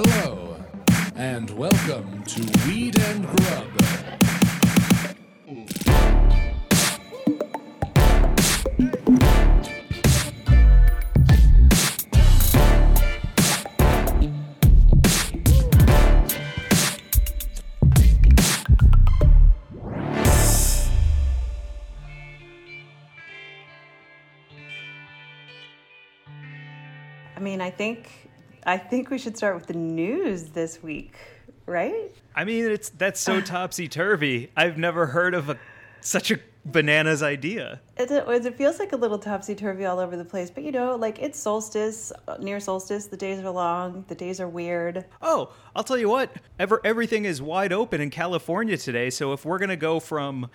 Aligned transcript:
Hello, 0.00 0.56
and 1.16 1.50
welcome 1.58 2.22
to 2.22 2.40
Weed 2.68 2.96
and 3.00 3.26
Grub. 3.26 3.66
I 27.34 27.40
mean, 27.40 27.60
I 27.60 27.70
think 27.70 28.27
I 28.68 28.76
think 28.76 29.08
we 29.08 29.16
should 29.16 29.34
start 29.34 29.54
with 29.54 29.66
the 29.66 29.72
news 29.72 30.50
this 30.50 30.82
week, 30.82 31.16
right? 31.64 32.12
I 32.36 32.44
mean, 32.44 32.66
it's 32.66 32.90
that's 32.90 33.18
so 33.18 33.40
topsy 33.56 33.88
turvy. 33.88 34.50
I've 34.54 34.76
never 34.76 35.06
heard 35.06 35.32
of 35.32 35.48
a 35.48 35.58
such 36.02 36.30
a 36.30 36.38
bananas 36.66 37.22
idea. 37.22 37.80
It, 37.96 38.10
it 38.10 38.54
feels 38.58 38.78
like 38.78 38.92
a 38.92 38.96
little 38.96 39.18
topsy 39.18 39.54
turvy 39.54 39.86
all 39.86 39.98
over 39.98 40.18
the 40.18 40.24
place, 40.24 40.50
but 40.50 40.64
you 40.64 40.70
know, 40.70 40.96
like 40.96 41.18
it's 41.18 41.38
solstice, 41.38 42.12
uh, 42.28 42.36
near 42.40 42.60
solstice. 42.60 43.06
The 43.06 43.16
days 43.16 43.40
are 43.40 43.48
long. 43.48 44.04
The 44.08 44.14
days 44.14 44.38
are 44.38 44.48
weird. 44.48 45.06
Oh, 45.22 45.50
I'll 45.74 45.82
tell 45.82 45.96
you 45.96 46.10
what. 46.10 46.30
Ever 46.58 46.82
everything 46.84 47.24
is 47.24 47.40
wide 47.40 47.72
open 47.72 48.02
in 48.02 48.10
California 48.10 48.76
today. 48.76 49.08
So 49.08 49.32
if 49.32 49.46
we're 49.46 49.58
gonna 49.58 49.76
go 49.76 49.98
from 49.98 50.50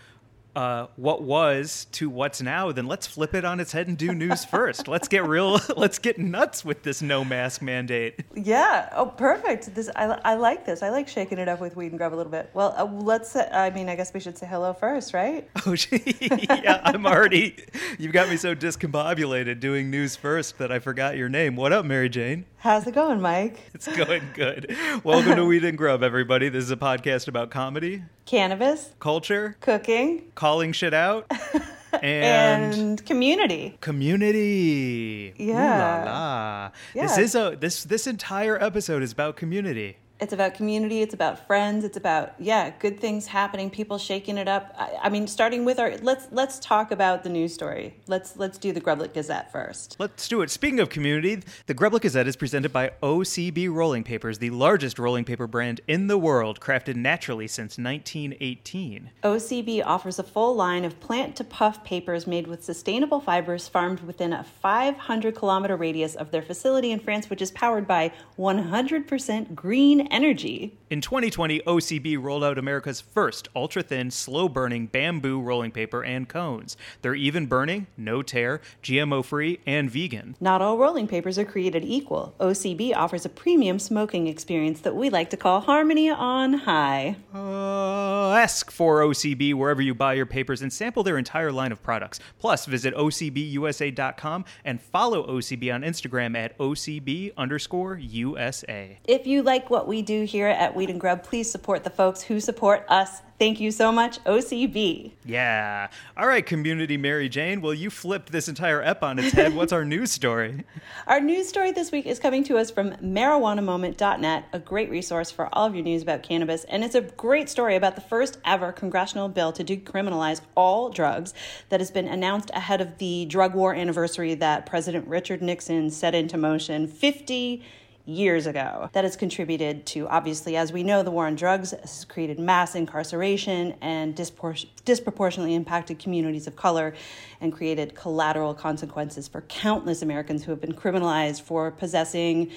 uh, 0.55 0.87
what 0.95 1.23
was 1.23 1.87
to 1.93 2.09
what's 2.09 2.41
now, 2.41 2.71
then 2.71 2.85
let's 2.85 3.07
flip 3.07 3.33
it 3.33 3.43
on 3.43 3.59
its 3.59 3.71
head 3.71 3.87
and 3.87 3.97
do 3.97 4.13
news 4.13 4.45
first. 4.53 4.87
let's 4.87 5.07
get 5.07 5.25
real. 5.27 5.59
Let's 5.75 5.99
get 5.99 6.17
nuts 6.17 6.63
with 6.63 6.83
this 6.83 7.01
no 7.01 7.25
mask 7.25 7.61
mandate. 7.61 8.19
Yeah. 8.35 8.89
Oh, 8.95 9.05
perfect. 9.07 9.73
This 9.75 9.89
I, 9.95 10.05
I 10.23 10.35
like 10.35 10.65
this. 10.65 10.81
I 10.83 10.89
like 10.89 11.07
shaking 11.07 11.37
it 11.37 11.47
up 11.47 11.59
with 11.59 11.75
weed 11.75 11.87
and 11.87 11.97
grub 11.97 12.13
a 12.13 12.15
little 12.15 12.31
bit. 12.31 12.49
Well, 12.53 12.73
uh, 12.77 12.85
let's. 12.85 13.35
Uh, 13.35 13.49
I 13.51 13.69
mean, 13.71 13.89
I 13.89 13.95
guess 13.95 14.13
we 14.13 14.19
should 14.19 14.37
say 14.37 14.45
hello 14.45 14.73
first, 14.73 15.13
right? 15.13 15.49
Oh, 15.65 15.75
yeah. 15.91 16.81
I'm 16.83 17.05
already. 17.05 17.55
You've 17.97 18.11
got 18.11 18.29
me 18.29 18.37
so 18.37 18.53
discombobulated 18.53 19.59
doing 19.59 19.89
news 19.89 20.15
first 20.15 20.57
that 20.57 20.71
I 20.71 20.79
forgot 20.79 21.15
your 21.17 21.29
name. 21.29 21.55
What 21.55 21.71
up, 21.71 21.85
Mary 21.85 22.09
Jane? 22.09 22.45
How's 22.57 22.85
it 22.87 22.93
going, 22.93 23.21
Mike? 23.21 23.59
It's 23.73 23.87
going 23.87 24.23
good. 24.33 24.75
Welcome 25.03 25.35
to 25.35 25.45
Weed 25.45 25.63
and 25.63 25.77
Grub, 25.77 26.03
everybody. 26.03 26.49
This 26.49 26.63
is 26.65 26.71
a 26.71 26.77
podcast 26.77 27.27
about 27.27 27.49
comedy, 27.49 28.03
Cannabis, 28.25 28.93
culture, 28.99 29.57
cooking, 29.59 30.23
calling 30.35 30.71
shit 30.71 30.93
out, 30.93 31.25
and, 32.01 32.73
and 32.73 33.05
community. 33.05 33.77
community. 33.81 35.33
Ooh 35.39 35.43
Yeah. 35.43 36.03
la 36.05 36.11
la. 36.11 36.71
This 37.01 37.17
is 37.17 37.35
a 37.35 37.57
this 37.59 37.83
this 37.83 38.07
entire 38.07 38.61
episode 38.61 39.03
is 39.03 39.11
about 39.11 39.35
community. 39.35 39.97
It's 40.19 40.31
about 40.31 40.53
community. 40.53 41.01
It's 41.01 41.13
about 41.13 41.45
friends. 41.47 41.83
It's 41.83 41.97
about 41.97 42.33
yeah, 42.39 42.71
good 42.79 42.99
things 42.99 43.27
happening. 43.27 43.69
People 43.69 43.97
shaking 43.97 44.37
it 44.37 44.47
up. 44.47 44.73
I, 44.77 44.97
I 45.03 45.09
mean, 45.09 45.27
starting 45.27 45.65
with 45.65 45.79
our 45.79 45.97
let's 45.97 46.27
let's 46.31 46.59
talk 46.59 46.91
about 46.91 47.23
the 47.23 47.29
news 47.29 47.53
story. 47.53 47.95
Let's 48.07 48.37
let's 48.37 48.57
do 48.57 48.71
the 48.71 48.79
Grublet 48.79 49.13
Gazette 49.13 49.51
first. 49.51 49.97
Let's 49.99 50.27
do 50.27 50.41
it. 50.41 50.49
Speaking 50.49 50.79
of 50.79 50.89
community, 50.89 51.41
the 51.65 51.73
Grublet 51.73 52.01
Gazette 52.01 52.27
is 52.27 52.35
presented 52.35 52.71
by 52.71 52.91
OCB 53.01 53.73
Rolling 53.73 54.03
Papers, 54.03 54.37
the 54.37 54.51
largest 54.51 54.99
rolling 54.99 55.25
paper 55.25 55.47
brand 55.47 55.81
in 55.87 56.07
the 56.07 56.17
world, 56.17 56.59
crafted 56.59 56.95
naturally 56.95 57.47
since 57.47 57.77
1918. 57.77 59.09
OCB 59.23 59.83
offers 59.85 60.19
a 60.19 60.23
full 60.23 60.55
line 60.55 60.85
of 60.85 60.99
plant 60.99 61.35
to 61.35 61.43
puff 61.43 61.83
papers 61.83 62.27
made 62.27 62.47
with 62.47 62.63
sustainable 62.63 63.19
fibers 63.19 63.67
farmed 63.67 63.99
within 64.01 64.31
a 64.31 64.43
500 64.43 65.35
kilometer 65.35 65.75
radius 65.75 66.15
of 66.15 66.31
their 66.31 66.41
facility 66.41 66.91
in 66.91 66.99
France, 66.99 67.29
which 67.29 67.41
is 67.41 67.51
powered 67.51 67.87
by 67.87 68.11
100% 68.37 69.55
green 69.55 70.02
energy. 70.11 70.77
In 70.89 71.01
2020, 71.01 71.61
OCB 71.61 72.21
rolled 72.21 72.43
out 72.43 72.57
America's 72.57 73.01
first 73.01 73.47
ultra 73.55 73.81
thin, 73.81 74.11
slow 74.11 74.47
burning 74.47 74.87
bamboo 74.87 75.41
rolling 75.41 75.71
paper 75.71 76.03
and 76.03 76.29
cones. 76.29 76.77
They're 77.01 77.15
even 77.15 77.47
burning, 77.47 77.87
no 77.97 78.21
tear, 78.21 78.61
GMO 78.83 79.25
free, 79.25 79.59
and 79.65 79.89
vegan. 79.89 80.35
Not 80.39 80.61
all 80.61 80.77
rolling 80.77 81.07
papers 81.07 81.39
are 81.39 81.45
created 81.45 81.83
equal. 81.83 82.35
OCB 82.39 82.95
offers 82.95 83.25
a 83.25 83.29
premium 83.29 83.79
smoking 83.79 84.27
experience 84.27 84.81
that 84.81 84.95
we 84.95 85.09
like 85.09 85.29
to 85.31 85.37
call 85.37 85.61
Harmony 85.61 86.09
on 86.09 86.53
High. 86.53 87.15
Uh, 87.33 88.33
ask 88.33 88.71
for 88.71 89.01
OCB 89.01 89.53
wherever 89.53 89.81
you 89.81 89.93
buy 89.93 90.13
your 90.13 90.25
papers 90.25 90.61
and 90.61 90.71
sample 90.71 91.03
their 91.03 91.17
entire 91.17 91.51
line 91.51 91.71
of 91.71 91.81
products. 91.83 92.19
Plus, 92.39 92.65
visit 92.65 92.95
OCBUSA.com 92.95 94.45
and 94.63 94.81
follow 94.81 95.27
OCB 95.27 95.73
on 95.73 95.81
Instagram 95.81 96.37
at 96.37 96.57
OCB 96.57 97.31
underscore 97.37 97.97
USA. 97.97 98.99
If 99.07 99.27
you 99.27 99.41
like 99.43 99.69
what 99.69 99.87
we 99.87 99.92
do 100.01 100.23
here 100.23 100.47
at 100.47 100.75
Weed 100.75 100.89
and 100.89 100.99
Grub, 100.99 101.23
please 101.23 101.51
support 101.51 101.83
the 101.83 101.89
folks 101.89 102.21
who 102.21 102.39
support 102.39 102.85
us. 102.89 103.21
Thank 103.39 103.59
you 103.59 103.71
so 103.71 103.91
much, 103.91 104.23
OCB. 104.23 105.11
Yeah. 105.25 105.89
All 106.15 106.27
right, 106.27 106.45
community 106.45 106.97
Mary 106.97 107.27
Jane. 107.27 107.61
Well, 107.61 107.73
you 107.73 107.89
flipped 107.89 108.31
this 108.31 108.47
entire 108.47 108.81
ep 108.81 109.03
on 109.03 109.19
its 109.19 109.33
head. 109.33 109.53
What's 109.55 109.73
our 109.73 109.83
news 109.83 110.11
story? 110.11 110.63
Our 111.07 111.19
news 111.19 111.49
story 111.49 111.71
this 111.71 111.91
week 111.91 112.05
is 112.05 112.19
coming 112.19 112.43
to 112.45 112.57
us 112.57 112.71
from 112.71 112.91
marijuanamoment.net, 112.91 114.45
a 114.53 114.59
great 114.59 114.89
resource 114.89 115.29
for 115.31 115.49
all 115.53 115.65
of 115.65 115.75
your 115.75 115.83
news 115.83 116.01
about 116.01 116.23
cannabis. 116.23 116.63
And 116.65 116.83
it's 116.83 116.95
a 116.95 117.01
great 117.01 117.49
story 117.49 117.75
about 117.75 117.95
the 117.95 118.01
first 118.01 118.37
ever 118.45 118.71
congressional 118.71 119.27
bill 119.27 119.51
to 119.51 119.63
decriminalize 119.63 120.39
all 120.55 120.89
drugs 120.89 121.33
that 121.69 121.81
has 121.81 121.91
been 121.91 122.07
announced 122.07 122.51
ahead 122.53 122.79
of 122.79 122.97
the 122.99 123.25
drug 123.25 123.53
war 123.53 123.73
anniversary 123.73 124.35
that 124.35 124.65
President 124.65 125.07
Richard 125.07 125.41
Nixon 125.41 125.89
set 125.89 126.15
into 126.15 126.37
motion 126.37 126.87
50 126.87 127.63
years 128.05 128.47
ago. 128.47 128.89
That 128.93 129.03
has 129.03 129.15
contributed 129.15 129.85
to, 129.87 130.07
obviously, 130.09 130.57
as 130.57 130.73
we 130.73 130.83
know, 130.83 131.03
the 131.03 131.11
war 131.11 131.27
on 131.27 131.35
drugs 131.35 131.71
has 131.71 132.05
created 132.05 132.39
mass 132.39 132.75
incarceration 132.75 133.75
and 133.81 134.15
dispor- 134.15 134.65
disproportionately 134.83 135.55
impacted 135.55 135.99
communities 135.99 136.47
of 136.47 136.55
color 136.55 136.93
and 137.39 137.53
created 137.53 137.95
collateral 137.95 138.53
consequences 138.53 139.27
for 139.27 139.41
countless 139.41 140.01
Americans 140.01 140.43
who 140.43 140.51
have 140.51 140.59
been 140.59 140.73
criminalized 140.73 141.41
for 141.41 141.71
possessing 141.71 142.51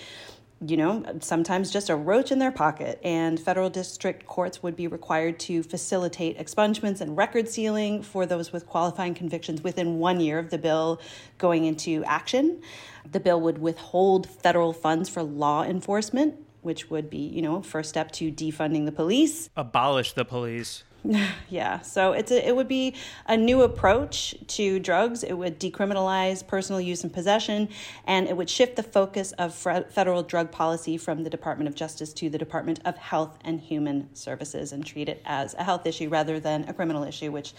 you 0.64 0.76
know, 0.76 1.04
sometimes 1.20 1.70
just 1.70 1.90
a 1.90 1.96
roach 1.96 2.32
in 2.32 2.38
their 2.38 2.50
pocket. 2.50 2.98
And 3.04 3.38
federal 3.38 3.68
district 3.68 4.26
courts 4.26 4.62
would 4.62 4.74
be 4.74 4.86
required 4.86 5.38
to 5.40 5.62
facilitate 5.62 6.38
expungements 6.38 7.00
and 7.00 7.16
record 7.16 7.48
sealing 7.48 8.02
for 8.02 8.24
those 8.24 8.52
with 8.52 8.66
qualifying 8.66 9.14
convictions 9.14 9.62
within 9.62 9.98
one 9.98 10.20
year 10.20 10.38
of 10.38 10.50
the 10.50 10.58
bill 10.58 11.00
going 11.38 11.66
into 11.66 12.02
action. 12.04 12.62
The 13.10 13.20
bill 13.20 13.40
would 13.42 13.58
withhold 13.58 14.28
federal 14.28 14.72
funds 14.72 15.08
for 15.08 15.22
law 15.22 15.62
enforcement, 15.62 16.36
which 16.62 16.90
would 16.90 17.10
be, 17.10 17.18
you 17.18 17.42
know, 17.42 17.60
first 17.60 17.90
step 17.90 18.10
to 18.12 18.32
defunding 18.32 18.86
the 18.86 18.92
police. 18.92 19.50
Abolish 19.56 20.14
the 20.14 20.24
police. 20.24 20.84
Yeah, 21.48 21.80
so 21.80 22.12
it's 22.12 22.32
a, 22.32 22.46
it 22.46 22.56
would 22.56 22.66
be 22.66 22.94
a 23.26 23.36
new 23.36 23.62
approach 23.62 24.34
to 24.48 24.80
drugs. 24.80 25.22
It 25.22 25.34
would 25.34 25.60
decriminalize 25.60 26.44
personal 26.44 26.80
use 26.80 27.04
and 27.04 27.12
possession, 27.12 27.68
and 28.04 28.26
it 28.26 28.36
would 28.36 28.50
shift 28.50 28.74
the 28.74 28.82
focus 28.82 29.32
of 29.32 29.54
federal 29.54 30.22
drug 30.24 30.50
policy 30.50 30.96
from 30.96 31.22
the 31.22 31.30
Department 31.30 31.68
of 31.68 31.76
Justice 31.76 32.12
to 32.14 32.28
the 32.28 32.38
Department 32.38 32.80
of 32.84 32.96
Health 32.96 33.38
and 33.44 33.60
Human 33.60 34.12
Services 34.14 34.72
and 34.72 34.84
treat 34.84 35.08
it 35.08 35.22
as 35.24 35.54
a 35.54 35.62
health 35.62 35.86
issue 35.86 36.08
rather 36.08 36.40
than 36.40 36.68
a 36.68 36.74
criminal 36.74 37.04
issue, 37.04 37.30
which, 37.30 37.54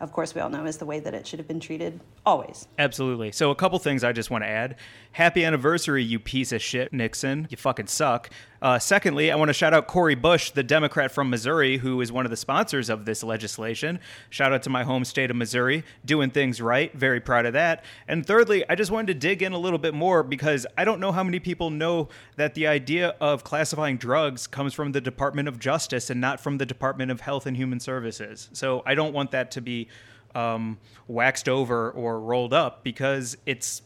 of 0.00 0.12
course, 0.12 0.34
we 0.34 0.40
all 0.40 0.48
know 0.48 0.64
is 0.64 0.78
the 0.78 0.86
way 0.86 1.00
that 1.00 1.14
it 1.14 1.26
should 1.26 1.40
have 1.40 1.48
been 1.48 1.60
treated 1.60 1.98
always. 2.24 2.68
Absolutely. 2.78 3.32
So, 3.32 3.50
a 3.50 3.56
couple 3.56 3.78
things 3.80 4.04
I 4.04 4.12
just 4.12 4.30
want 4.30 4.44
to 4.44 4.48
add. 4.48 4.76
Happy 5.12 5.44
anniversary, 5.44 6.04
you 6.04 6.20
piece 6.20 6.52
of 6.52 6.62
shit, 6.62 6.92
Nixon. 6.92 7.48
You 7.50 7.56
fucking 7.56 7.88
suck. 7.88 8.30
Uh, 8.62 8.78
secondly, 8.78 9.32
I 9.32 9.34
want 9.34 9.48
to 9.48 9.54
shout 9.54 9.74
out 9.74 9.88
Cory 9.88 10.14
Bush, 10.14 10.52
the 10.52 10.62
Democrat 10.62 11.10
from 11.10 11.28
Missouri, 11.28 11.78
who 11.78 12.00
is 12.00 12.12
one 12.12 12.24
of 12.24 12.30
the 12.30 12.36
sponsors 12.36 12.88
of 12.88 13.04
this 13.04 13.24
legislation. 13.24 13.98
Shout 14.30 14.52
out 14.52 14.62
to 14.62 14.70
my 14.70 14.84
home 14.84 15.04
state 15.04 15.32
of 15.32 15.36
Missouri, 15.36 15.82
doing 16.04 16.30
things 16.30 16.60
right. 16.62 16.94
Very 16.94 17.20
proud 17.20 17.44
of 17.44 17.54
that. 17.54 17.84
And 18.06 18.24
thirdly, 18.24 18.64
I 18.70 18.76
just 18.76 18.92
wanted 18.92 19.08
to 19.08 19.14
dig 19.14 19.42
in 19.42 19.52
a 19.52 19.58
little 19.58 19.80
bit 19.80 19.94
more 19.94 20.22
because 20.22 20.64
I 20.78 20.84
don't 20.84 21.00
know 21.00 21.10
how 21.10 21.24
many 21.24 21.40
people 21.40 21.70
know 21.70 22.08
that 22.36 22.54
the 22.54 22.68
idea 22.68 23.16
of 23.20 23.42
classifying 23.42 23.96
drugs 23.96 24.46
comes 24.46 24.74
from 24.74 24.92
the 24.92 25.00
Department 25.00 25.48
of 25.48 25.58
Justice 25.58 26.08
and 26.08 26.20
not 26.20 26.38
from 26.38 26.58
the 26.58 26.66
Department 26.66 27.10
of 27.10 27.22
Health 27.22 27.46
and 27.46 27.56
Human 27.56 27.80
Services. 27.80 28.48
So, 28.52 28.84
I 28.86 28.94
don't 28.94 29.12
want 29.12 29.32
that 29.32 29.50
to 29.52 29.60
be 29.60 29.88
um, 30.36 30.78
waxed 31.08 31.48
over 31.48 31.90
or 31.90 32.20
rolled 32.20 32.54
up 32.54 32.84
because 32.84 33.36
it's 33.44 33.82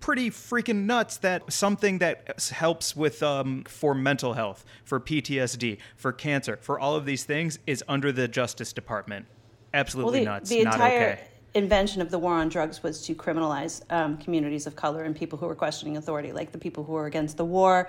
pretty 0.00 0.30
freaking 0.30 0.86
nuts 0.86 1.18
that 1.18 1.52
something 1.52 1.98
that 1.98 2.50
helps 2.50 2.96
with 2.96 3.22
um, 3.22 3.64
for 3.64 3.94
mental 3.94 4.32
health, 4.32 4.64
for 4.84 4.98
PTSD, 4.98 5.78
for 5.96 6.12
cancer, 6.12 6.58
for 6.60 6.80
all 6.80 6.96
of 6.96 7.04
these 7.04 7.24
things 7.24 7.58
is 7.66 7.84
under 7.86 8.10
the 8.10 8.26
Justice 8.26 8.72
Department. 8.72 9.26
Absolutely 9.72 10.20
the, 10.20 10.24
nuts. 10.24 10.50
the 10.50 10.64
Not 10.64 10.74
entire 10.74 11.12
okay. 11.12 11.24
invention 11.54 12.02
of 12.02 12.10
the 12.10 12.18
war 12.18 12.34
on 12.34 12.48
drugs 12.48 12.82
was 12.82 13.04
to 13.06 13.14
criminalize 13.14 13.82
um, 13.90 14.16
communities 14.18 14.66
of 14.66 14.74
color 14.74 15.04
and 15.04 15.14
people 15.14 15.38
who 15.38 15.46
were 15.46 15.54
questioning 15.54 15.96
authority, 15.96 16.32
like 16.32 16.50
the 16.50 16.58
people 16.58 16.82
who 16.82 16.92
were 16.92 17.06
against 17.06 17.36
the 17.36 17.44
war 17.44 17.88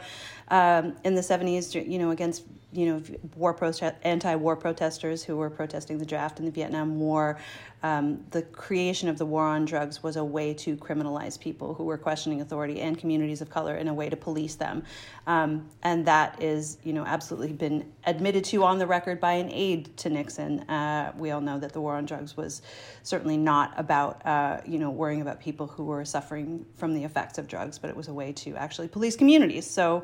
um, 0.49 0.95
in 1.03 1.15
the 1.15 1.21
70s, 1.21 1.89
you 1.89 1.97
know, 1.97 2.11
against 2.11 2.43
you 2.73 2.85
know, 2.85 3.01
war 3.35 3.53
prote- 3.53 3.95
anti-war 4.03 4.56
protesters 4.56 5.23
who 5.23 5.38
were 5.38 5.50
protesting 5.50 5.97
the 5.97 6.06
draft 6.06 6.39
in 6.39 6.45
the 6.45 6.51
Vietnam 6.51 7.00
War. 7.00 7.38
Um, 7.83 8.23
the 8.29 8.44
creation 8.44 9.09
of 9.09 9.18
the 9.18 9.25
war 9.25 9.44
on 9.44 9.65
drugs 9.65 10.03
was 10.03 10.15
a 10.15 10.23
way 10.23 10.53
to 10.53 10.77
criminalize 10.77 11.39
people 11.39 11.73
who 11.73 11.83
were 11.83 11.97
questioning 11.97 12.39
authority 12.39 12.79
and 12.79 12.95
communities 12.95 13.41
of 13.41 13.50
color 13.50 13.75
in 13.75 13.88
a 13.88 13.94
way 13.94 14.07
to 14.07 14.15
police 14.15 14.53
them, 14.53 14.83
um, 15.25 15.68
and 15.81 16.06
that 16.06 16.41
is, 16.41 16.77
you 16.83 16.94
know, 16.94 17.03
absolutely 17.03 17.53
been 17.53 17.91
admitted 18.06 18.44
to 18.45 18.63
on 18.63 18.77
the 18.77 18.85
record 18.85 19.19
by 19.19 19.33
an 19.33 19.50
aide 19.51 19.97
to 19.97 20.12
Nixon. 20.12 20.59
Uh, 20.69 21.12
we 21.17 21.31
all 21.31 21.41
know 21.41 21.57
that 21.57 21.74
the 21.74 21.81
war 21.81 21.95
on 21.95 22.06
drugs 22.06 22.38
was 22.38 22.62
certainly 23.01 23.38
not 23.38 23.74
about, 23.77 24.24
uh, 24.27 24.62
you 24.63 24.77
know, 24.77 24.91
worrying 24.91 25.21
about 25.21 25.41
people 25.41 25.65
who 25.65 25.85
were 25.85 26.06
suffering 26.06 26.63
from 26.75 26.94
the 26.94 27.03
effects 27.03 27.39
of 27.39 27.47
drugs, 27.47 27.79
but 27.79 27.89
it 27.89 27.95
was 27.95 28.07
a 28.07 28.13
way 28.13 28.31
to 28.31 28.56
actually 28.56 28.88
police 28.88 29.15
communities. 29.15 29.67
So 29.67 30.03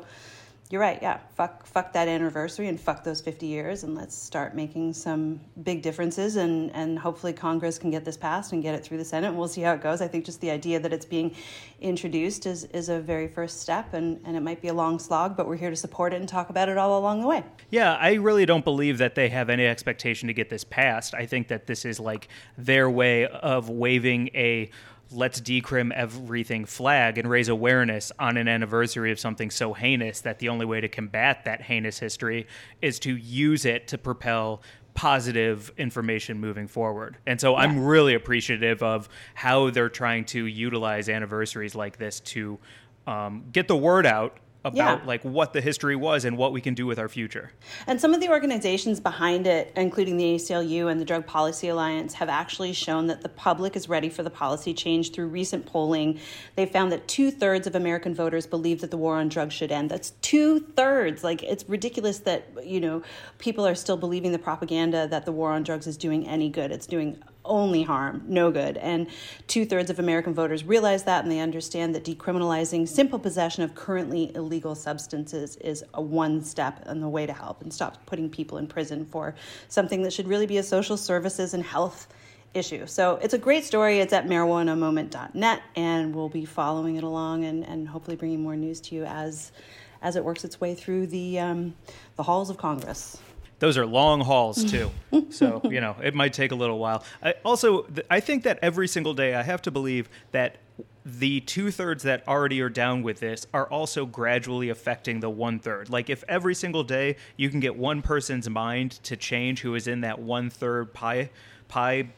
you're 0.70 0.82
right. 0.82 0.98
Yeah, 1.00 1.18
fuck, 1.34 1.64
fuck 1.66 1.94
that 1.94 2.08
anniversary 2.08 2.68
and 2.68 2.78
fuck 2.78 3.02
those 3.02 3.22
50 3.22 3.46
years, 3.46 3.84
and 3.84 3.94
let's 3.94 4.14
start 4.14 4.54
making 4.54 4.92
some 4.92 5.40
big 5.62 5.80
differences. 5.80 6.36
And 6.36 6.70
and 6.74 6.98
hopefully 6.98 7.32
Congress 7.32 7.78
can 7.78 7.90
get 7.90 8.04
this 8.04 8.16
passed 8.16 8.52
and 8.52 8.62
get 8.62 8.74
it 8.74 8.84
through 8.84 8.98
the 8.98 9.04
Senate. 9.04 9.32
We'll 9.32 9.48
see 9.48 9.62
how 9.62 9.72
it 9.72 9.80
goes. 9.80 10.02
I 10.02 10.08
think 10.08 10.26
just 10.26 10.40
the 10.40 10.50
idea 10.50 10.78
that 10.80 10.92
it's 10.92 11.06
being 11.06 11.34
introduced 11.80 12.44
is 12.44 12.64
is 12.64 12.90
a 12.90 13.00
very 13.00 13.28
first 13.28 13.60
step, 13.60 13.94
and 13.94 14.20
and 14.24 14.36
it 14.36 14.40
might 14.40 14.60
be 14.60 14.68
a 14.68 14.74
long 14.74 14.98
slog, 14.98 15.36
but 15.36 15.46
we're 15.46 15.56
here 15.56 15.70
to 15.70 15.76
support 15.76 16.12
it 16.12 16.16
and 16.16 16.28
talk 16.28 16.50
about 16.50 16.68
it 16.68 16.76
all 16.76 16.98
along 16.98 17.22
the 17.22 17.26
way. 17.26 17.44
Yeah, 17.70 17.94
I 17.94 18.14
really 18.14 18.44
don't 18.44 18.64
believe 18.64 18.98
that 18.98 19.14
they 19.14 19.30
have 19.30 19.48
any 19.48 19.66
expectation 19.66 20.26
to 20.26 20.34
get 20.34 20.50
this 20.50 20.64
passed. 20.64 21.14
I 21.14 21.24
think 21.24 21.48
that 21.48 21.66
this 21.66 21.86
is 21.86 21.98
like 21.98 22.28
their 22.58 22.90
way 22.90 23.26
of 23.26 23.70
waving 23.70 24.28
a 24.34 24.70
let's 25.10 25.40
decrim 25.40 25.92
everything 25.92 26.64
flag 26.64 27.18
and 27.18 27.30
raise 27.30 27.48
awareness 27.48 28.12
on 28.18 28.36
an 28.36 28.48
anniversary 28.48 29.10
of 29.10 29.18
something 29.18 29.50
so 29.50 29.72
heinous 29.72 30.20
that 30.20 30.38
the 30.38 30.48
only 30.48 30.66
way 30.66 30.80
to 30.80 30.88
combat 30.88 31.44
that 31.44 31.62
heinous 31.62 31.98
history 31.98 32.46
is 32.82 32.98
to 32.98 33.16
use 33.16 33.64
it 33.64 33.88
to 33.88 33.98
propel 33.98 34.62
positive 34.94 35.72
information 35.78 36.40
moving 36.40 36.66
forward. 36.66 37.16
And 37.26 37.40
so 37.40 37.52
yeah. 37.52 37.58
I'm 37.58 37.84
really 37.84 38.14
appreciative 38.14 38.82
of 38.82 39.08
how 39.34 39.70
they're 39.70 39.88
trying 39.88 40.24
to 40.26 40.44
utilize 40.44 41.08
anniversaries 41.08 41.74
like 41.74 41.98
this 41.98 42.20
to 42.20 42.58
um, 43.06 43.44
get 43.52 43.68
the 43.68 43.76
word 43.76 44.06
out 44.06 44.36
about 44.64 45.00
yeah. 45.00 45.06
like 45.06 45.22
what 45.22 45.52
the 45.52 45.60
history 45.60 45.94
was 45.94 46.24
and 46.24 46.36
what 46.36 46.52
we 46.52 46.60
can 46.60 46.74
do 46.74 46.86
with 46.86 46.98
our 46.98 47.08
future. 47.08 47.52
And 47.86 48.00
some 48.00 48.12
of 48.12 48.20
the 48.20 48.28
organizations 48.28 48.98
behind 48.98 49.46
it, 49.46 49.72
including 49.76 50.16
the 50.16 50.34
ACLU 50.34 50.90
and 50.90 51.00
the 51.00 51.04
Drug 51.04 51.26
Policy 51.26 51.68
Alliance, 51.68 52.14
have 52.14 52.28
actually 52.28 52.72
shown 52.72 53.06
that 53.06 53.22
the 53.22 53.28
public 53.28 53.76
is 53.76 53.88
ready 53.88 54.08
for 54.08 54.22
the 54.22 54.30
policy 54.30 54.74
change 54.74 55.12
through 55.12 55.28
recent 55.28 55.64
polling. 55.64 56.18
They 56.56 56.66
found 56.66 56.90
that 56.92 57.06
two 57.06 57.30
thirds 57.30 57.66
of 57.66 57.76
American 57.76 58.14
voters 58.14 58.46
believe 58.46 58.80
that 58.80 58.90
the 58.90 58.96
war 58.96 59.16
on 59.16 59.28
drugs 59.28 59.54
should 59.54 59.70
end. 59.70 59.90
That's 59.90 60.10
two 60.22 60.60
thirds. 60.60 61.22
Like 61.22 61.42
it's 61.42 61.64
ridiculous 61.68 62.18
that 62.20 62.48
you 62.64 62.80
know 62.80 63.02
people 63.38 63.66
are 63.66 63.76
still 63.76 63.96
believing 63.96 64.32
the 64.32 64.38
propaganda 64.38 65.06
that 65.08 65.24
the 65.24 65.32
war 65.32 65.52
on 65.52 65.62
drugs 65.62 65.86
is 65.86 65.96
doing 65.96 66.26
any 66.26 66.48
good. 66.48 66.72
It's 66.72 66.86
doing 66.86 67.22
only 67.48 67.82
harm, 67.82 68.22
no 68.28 68.50
good. 68.50 68.76
And 68.76 69.08
two 69.46 69.64
thirds 69.64 69.90
of 69.90 69.98
American 69.98 70.34
voters 70.34 70.64
realize 70.64 71.04
that 71.04 71.24
and 71.24 71.32
they 71.32 71.40
understand 71.40 71.94
that 71.94 72.04
decriminalizing 72.04 72.86
simple 72.86 73.18
possession 73.18 73.64
of 73.64 73.74
currently 73.74 74.34
illegal 74.34 74.74
substances 74.74 75.56
is 75.56 75.84
a 75.94 76.02
one 76.02 76.42
step 76.44 76.84
on 76.86 77.00
the 77.00 77.08
way 77.08 77.26
to 77.26 77.32
help 77.32 77.62
and 77.62 77.72
stop 77.72 78.04
putting 78.06 78.30
people 78.30 78.58
in 78.58 78.66
prison 78.66 79.04
for 79.04 79.34
something 79.68 80.02
that 80.02 80.12
should 80.12 80.28
really 80.28 80.46
be 80.46 80.58
a 80.58 80.62
social 80.62 80.96
services 80.96 81.54
and 81.54 81.64
health 81.64 82.06
issue. 82.54 82.86
So 82.86 83.16
it's 83.22 83.34
a 83.34 83.38
great 83.38 83.64
story. 83.64 84.00
It's 84.00 84.12
at 84.12 84.26
marijuanamoment.net 84.26 85.62
and 85.76 86.14
we'll 86.14 86.28
be 86.28 86.44
following 86.44 86.96
it 86.96 87.04
along 87.04 87.44
and, 87.44 87.66
and 87.66 87.88
hopefully 87.88 88.16
bringing 88.16 88.40
more 88.40 88.56
news 88.56 88.80
to 88.82 88.94
you 88.94 89.04
as 89.04 89.52
as 90.00 90.14
it 90.14 90.24
works 90.24 90.44
its 90.44 90.60
way 90.60 90.76
through 90.76 91.08
the 91.08 91.40
um, 91.40 91.74
the 92.16 92.22
halls 92.22 92.50
of 92.50 92.56
Congress 92.56 93.18
those 93.58 93.76
are 93.76 93.86
long 93.86 94.20
hauls 94.20 94.64
too. 94.64 94.90
so 95.30 95.60
you 95.64 95.80
know 95.80 95.96
it 96.02 96.14
might 96.14 96.32
take 96.32 96.52
a 96.52 96.54
little 96.54 96.78
while. 96.78 97.04
I, 97.22 97.34
also, 97.44 97.82
th- 97.82 98.06
I 98.10 98.20
think 98.20 98.44
that 98.44 98.58
every 98.62 98.88
single 98.88 99.14
day 99.14 99.34
I 99.34 99.42
have 99.42 99.62
to 99.62 99.70
believe 99.70 100.08
that 100.32 100.56
the 101.04 101.40
two 101.40 101.70
thirds 101.70 102.02
that 102.02 102.26
already 102.28 102.60
are 102.60 102.68
down 102.68 103.02
with 103.02 103.20
this 103.20 103.46
are 103.54 103.66
also 103.68 104.04
gradually 104.04 104.68
affecting 104.68 105.20
the 105.20 105.30
one 105.30 105.58
third. 105.58 105.88
Like 105.88 106.10
if 106.10 106.22
every 106.28 106.54
single 106.54 106.84
day 106.84 107.16
you 107.36 107.48
can 107.48 107.60
get 107.60 107.76
one 107.76 108.02
person's 108.02 108.48
mind 108.48 108.92
to 109.04 109.16
change 109.16 109.60
who 109.60 109.74
is 109.74 109.86
in 109.86 110.02
that 110.02 110.18
one 110.18 110.50
third 110.50 110.92
pie 110.92 111.30
pie 111.68 112.10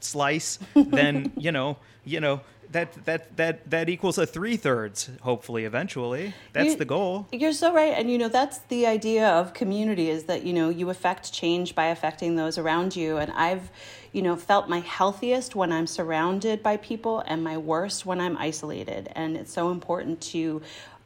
slice, 0.00 0.58
then 0.74 1.32
you 1.36 1.52
know 1.52 1.76
you 2.04 2.20
know 2.20 2.40
that 2.70 3.04
that 3.04 3.36
that 3.36 3.70
that 3.70 3.88
equals 3.88 4.18
a 4.18 4.26
three 4.26 4.56
thirds 4.56 5.10
hopefully 5.22 5.64
eventually. 5.64 6.34
That's 6.52 6.70
you, 6.70 6.76
the 6.76 6.84
goal. 6.84 7.28
You're 7.32 7.52
so 7.52 7.72
right 7.72 7.94
and 7.96 8.10
you 8.10 8.18
know 8.18 8.28
that's 8.28 8.58
the 8.68 8.86
idea 8.86 9.28
of 9.28 9.54
community 9.54 10.10
is 10.10 10.24
that 10.24 10.44
you 10.44 10.52
know 10.52 10.68
you 10.68 10.90
affect 10.90 11.32
change 11.32 11.74
by 11.74 11.86
affecting 11.86 12.36
those 12.36 12.58
around 12.58 12.96
you 12.96 13.18
and 13.18 13.32
i've 13.32 13.70
you 14.12 14.22
know 14.22 14.36
felt 14.36 14.68
my 14.68 14.80
healthiest 14.80 15.54
when 15.54 15.72
i'm 15.72 15.86
surrounded 15.86 16.62
by 16.62 16.76
people 16.78 17.20
and 17.26 17.42
my 17.42 17.56
worst 17.56 18.06
when 18.06 18.20
i'm 18.20 18.36
isolated 18.38 19.08
and 19.12 19.36
it's 19.36 19.52
so 19.52 19.70
important 19.70 20.20
to 20.20 20.62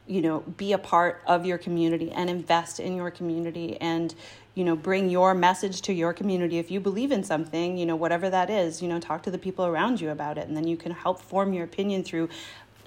you 0.07 0.21
know 0.21 0.39
be 0.57 0.73
a 0.73 0.77
part 0.77 1.21
of 1.25 1.45
your 1.45 1.57
community 1.57 2.11
and 2.11 2.29
invest 2.29 2.79
in 2.79 2.95
your 2.95 3.11
community 3.11 3.79
and 3.81 4.15
you 4.55 4.63
know 4.63 4.75
bring 4.75 5.09
your 5.09 5.33
message 5.33 5.81
to 5.83 5.93
your 5.93 6.13
community. 6.13 6.57
If 6.57 6.71
you 6.71 6.79
believe 6.79 7.11
in 7.11 7.23
something 7.23 7.77
you 7.77 7.85
know 7.85 7.95
whatever 7.95 8.29
that 8.29 8.49
is 8.49 8.81
you 8.81 8.87
know 8.87 8.99
talk 8.99 9.23
to 9.23 9.31
the 9.31 9.37
people 9.37 9.65
around 9.65 10.01
you 10.01 10.09
about 10.09 10.37
it. 10.37 10.47
And 10.47 10.57
then 10.57 10.67
you 10.67 10.77
can 10.77 10.91
help 10.91 11.21
form 11.21 11.53
your 11.53 11.65
opinion 11.65 12.03
through 12.03 12.29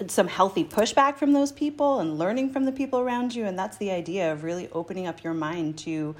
some 0.07 0.27
healthy 0.27 0.63
pushback 0.63 1.17
from 1.17 1.33
those 1.33 1.51
people 1.51 1.99
and 1.99 2.17
learning 2.17 2.51
from 2.51 2.65
the 2.65 2.71
people 2.71 2.99
around 2.99 3.35
you. 3.35 3.45
And 3.45 3.57
that's 3.57 3.77
the 3.77 3.91
idea 3.91 4.31
of 4.31 4.43
really 4.43 4.69
opening 4.71 5.07
up 5.07 5.23
your 5.23 5.33
mind 5.33 5.77
to 5.79 6.15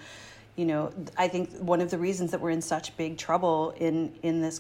you 0.60 0.66
know 0.66 0.92
i 1.18 1.26
think 1.26 1.50
one 1.60 1.80
of 1.80 1.90
the 1.90 1.98
reasons 1.98 2.32
that 2.32 2.42
we're 2.42 2.50
in 2.50 2.62
such 2.62 2.96
big 2.98 3.18
trouble 3.18 3.74
in 3.78 4.14
in 4.24 4.42
this 4.42 4.60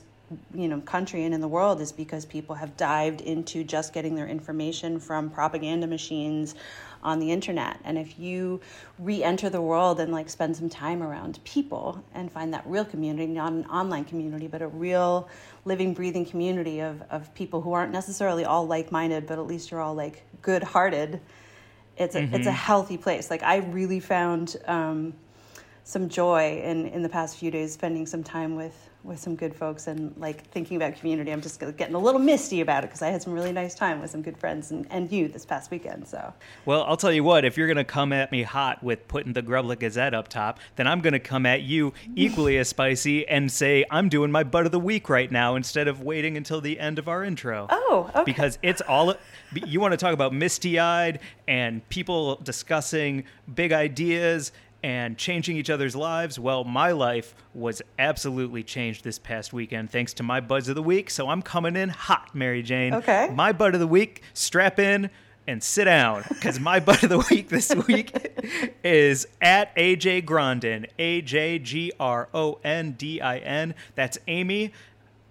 you 0.53 0.69
know 0.69 0.79
country 0.81 1.25
and 1.25 1.33
in 1.33 1.41
the 1.41 1.47
world 1.47 1.81
is 1.81 1.91
because 1.91 2.25
people 2.25 2.55
have 2.55 2.77
dived 2.77 3.19
into 3.19 3.65
just 3.65 3.93
getting 3.93 4.15
their 4.15 4.27
information 4.27 4.97
from 4.97 5.29
propaganda 5.29 5.87
machines 5.87 6.55
on 7.03 7.19
the 7.19 7.31
internet 7.31 7.79
and 7.83 7.97
if 7.97 8.19
you 8.19 8.59
re-enter 8.97 9.49
the 9.49 9.61
world 9.61 9.99
and 9.99 10.11
like 10.11 10.29
spend 10.29 10.55
some 10.55 10.69
time 10.69 11.01
around 11.01 11.39
people 11.43 12.03
and 12.13 12.31
find 12.31 12.53
that 12.53 12.65
real 12.65 12.85
community 12.85 13.31
not 13.31 13.51
an 13.51 13.65
online 13.65 14.03
community 14.03 14.47
but 14.47 14.61
a 14.61 14.67
real 14.67 15.29
living 15.65 15.93
breathing 15.93 16.25
community 16.25 16.79
of, 16.79 17.01
of 17.09 17.33
people 17.33 17.61
who 17.61 17.71
aren't 17.73 17.91
necessarily 17.91 18.45
all 18.45 18.67
like-minded 18.67 19.25
but 19.25 19.39
at 19.39 19.47
least 19.47 19.71
you're 19.71 19.81
all 19.81 19.95
like 19.95 20.23
good-hearted 20.41 21.19
it's 21.97 22.15
a, 22.15 22.21
mm-hmm. 22.21 22.35
it's 22.35 22.47
a 22.47 22.51
healthy 22.51 22.97
place 22.97 23.29
like 23.29 23.43
i 23.43 23.57
really 23.57 23.99
found 23.99 24.57
um, 24.65 25.13
some 25.83 26.09
joy 26.09 26.61
in 26.63 26.85
in 26.87 27.01
the 27.01 27.09
past 27.09 27.37
few 27.37 27.49
days 27.49 27.73
spending 27.73 28.05
some 28.05 28.23
time 28.23 28.55
with 28.55 28.88
with 29.03 29.19
some 29.19 29.35
good 29.35 29.55
folks 29.55 29.87
and 29.87 30.15
like 30.17 30.45
thinking 30.51 30.75
about 30.75 30.95
community. 30.95 31.31
I'm 31.31 31.41
just 31.41 31.59
getting 31.59 31.95
a 31.95 31.99
little 31.99 32.19
misty 32.19 32.61
about 32.61 32.83
it 32.83 32.87
because 32.87 33.01
I 33.01 33.09
had 33.09 33.21
some 33.21 33.33
really 33.33 33.51
nice 33.51 33.73
time 33.73 34.01
with 34.01 34.11
some 34.11 34.21
good 34.21 34.37
friends 34.37 34.71
and, 34.71 34.85
and 34.89 35.09
you 35.11 35.27
this 35.27 35.45
past 35.45 35.71
weekend. 35.71 36.07
So, 36.07 36.33
well, 36.65 36.83
I'll 36.83 36.97
tell 36.97 37.11
you 37.11 37.23
what, 37.23 37.45
if 37.45 37.57
you're 37.57 37.67
going 37.67 37.77
to 37.77 37.83
come 37.83 38.11
at 38.11 38.31
me 38.31 38.43
hot 38.43 38.83
with 38.83 39.07
putting 39.07 39.33
the 39.33 39.41
Grublet 39.41 39.79
Gazette 39.79 40.13
up 40.13 40.27
top, 40.27 40.59
then 40.75 40.85
I'm 40.85 40.99
going 40.99 41.13
to 41.13 41.19
come 41.19 41.45
at 41.45 41.61
you 41.61 41.93
equally 42.15 42.57
as 42.57 42.67
spicy 42.67 43.27
and 43.27 43.51
say 43.51 43.85
I'm 43.89 44.09
doing 44.09 44.31
my 44.31 44.43
butt 44.43 44.65
of 44.65 44.71
the 44.71 44.79
week 44.79 45.09
right 45.09 45.31
now 45.31 45.55
instead 45.55 45.87
of 45.87 46.01
waiting 46.01 46.35
until 46.35 46.59
the 46.59 46.79
end 46.79 46.99
of 46.99 47.07
our 47.07 47.23
intro. 47.23 47.67
Oh, 47.69 48.11
okay. 48.13 48.23
Because 48.25 48.59
it's 48.61 48.81
all 48.81 49.15
you 49.53 49.79
want 49.79 49.93
to 49.93 49.97
talk 49.97 50.13
about 50.13 50.33
misty 50.33 50.77
eyed 50.77 51.19
and 51.47 51.87
people 51.89 52.35
discussing 52.37 53.23
big 53.53 53.71
ideas 53.71 54.51
and 54.83 55.17
changing 55.17 55.57
each 55.57 55.69
other's 55.69 55.95
lives. 55.95 56.39
Well, 56.39 56.63
my 56.63 56.91
life 56.91 57.35
was 57.53 57.81
absolutely 57.97 58.63
changed 58.63 59.03
this 59.03 59.19
past 59.19 59.53
weekend 59.53 59.89
thanks 59.89 60.13
to 60.15 60.23
my 60.23 60.39
buds 60.39 60.69
of 60.69 60.75
the 60.75 60.83
week. 60.83 61.09
So 61.09 61.29
I'm 61.29 61.41
coming 61.41 61.75
in 61.75 61.89
hot, 61.89 62.33
Mary 62.33 62.63
Jane. 62.63 62.93
Okay. 62.93 63.29
My 63.33 63.51
bud 63.51 63.73
of 63.73 63.79
the 63.79 63.87
week, 63.87 64.21
strap 64.33 64.79
in 64.79 65.09
and 65.49 65.63
sit 65.63 65.85
down 65.85 66.23
because 66.29 66.59
my 66.59 66.79
bud 66.79 67.03
of 67.03 67.09
the 67.09 67.25
week 67.29 67.49
this 67.49 67.73
week 67.87 68.13
is 68.83 69.27
at 69.41 69.75
AJ 69.75 70.25
Grondin, 70.25 70.85
A 70.99 71.21
J 71.21 71.57
G 71.59 71.91
R 71.99 72.29
O 72.33 72.59
N 72.63 72.91
D 72.91 73.19
I 73.19 73.39
N. 73.39 73.73
That's 73.95 74.17
Amy 74.27 74.71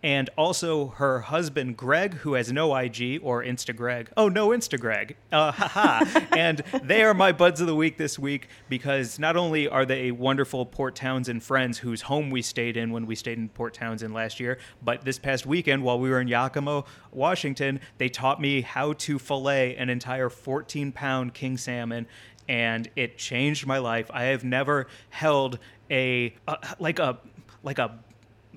and 0.02 0.30
also 0.36 0.88
her 0.88 1.20
husband 1.20 1.76
Greg, 1.76 2.14
who 2.14 2.34
has 2.34 2.52
no 2.52 2.74
IG 2.74 3.20
or 3.22 3.42
Instagreg. 3.42 4.08
Oh, 4.16 4.28
no 4.28 4.48
Instagreg. 4.48 5.14
Uh, 5.32 5.50
haha. 5.50 6.04
and 6.36 6.62
they 6.82 7.02
are 7.02 7.14
my 7.14 7.32
buds 7.32 7.60
of 7.60 7.66
the 7.66 7.74
week 7.74 7.98
this 7.98 8.18
week 8.18 8.48
because 8.68 9.18
not 9.18 9.36
only 9.36 9.68
are 9.68 9.84
they 9.84 10.10
wonderful 10.10 10.64
Port 10.66 10.94
Townsend 10.94 11.42
friends 11.42 11.78
whose 11.78 12.02
home 12.02 12.30
we 12.30 12.42
stayed 12.42 12.76
in 12.76 12.92
when 12.92 13.06
we 13.06 13.14
stayed 13.14 13.38
in 13.38 13.48
Port 13.48 13.74
Townsend 13.74 14.14
last 14.14 14.38
year, 14.38 14.58
but 14.82 15.04
this 15.04 15.18
past 15.18 15.46
weekend 15.46 15.82
while 15.82 15.98
we 15.98 16.10
were 16.10 16.20
in 16.20 16.28
Yakima, 16.28 16.84
Washington, 17.12 17.80
they 17.98 18.08
taught 18.08 18.40
me 18.40 18.60
how 18.60 18.92
to 18.92 19.18
fillet 19.18 19.74
an 19.76 19.90
entire 19.90 20.30
14 20.30 20.92
pound 20.92 21.34
king 21.34 21.56
salmon 21.56 22.06
and 22.48 22.88
it 22.96 23.18
changed 23.18 23.66
my 23.66 23.78
life. 23.78 24.10
I 24.12 24.24
have 24.24 24.42
never 24.42 24.86
held 25.10 25.58
a 25.90 26.34
uh, 26.46 26.56
like 26.78 26.98
a 26.98 27.18
like 27.62 27.78
a 27.78 27.98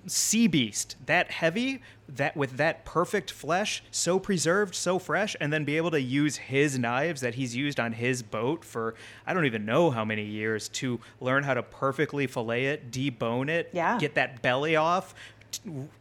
sea 0.07 0.47
beast 0.47 0.95
that 1.05 1.29
heavy 1.31 1.81
that 2.09 2.35
with 2.35 2.57
that 2.57 2.83
perfect 2.85 3.29
flesh 3.31 3.83
so 3.91 4.17
preserved 4.19 4.73
so 4.73 4.97
fresh 4.97 5.35
and 5.39 5.53
then 5.53 5.63
be 5.63 5.77
able 5.77 5.91
to 5.91 6.01
use 6.01 6.35
his 6.37 6.77
knives 6.79 7.21
that 7.21 7.35
he's 7.35 7.55
used 7.55 7.79
on 7.79 7.91
his 7.93 8.23
boat 8.23 8.65
for 8.65 8.95
i 9.27 9.33
don't 9.33 9.45
even 9.45 9.63
know 9.65 9.91
how 9.91 10.03
many 10.03 10.25
years 10.25 10.69
to 10.69 10.99
learn 11.19 11.43
how 11.43 11.53
to 11.53 11.61
perfectly 11.63 12.25
fillet 12.27 12.65
it 12.65 12.91
debone 12.91 13.47
it 13.49 13.69
Yeah. 13.73 13.97
get 13.99 14.15
that 14.15 14.41
belly 14.41 14.75
off 14.75 15.13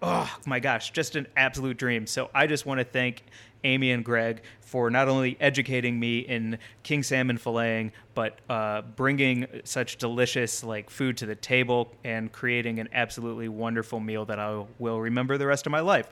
oh 0.02 0.38
my 0.46 0.60
gosh 0.60 0.92
just 0.92 1.16
an 1.16 1.26
absolute 1.36 1.76
dream 1.76 2.06
so 2.06 2.30
i 2.34 2.46
just 2.46 2.64
want 2.66 2.78
to 2.78 2.84
thank 2.84 3.22
amy 3.64 3.90
and 3.90 4.04
greg 4.04 4.42
for 4.60 4.90
not 4.90 5.08
only 5.08 5.36
educating 5.40 5.98
me 5.98 6.20
in 6.20 6.58
king 6.82 7.02
salmon 7.02 7.38
filleting 7.38 7.90
but 8.14 8.38
uh, 8.48 8.82
bringing 8.82 9.46
such 9.64 9.96
delicious 9.96 10.62
like 10.64 10.90
food 10.90 11.16
to 11.16 11.26
the 11.26 11.34
table 11.34 11.92
and 12.04 12.32
creating 12.32 12.78
an 12.78 12.88
absolutely 12.92 13.48
wonderful 13.48 14.00
meal 14.00 14.24
that 14.24 14.38
i 14.38 14.64
will 14.78 15.00
remember 15.00 15.38
the 15.38 15.46
rest 15.46 15.66
of 15.66 15.72
my 15.72 15.80
life 15.80 16.08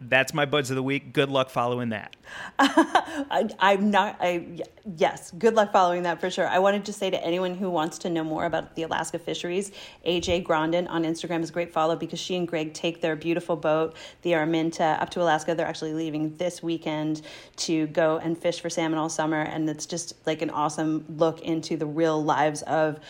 that's 0.00 0.34
my 0.34 0.44
buds 0.44 0.70
of 0.70 0.76
the 0.76 0.82
week 0.82 1.12
good 1.12 1.28
luck 1.28 1.50
following 1.50 1.90
that 1.90 2.14
I, 2.58 3.48
I'm 3.58 3.90
not. 3.90 4.16
I 4.20 4.62
yes. 4.96 5.30
Good 5.32 5.54
luck 5.54 5.72
following 5.72 6.02
that 6.04 6.20
for 6.20 6.30
sure. 6.30 6.46
I 6.46 6.58
wanted 6.58 6.84
to 6.86 6.92
say 6.92 7.10
to 7.10 7.24
anyone 7.24 7.54
who 7.54 7.70
wants 7.70 7.98
to 7.98 8.10
know 8.10 8.24
more 8.24 8.44
about 8.44 8.76
the 8.76 8.82
Alaska 8.82 9.18
fisheries, 9.18 9.72
AJ 10.06 10.44
Grondin 10.44 10.88
on 10.88 11.04
Instagram 11.04 11.42
is 11.42 11.50
a 11.50 11.52
great 11.52 11.72
follow 11.72 11.96
because 11.96 12.18
she 12.18 12.36
and 12.36 12.46
Greg 12.46 12.72
take 12.72 13.00
their 13.00 13.16
beautiful 13.16 13.56
boat, 13.56 13.96
the 14.22 14.32
Araminta, 14.32 15.00
up 15.00 15.10
to 15.10 15.22
Alaska. 15.22 15.54
They're 15.54 15.66
actually 15.66 15.94
leaving 15.94 16.36
this 16.36 16.62
weekend 16.62 17.22
to 17.56 17.86
go 17.88 18.18
and 18.18 18.36
fish 18.36 18.60
for 18.60 18.70
salmon 18.70 18.98
all 18.98 19.08
summer, 19.08 19.42
and 19.42 19.68
it's 19.68 19.86
just 19.86 20.14
like 20.26 20.42
an 20.42 20.50
awesome 20.50 21.04
look 21.16 21.40
into 21.42 21.76
the 21.76 21.86
real 21.86 22.22
lives 22.22 22.62
of 22.62 23.00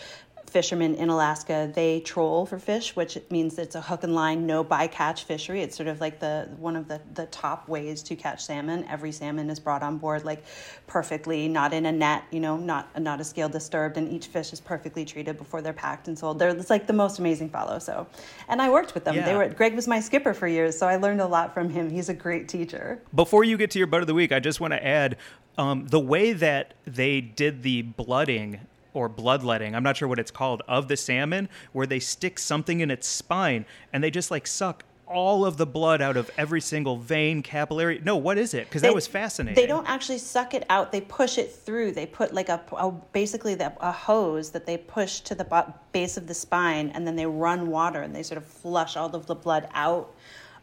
fishermen 0.55 0.95
in 0.95 1.09
Alaska, 1.09 1.69
they 1.75 1.99
troll 1.99 2.45
for 2.45 2.57
fish, 2.57 2.95
which 2.95 3.17
means 3.29 3.59
it's 3.59 3.75
a 3.75 3.81
hook 3.81 4.05
and 4.05 4.15
line, 4.15 4.47
no 4.47 4.63
bycatch 4.63 5.23
fishery. 5.23 5.61
It's 5.61 5.75
sort 5.75 5.89
of 5.89 5.99
like 5.99 6.21
the 6.21 6.47
one 6.57 6.77
of 6.77 6.87
the, 6.87 7.01
the 7.13 7.25
top 7.25 7.67
ways 7.67 8.01
to 8.03 8.15
catch 8.15 8.45
salmon. 8.45 8.85
Every 8.89 9.11
salmon 9.11 9.49
is 9.49 9.59
brought 9.59 9.83
on 9.83 9.97
board 9.97 10.23
like 10.23 10.45
perfectly, 10.87 11.49
not 11.49 11.73
in 11.73 11.85
a 11.87 11.91
net, 11.91 12.23
you 12.31 12.39
know, 12.39 12.55
not 12.55 12.97
not 13.01 13.19
a 13.19 13.25
scale 13.25 13.49
disturbed, 13.49 13.97
and 13.97 14.09
each 14.09 14.27
fish 14.27 14.53
is 14.53 14.61
perfectly 14.61 15.03
treated 15.03 15.37
before 15.37 15.61
they're 15.61 15.73
packed 15.73 16.07
and 16.07 16.17
sold. 16.17 16.39
They're 16.39 16.51
it's 16.51 16.69
like 16.69 16.87
the 16.87 16.93
most 16.93 17.19
amazing 17.19 17.49
follow. 17.49 17.77
So, 17.77 18.07
and 18.47 18.61
I 18.61 18.69
worked 18.69 18.93
with 18.93 19.03
them. 19.03 19.15
They 19.15 19.35
were 19.35 19.49
Greg 19.49 19.75
was 19.75 19.89
my 19.89 19.99
skipper 19.99 20.33
for 20.33 20.47
years, 20.47 20.79
so 20.79 20.87
I 20.87 20.95
learned 20.95 21.19
a 21.19 21.27
lot 21.27 21.53
from 21.53 21.69
him. 21.69 21.89
He's 21.89 22.07
a 22.07 22.13
great 22.13 22.47
teacher. 22.47 23.01
Before 23.13 23.43
you 23.43 23.57
get 23.57 23.71
to 23.71 23.77
your 23.77 23.87
bud 23.87 23.99
of 23.99 24.07
the 24.07 24.13
week, 24.13 24.31
I 24.31 24.39
just 24.39 24.61
want 24.61 24.71
to 24.71 24.81
add 24.81 25.17
um, 25.57 25.87
the 25.87 25.99
way 25.99 26.31
that 26.31 26.75
they 26.85 27.19
did 27.19 27.61
the 27.61 27.81
blooding 27.81 28.61
or 28.95 29.09
bloodletting, 29.09 29.75
I'm 29.75 29.83
not 29.83 29.97
sure 29.97 30.07
what 30.07 30.19
it's 30.19 30.31
called, 30.31 30.63
of 30.67 30.87
the 30.87 30.97
salmon, 30.97 31.49
where 31.73 31.85
they 31.85 31.99
stick 31.99 32.39
something 32.39 32.79
in 32.79 32.89
its 32.89 33.07
spine 33.07 33.65
and 33.93 34.03
they 34.03 34.09
just 34.09 34.31
like 34.31 34.47
suck 34.47 34.85
all 35.07 35.45
of 35.45 35.57
the 35.57 35.65
blood 35.65 36.01
out 36.01 36.17
of 36.17 36.31
every 36.37 36.61
single 36.61 36.97
vein, 36.97 37.41
capillary. 37.43 38.01
No, 38.03 38.15
what 38.17 38.37
is 38.37 38.53
it? 38.53 38.67
Because 38.67 38.81
that 38.81 38.93
was 38.93 39.07
fascinating. 39.07 39.55
They 39.55 39.67
don't 39.67 39.87
actually 39.87 40.17
suck 40.17 40.53
it 40.53 40.65
out; 40.69 40.91
they 40.91 41.01
push 41.01 41.37
it 41.37 41.51
through. 41.51 41.91
They 41.91 42.05
put 42.05 42.33
like 42.33 42.49
a, 42.49 42.61
a 42.71 42.91
basically 42.91 43.55
the, 43.55 43.73
a 43.81 43.91
hose 43.91 44.51
that 44.51 44.65
they 44.65 44.77
push 44.77 45.19
to 45.21 45.35
the 45.35 45.43
bo- 45.43 45.73
base 45.91 46.17
of 46.17 46.27
the 46.27 46.33
spine, 46.33 46.89
and 46.89 47.05
then 47.05 47.15
they 47.15 47.25
run 47.25 47.67
water 47.67 48.01
and 48.01 48.15
they 48.15 48.23
sort 48.23 48.37
of 48.37 48.45
flush 48.45 48.97
all 48.97 49.13
of 49.15 49.27
the 49.27 49.35
blood 49.35 49.67
out 49.73 50.13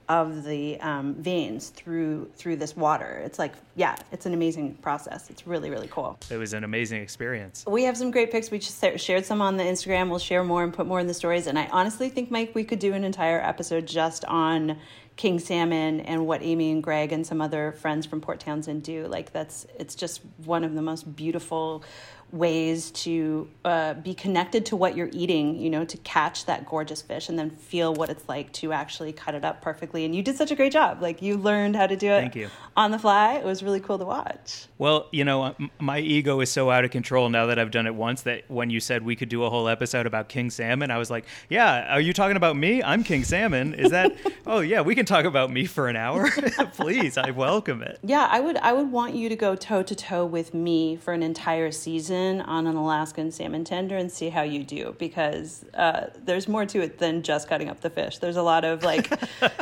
of 0.09 0.45
the 0.45 0.81
um, 0.81 1.15
veins 1.15 1.71
through 1.71 2.31
through 2.35 2.57
this 2.57 2.77
water. 2.77 3.23
It's 3.25 3.39
like 3.39 3.53
yeah, 3.77 3.97
it's 4.11 4.27
an 4.27 4.35
amazing 4.35 4.75
process. 4.77 5.31
It's 5.31 5.47
really 5.47 5.71
really 5.71 5.89
cool. 5.89 6.19
It 6.31 6.37
was 6.37 6.53
an 6.53 6.65
amazing 6.65 7.03
experience. 7.03 7.65
We 7.67 7.85
have 7.85 7.97
some 7.97 8.11
great 8.11 8.31
pics. 8.31 8.51
We 8.51 8.59
just 8.59 8.83
shared 8.97 9.25
some 9.25 9.41
on 9.41 9.57
the 9.57 9.65
Instagram. 9.65 10.11
We'll 10.11 10.19
share 10.19 10.45
more 10.45 10.65
and 10.65 10.73
put 10.73 10.87
more 10.87 11.01
in 11.01 11.07
the 11.07 11.15
stories. 11.15 11.47
And 11.47 11.59
I 11.59 11.67
honestly 11.67 12.09
think, 12.09 12.31
Mike, 12.31 12.55
we 12.55 12.65
could 12.65 12.79
do 12.79 12.93
an 12.95 13.05
entire 13.05 13.41
episode 13.41 13.87
just 13.87 14.25
on 14.27 14.79
king 15.17 15.39
salmon 15.39 16.01
and 16.01 16.27
what 16.27 16.43
Amy 16.43 16.71
and 16.71 16.83
Greg 16.83 17.13
and 17.13 17.27
some 17.27 17.41
other 17.41 17.73
friends 17.73 18.07
from 18.07 18.21
Port 18.21 18.41
Townsend 18.41 18.83
do. 18.83 19.07
Like 19.07 19.33
that's 19.33 19.67
it's 19.79 19.95
just 19.95 20.23
one 20.45 20.65
of 20.65 20.75
the 20.75 20.83
most 20.83 21.15
beautiful 21.15 21.85
ways 22.33 22.91
to 22.91 23.49
uh, 23.65 23.95
be 23.95 24.15
connected 24.15 24.67
to 24.67 24.77
what 24.77 24.97
you're 24.97 25.11
eating. 25.13 25.57
You 25.57 25.71
know, 25.71 25.85
to 25.85 25.97
catch 25.99 26.47
that 26.47 26.67
gorgeous 26.67 27.03
fish 27.03 27.29
and 27.29 27.39
then 27.39 27.51
feel 27.51 27.95
what 27.95 28.09
it's 28.11 28.27
like 28.29 28.53
to 28.55 28.73
actually 28.73 29.13
cut 29.13 29.35
it 29.35 29.45
up 29.45 29.61
perfectly. 29.61 30.05
And 30.05 30.15
you 30.15 30.23
did 30.23 30.37
such 30.37 30.51
a 30.51 30.57
great 30.57 30.73
job. 30.73 31.03
Like 31.03 31.23
you 31.23 31.37
learned 31.37 31.77
how 31.77 31.87
to 31.87 31.97
do 31.97 32.11
it 32.11 32.21
Thank 32.21 32.37
you. 32.37 32.49
on 32.77 32.91
the 32.91 32.99
fly. 32.99 33.35
It 33.35 33.45
was 33.45 33.63
really 33.63 33.81
cool 33.81 33.99
to 33.99 34.05
watch. 34.05 34.67
Well, 34.79 35.09
you 35.13 35.25
know, 35.25 35.55
my 35.79 35.99
ego 35.99 36.41
is 36.41 36.51
so 36.51 36.71
out 36.71 36.85
of 36.85 36.91
control 36.91 37.29
now 37.29 37.47
that 37.47 37.59
I've 37.59 37.71
done 37.71 37.87
it 37.87 37.95
once 37.95 38.23
that 38.23 38.51
when 38.51 38.71
you 38.71 38.81
said 38.81 39.05
we 39.05 39.15
could 39.15 39.29
do 39.29 39.45
a 39.45 39.51
whole 39.51 39.69
episode 39.69 40.07
about 40.07 40.29
King 40.29 40.51
Salmon, 40.51 40.91
I 40.91 40.99
was 40.99 41.11
like, 41.11 41.27
yeah, 41.49 41.95
are 41.95 42.01
you 42.01 42.13
talking 42.13 42.37
about 42.37 42.57
me? 42.57 42.83
I'm 42.83 43.05
King 43.05 43.25
Salmon. 43.25 43.75
Is 43.75 43.91
that, 43.91 44.17
oh, 44.47 44.61
yeah, 44.61 44.81
we 44.81 44.95
can 44.95 45.05
talk 45.05 45.27
about 45.27 45.51
me 45.51 45.67
for 45.67 45.89
an 45.89 45.97
hour. 45.97 46.31
Please, 46.75 47.19
I 47.19 47.31
welcome 47.31 47.83
it. 47.83 47.99
Yeah, 48.03 48.27
I 48.31 48.41
would 48.41 48.57
I 48.57 48.73
would 48.73 48.91
want 48.91 49.15
you 49.15 49.29
to 49.29 49.37
go 49.37 49.55
toe 49.55 49.83
to 49.83 49.95
toe 49.95 50.25
with 50.25 50.55
me 50.55 50.97
for 50.97 51.13
an 51.13 51.23
entire 51.23 51.71
season 51.71 52.22
on 52.43 52.67
an 52.67 52.77
Alaskan 52.77 53.31
salmon 53.31 53.65
tender 53.65 53.97
and 53.97 54.11
see 54.11 54.29
how 54.31 54.43
you 54.43 54.63
do 54.65 54.95
because 54.99 55.65
uh, 55.75 56.07
there's 56.25 56.49
more 56.49 56.65
to 56.67 56.81
it 56.81 56.99
than 56.99 57.23
just 57.23 57.49
cutting 57.49 57.69
up 57.69 57.81
the 57.81 57.91
fish. 57.91 58.19
There's 58.19 58.37
a 58.37 58.43
lot 58.43 58.65
of 58.65 58.83
like 58.83 59.13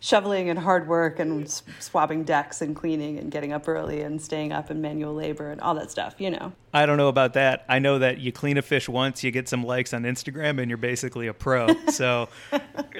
shoveling 0.00 0.50
and 0.50 0.58
hard 0.58 0.86
work 0.86 1.18
and 1.18 1.44
s- 1.44 1.62
swabbing 1.80 2.24
decks 2.24 2.60
and 2.60 2.76
cleaning 2.76 3.18
and 3.18 3.30
getting 3.30 3.52
up 3.52 3.66
early 3.66 4.02
and 4.02 4.20
staying 4.20 4.52
up 4.52 4.68
and 4.68 4.82
manual 4.82 5.14
labor 5.14 5.50
and 5.50 5.60
all 5.62 5.74
that 5.74 5.90
stuff, 5.90 6.14
you 6.18 6.30
know. 6.30 6.52
I 6.74 6.84
don't 6.84 6.98
know 6.98 7.08
about 7.08 7.32
that. 7.34 7.64
I 7.68 7.78
know 7.78 7.98
that 8.00 8.18
you 8.18 8.30
clean 8.32 8.58
a 8.58 8.62
fish 8.62 8.86
once, 8.88 9.24
you 9.24 9.30
get 9.30 9.48
some 9.48 9.64
likes 9.64 9.94
on 9.94 10.02
Instagram, 10.02 10.60
and 10.60 10.70
you're 10.70 10.76
basically 10.76 11.26
a 11.26 11.34
pro. 11.34 11.68
So 11.94 12.28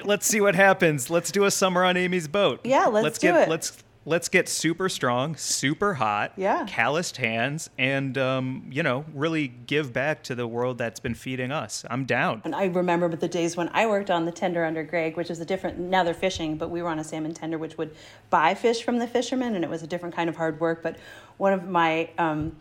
let's 0.05 0.25
see 0.25 0.39
what 0.39 0.55
happens. 0.55 1.09
Let's 1.09 1.29
do 1.31 1.43
a 1.43 1.51
summer 1.51 1.83
on 1.83 1.97
Amy's 1.97 2.27
boat. 2.29 2.61
Yeah, 2.63 2.85
let's 2.85 3.19
do 3.19 3.27
get 3.27 3.43
it. 3.43 3.49
let's 3.49 3.83
let's 4.05 4.29
get 4.29 4.47
super 4.47 4.87
strong, 4.87 5.35
super 5.35 5.95
hot, 5.95 6.31
Yeah. 6.37 6.65
calloused 6.67 7.17
hands, 7.17 7.69
and 7.77 8.17
um, 8.17 8.67
you 8.71 8.83
know, 8.83 9.03
really 9.13 9.47
give 9.47 9.91
back 9.91 10.21
to 10.23 10.35
the 10.35 10.47
world 10.47 10.77
that's 10.77 10.99
been 10.99 11.15
feeding 11.15 11.51
us. 11.51 11.83
I'm 11.89 12.05
down. 12.05 12.41
And 12.45 12.55
I 12.55 12.65
remember 12.65 13.09
the 13.15 13.27
days 13.27 13.57
when 13.57 13.69
I 13.73 13.87
worked 13.87 14.11
on 14.11 14.25
the 14.25 14.31
tender 14.31 14.63
under 14.63 14.83
Greg, 14.83 15.17
which 15.17 15.29
is 15.31 15.39
a 15.39 15.45
different, 15.45 15.79
now 15.79 16.03
they're 16.03 16.13
fishing, 16.13 16.55
but 16.57 16.69
we 16.69 16.81
were 16.81 16.89
on 16.89 16.99
a 16.99 17.03
salmon 17.03 17.33
tender, 17.33 17.57
which 17.57 17.77
would 17.77 17.95
buy 18.29 18.53
fish 18.53 18.83
from 18.83 18.99
the 18.99 19.07
fishermen, 19.07 19.55
and 19.55 19.63
it 19.63 19.69
was 19.69 19.81
a 19.83 19.87
different 19.87 20.15
kind 20.15 20.29
of 20.29 20.35
hard 20.35 20.59
work. 20.59 20.83
But 20.83 20.97
one 21.37 21.53
of 21.53 21.67
my 21.67 22.09
um, 22.17 22.55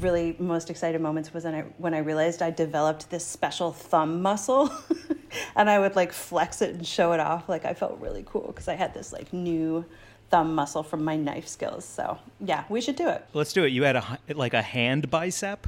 really 0.00 0.34
most 0.38 0.68
excited 0.68 1.00
moments 1.00 1.32
was 1.32 1.44
when 1.44 1.54
I, 1.54 1.60
when 1.78 1.94
I 1.94 1.98
realized 1.98 2.42
I 2.42 2.50
developed 2.50 3.08
this 3.10 3.24
special 3.24 3.72
thumb 3.72 4.20
muscle, 4.20 4.70
and 5.56 5.70
I 5.70 5.78
would 5.78 5.94
like 5.94 6.12
flex 6.12 6.60
it 6.60 6.74
and 6.74 6.86
show 6.86 7.12
it 7.12 7.20
off. 7.20 7.48
Like 7.48 7.64
I 7.64 7.74
felt 7.74 8.00
really 8.00 8.24
cool 8.26 8.48
because 8.48 8.66
I 8.66 8.74
had 8.74 8.92
this 8.94 9.12
like 9.12 9.32
new 9.32 9.84
thumb 10.30 10.54
muscle 10.54 10.82
from 10.82 11.04
my 11.04 11.16
knife 11.16 11.48
skills. 11.48 11.84
So 11.84 12.18
yeah, 12.40 12.64
we 12.68 12.80
should 12.80 12.96
do 12.96 13.08
it. 13.08 13.24
Let's 13.32 13.52
do 13.52 13.64
it. 13.64 13.68
You 13.72 13.84
had 13.84 13.96
a 13.96 14.18
like 14.34 14.54
a 14.54 14.62
hand 14.62 15.10
bicep. 15.10 15.66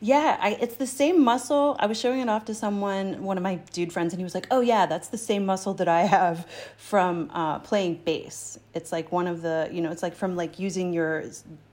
Yeah, 0.00 0.36
I, 0.38 0.50
it's 0.60 0.74
the 0.74 0.86
same 0.86 1.22
muscle. 1.24 1.76
I 1.78 1.86
was 1.86 1.98
showing 1.98 2.20
it 2.20 2.28
off 2.28 2.44
to 2.46 2.54
someone, 2.54 3.22
one 3.22 3.38
of 3.38 3.42
my 3.42 3.54
dude 3.72 3.90
friends, 3.90 4.12
and 4.12 4.20
he 4.20 4.24
was 4.24 4.34
like, 4.34 4.46
"Oh 4.50 4.60
yeah, 4.60 4.84
that's 4.84 5.08
the 5.08 5.16
same 5.16 5.46
muscle 5.46 5.72
that 5.74 5.88
I 5.88 6.02
have 6.02 6.46
from 6.76 7.30
uh, 7.32 7.60
playing 7.60 8.02
bass. 8.04 8.58
It's 8.74 8.92
like 8.92 9.10
one 9.12 9.26
of 9.26 9.40
the, 9.40 9.70
you 9.72 9.80
know, 9.80 9.90
it's 9.90 10.02
like 10.02 10.14
from 10.14 10.36
like 10.36 10.58
using 10.58 10.92
your 10.92 11.24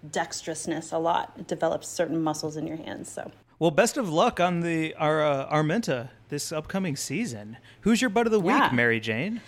dexterousness 0.10 0.94
a 0.94 0.98
lot. 0.98 1.34
It 1.38 1.48
develops 1.48 1.88
certain 1.88 2.22
muscles 2.22 2.56
in 2.58 2.68
your 2.68 2.78
hands. 2.78 3.12
So 3.12 3.32
Well, 3.60 3.72
best 3.72 3.98
of 3.98 4.10
luck 4.10 4.40
on 4.40 4.62
the 4.62 4.94
our 4.96 5.22
uh, 5.24 5.54
Araminta 5.54 6.10
this 6.30 6.52
upcoming 6.52 6.96
season. 6.96 7.58
Who's 7.82 8.02
your 8.02 8.10
butt 8.10 8.26
of 8.28 8.32
the 8.32 8.40
week, 8.40 8.56
Yeah. 8.56 8.70
Mary 8.72 9.00
Jane? 9.00 9.42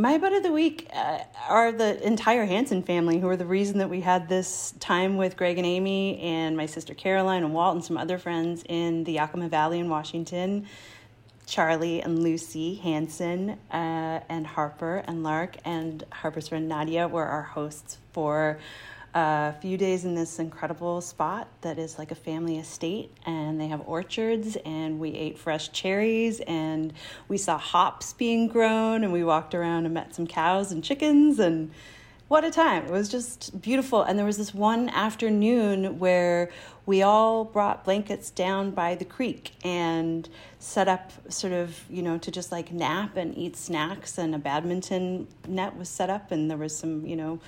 My 0.00 0.16
butt 0.16 0.32
of 0.32 0.42
the 0.42 0.50
week 0.50 0.88
uh, 0.94 1.18
are 1.46 1.72
the 1.72 2.02
entire 2.02 2.46
Hanson 2.46 2.82
family, 2.82 3.18
who 3.18 3.28
are 3.28 3.36
the 3.36 3.44
reason 3.44 3.76
that 3.80 3.90
we 3.90 4.00
had 4.00 4.30
this 4.30 4.72
time 4.80 5.18
with 5.18 5.36
Greg 5.36 5.58
and 5.58 5.66
Amy, 5.66 6.18
and 6.20 6.56
my 6.56 6.64
sister 6.64 6.94
Caroline 6.94 7.44
and 7.44 7.52
Walt, 7.52 7.74
and 7.74 7.84
some 7.84 7.98
other 7.98 8.16
friends 8.16 8.64
in 8.66 9.04
the 9.04 9.12
Yakima 9.12 9.50
Valley 9.50 9.78
in 9.78 9.90
Washington. 9.90 10.66
Charlie 11.44 12.00
and 12.00 12.22
Lucy 12.22 12.76
Hanson 12.76 13.58
uh, 13.70 14.20
and 14.26 14.46
Harper 14.46 15.04
and 15.06 15.22
Lark 15.22 15.58
and 15.66 16.02
Harper's 16.10 16.48
friend 16.48 16.66
Nadia 16.66 17.06
were 17.06 17.26
our 17.26 17.42
hosts 17.42 17.98
for 18.12 18.58
a 19.14 19.52
few 19.60 19.76
days 19.76 20.04
in 20.04 20.14
this 20.14 20.38
incredible 20.38 21.00
spot 21.00 21.48
that 21.62 21.78
is 21.78 21.98
like 21.98 22.10
a 22.10 22.14
family 22.14 22.58
estate 22.58 23.10
and 23.26 23.60
they 23.60 23.66
have 23.66 23.82
orchards 23.86 24.56
and 24.64 25.00
we 25.00 25.10
ate 25.10 25.38
fresh 25.38 25.70
cherries 25.72 26.40
and 26.40 26.92
we 27.28 27.36
saw 27.36 27.58
hops 27.58 28.12
being 28.12 28.46
grown 28.46 29.02
and 29.02 29.12
we 29.12 29.24
walked 29.24 29.54
around 29.54 29.84
and 29.84 29.94
met 29.94 30.14
some 30.14 30.26
cows 30.26 30.70
and 30.70 30.84
chickens 30.84 31.38
and 31.38 31.70
what 32.30 32.44
a 32.44 32.50
time. 32.52 32.84
It 32.84 32.92
was 32.92 33.08
just 33.08 33.60
beautiful. 33.60 34.04
And 34.04 34.16
there 34.16 34.24
was 34.24 34.36
this 34.36 34.54
one 34.54 34.88
afternoon 34.90 35.98
where 35.98 36.52
we 36.86 37.02
all 37.02 37.44
brought 37.44 37.84
blankets 37.84 38.30
down 38.30 38.70
by 38.70 38.94
the 38.94 39.04
creek 39.04 39.50
and 39.64 40.28
set 40.60 40.86
up 40.86 41.10
sort 41.28 41.52
of, 41.52 41.84
you 41.90 42.02
know, 42.02 42.18
to 42.18 42.30
just 42.30 42.52
like 42.52 42.70
nap 42.70 43.16
and 43.16 43.36
eat 43.36 43.56
snacks. 43.56 44.16
And 44.16 44.32
a 44.32 44.38
badminton 44.38 45.26
net 45.48 45.76
was 45.76 45.88
set 45.88 46.08
up, 46.08 46.30
and 46.30 46.48
there 46.48 46.56
was 46.56 46.76
some, 46.76 47.04
you 47.04 47.16
know, 47.16 47.40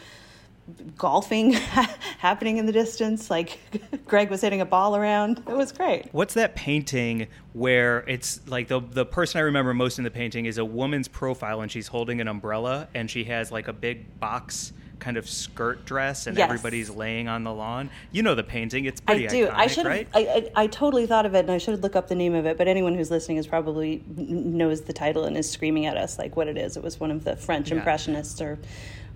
golfing 0.96 1.52
happening 2.18 2.56
in 2.56 2.66
the 2.66 2.72
distance. 2.72 3.30
Like 3.30 3.58
Greg 4.06 4.30
was 4.30 4.40
hitting 4.40 4.60
a 4.60 4.64
ball 4.66 4.96
around. 4.96 5.38
It 5.48 5.56
was 5.56 5.72
great. 5.72 6.08
What's 6.12 6.34
that 6.34 6.54
painting 6.54 7.26
where 7.52 8.00
it's 8.08 8.40
like 8.46 8.68
the 8.68 8.80
the 8.80 9.04
person 9.04 9.38
I 9.38 9.42
remember 9.42 9.74
most 9.74 9.98
in 9.98 10.04
the 10.04 10.10
painting 10.10 10.46
is 10.46 10.58
a 10.58 10.64
woman's 10.64 11.08
profile 11.08 11.60
and 11.60 11.70
she's 11.70 11.88
holding 11.88 12.20
an 12.20 12.28
umbrella 12.28 12.88
and 12.94 13.10
she 13.10 13.24
has 13.24 13.50
like 13.52 13.68
a 13.68 13.72
big 13.72 14.18
box 14.20 14.72
kind 14.98 15.16
of 15.16 15.28
skirt 15.28 15.84
dress 15.84 16.28
and 16.28 16.38
Yes. 16.38 16.44
everybody's 16.48 16.88
laying 16.88 17.26
on 17.26 17.42
the 17.42 17.52
lawn. 17.52 17.90
You 18.12 18.22
know 18.22 18.36
the 18.36 18.44
painting. 18.44 18.84
It's 18.84 19.02
I 19.08 19.14
pretty 19.14 19.26
do. 19.26 19.46
iconic, 19.48 19.52
I 19.54 19.66
should. 19.66 19.84
right? 19.86 20.08
I, 20.14 20.20
I 20.20 20.62
I 20.62 20.66
totally 20.68 21.06
thought 21.06 21.26
of 21.26 21.34
it, 21.34 21.40
and 21.40 21.50
I 21.50 21.58
should 21.58 21.82
look 21.82 21.96
up 21.96 22.06
the 22.06 22.14
name 22.14 22.34
of 22.36 22.46
it. 22.46 22.56
But 22.56 22.68
anyone 22.68 22.94
who's 22.94 23.10
listening 23.10 23.38
is 23.38 23.48
probably 23.48 24.04
knows 24.16 24.82
the 24.82 24.92
title 24.92 25.24
and 25.24 25.36
is 25.36 25.50
screaming 25.50 25.86
at 25.86 25.96
us 25.96 26.20
like 26.20 26.36
what 26.36 26.46
it 26.46 26.56
is. 26.56 26.76
It 26.76 26.84
was 26.84 27.00
one 27.00 27.10
of 27.10 27.24
the 27.24 27.34
French 27.34 27.70
Yeah. 27.72 27.78
impressionists 27.78 28.40
or 28.40 28.60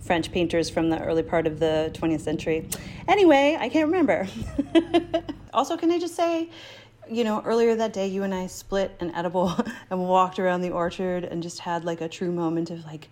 French 0.07 0.31
painters 0.31 0.71
from 0.71 0.89
the 0.89 1.03
early 1.03 1.23
part 1.23 1.47
of 1.47 1.59
the 1.59 1.91
20th 1.95 2.21
century. 2.21 2.69
Anyway, 3.09 3.57
I 3.59 3.69
can't 3.69 3.87
remember. 3.87 4.29
also, 5.53 5.77
can 5.77 5.91
I 5.91 5.99
just 5.99 6.15
say? 6.15 6.49
You 7.09 7.25
know, 7.25 7.43
earlier 7.45 7.75
that 7.77 7.93
day, 7.93 8.07
you 8.07 8.23
and 8.23 8.35
I 8.35 8.47
split 8.47 8.97
an 9.01 9.15
edible 9.15 9.57
and 9.91 10.09
walked 10.09 10.39
around 10.39 10.63
the 10.63 10.71
orchard 10.71 11.25
and 11.25 11.43
just 11.43 11.59
had 11.61 11.85
like 11.85 12.01
a 12.01 12.09
true 12.09 12.33
moment 12.33 12.71
of 12.71 12.85
like, 12.85 13.09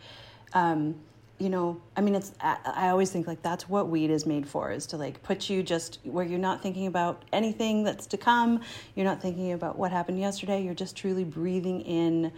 um, 0.53 0.97
you 1.39 1.49
know, 1.49 1.81
I 1.97 2.01
mean, 2.01 2.15
it's, 2.15 2.33
I, 2.41 2.57
I 2.65 2.89
always 2.89 3.11
think 3.11 3.27
like 3.27 3.43
that's 3.43 3.69
what 3.69 3.89
weed 3.89 4.11
is 4.11 4.25
made 4.25 4.49
for 4.49 4.71
is 4.71 4.87
to 4.87 4.97
like 4.97 5.23
put 5.23 5.51
you 5.51 5.63
just 5.63 5.99
where 6.05 6.25
you're 6.25 6.39
not 6.39 6.63
thinking 6.63 6.87
about 6.87 7.25
anything 7.33 7.83
that's 7.83 8.07
to 8.09 8.17
come. 8.17 8.61
You're 8.95 9.07
not 9.07 9.21
thinking 9.21 9.53
about 9.53 9.79
what 9.79 9.91
happened 9.91 10.21
yesterday. 10.21 10.63
You're 10.63 10.75
just 10.75 10.97
truly 10.97 11.25
breathing 11.25 11.81
in 11.83 12.33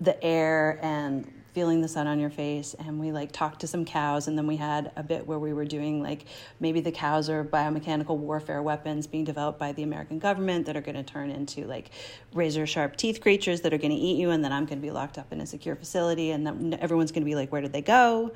the 0.00 0.22
air 0.22 0.78
and 0.82 1.30
feeling 1.52 1.82
the 1.82 1.88
sun 1.88 2.06
on 2.06 2.18
your 2.18 2.30
face 2.30 2.74
and 2.78 2.98
we 2.98 3.12
like 3.12 3.30
talked 3.30 3.60
to 3.60 3.66
some 3.66 3.84
cows 3.84 4.26
and 4.26 4.38
then 4.38 4.46
we 4.46 4.56
had 4.56 4.90
a 4.96 5.02
bit 5.02 5.26
where 5.26 5.38
we 5.38 5.52
were 5.52 5.64
doing 5.64 6.02
like 6.02 6.24
maybe 6.60 6.80
the 6.80 6.90
cows 6.90 7.28
are 7.28 7.44
biomechanical 7.44 8.16
warfare 8.16 8.62
weapons 8.62 9.06
being 9.06 9.24
developed 9.24 9.58
by 9.58 9.70
the 9.72 9.82
American 9.82 10.18
government 10.18 10.64
that 10.64 10.76
are 10.76 10.80
going 10.80 10.94
to 10.94 11.02
turn 11.02 11.30
into 11.30 11.66
like 11.66 11.90
razor 12.32 12.66
sharp 12.66 12.96
teeth 12.96 13.20
creatures 13.20 13.60
that 13.60 13.74
are 13.74 13.78
going 13.78 13.90
to 13.90 13.96
eat 13.96 14.18
you 14.18 14.30
and 14.30 14.42
then 14.42 14.52
I'm 14.52 14.64
going 14.64 14.78
to 14.78 14.82
be 14.82 14.90
locked 14.90 15.18
up 15.18 15.30
in 15.30 15.40
a 15.40 15.46
secure 15.46 15.76
facility 15.76 16.30
and 16.30 16.74
everyone's 16.74 17.12
going 17.12 17.22
to 17.22 17.28
be 17.28 17.34
like 17.34 17.52
where 17.52 17.60
did 17.60 17.72
they 17.72 17.82
go 17.82 18.32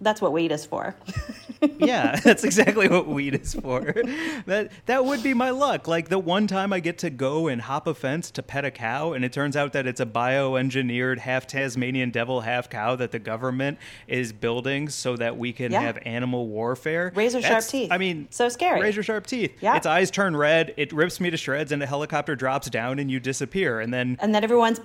that's 0.00 0.20
what 0.20 0.32
weed 0.32 0.52
is 0.52 0.64
for 0.66 0.94
yeah, 1.78 2.16
that's 2.24 2.44
exactly 2.44 2.88
what 2.88 3.06
weed 3.06 3.34
is 3.34 3.54
for. 3.54 3.94
That 4.46 4.70
that 4.86 5.04
would 5.06 5.22
be 5.22 5.32
my 5.32 5.48
luck. 5.50 5.88
Like 5.88 6.08
the 6.10 6.18
one 6.18 6.46
time 6.46 6.72
I 6.74 6.80
get 6.80 6.98
to 6.98 7.08
go 7.10 7.46
and 7.48 7.62
hop 7.62 7.86
a 7.86 7.94
fence 7.94 8.30
to 8.32 8.42
pet 8.42 8.64
a 8.64 8.70
cow, 8.70 9.12
and 9.14 9.24
it 9.24 9.32
turns 9.32 9.56
out 9.56 9.72
that 9.72 9.86
it's 9.86 10.00
a 10.00 10.06
bioengineered 10.06 11.18
half 11.18 11.46
Tasmanian 11.46 12.10
devil, 12.10 12.42
half 12.42 12.68
cow 12.68 12.96
that 12.96 13.10
the 13.12 13.18
government 13.18 13.78
is 14.06 14.32
building 14.32 14.88
so 14.90 15.16
that 15.16 15.38
we 15.38 15.52
can 15.52 15.72
Yeah. 15.72 15.80
have 15.80 15.98
animal 16.04 16.48
warfare. 16.48 17.12
Razor 17.14 17.40
sharp 17.40 17.64
teeth. 17.64 17.90
I 17.90 17.96
mean, 17.98 18.26
So 18.30 18.48
scary. 18.50 18.82
Razor 18.82 19.02
sharp 19.02 19.26
teeth. 19.26 19.52
Yeah. 19.60 19.76
Its 19.76 19.86
eyes 19.86 20.10
turn 20.10 20.36
red. 20.36 20.74
It 20.76 20.92
rips 20.92 21.20
me 21.20 21.30
to 21.30 21.36
shreds, 21.38 21.72
and 21.72 21.82
a 21.82 21.86
helicopter 21.86 22.36
drops 22.36 22.68
down, 22.68 22.98
and 22.98 23.10
you 23.10 23.20
disappear. 23.20 23.80
And 23.80 23.94
then 23.94 24.18
and 24.20 24.34
then 24.34 24.44
everyone's 24.44 24.80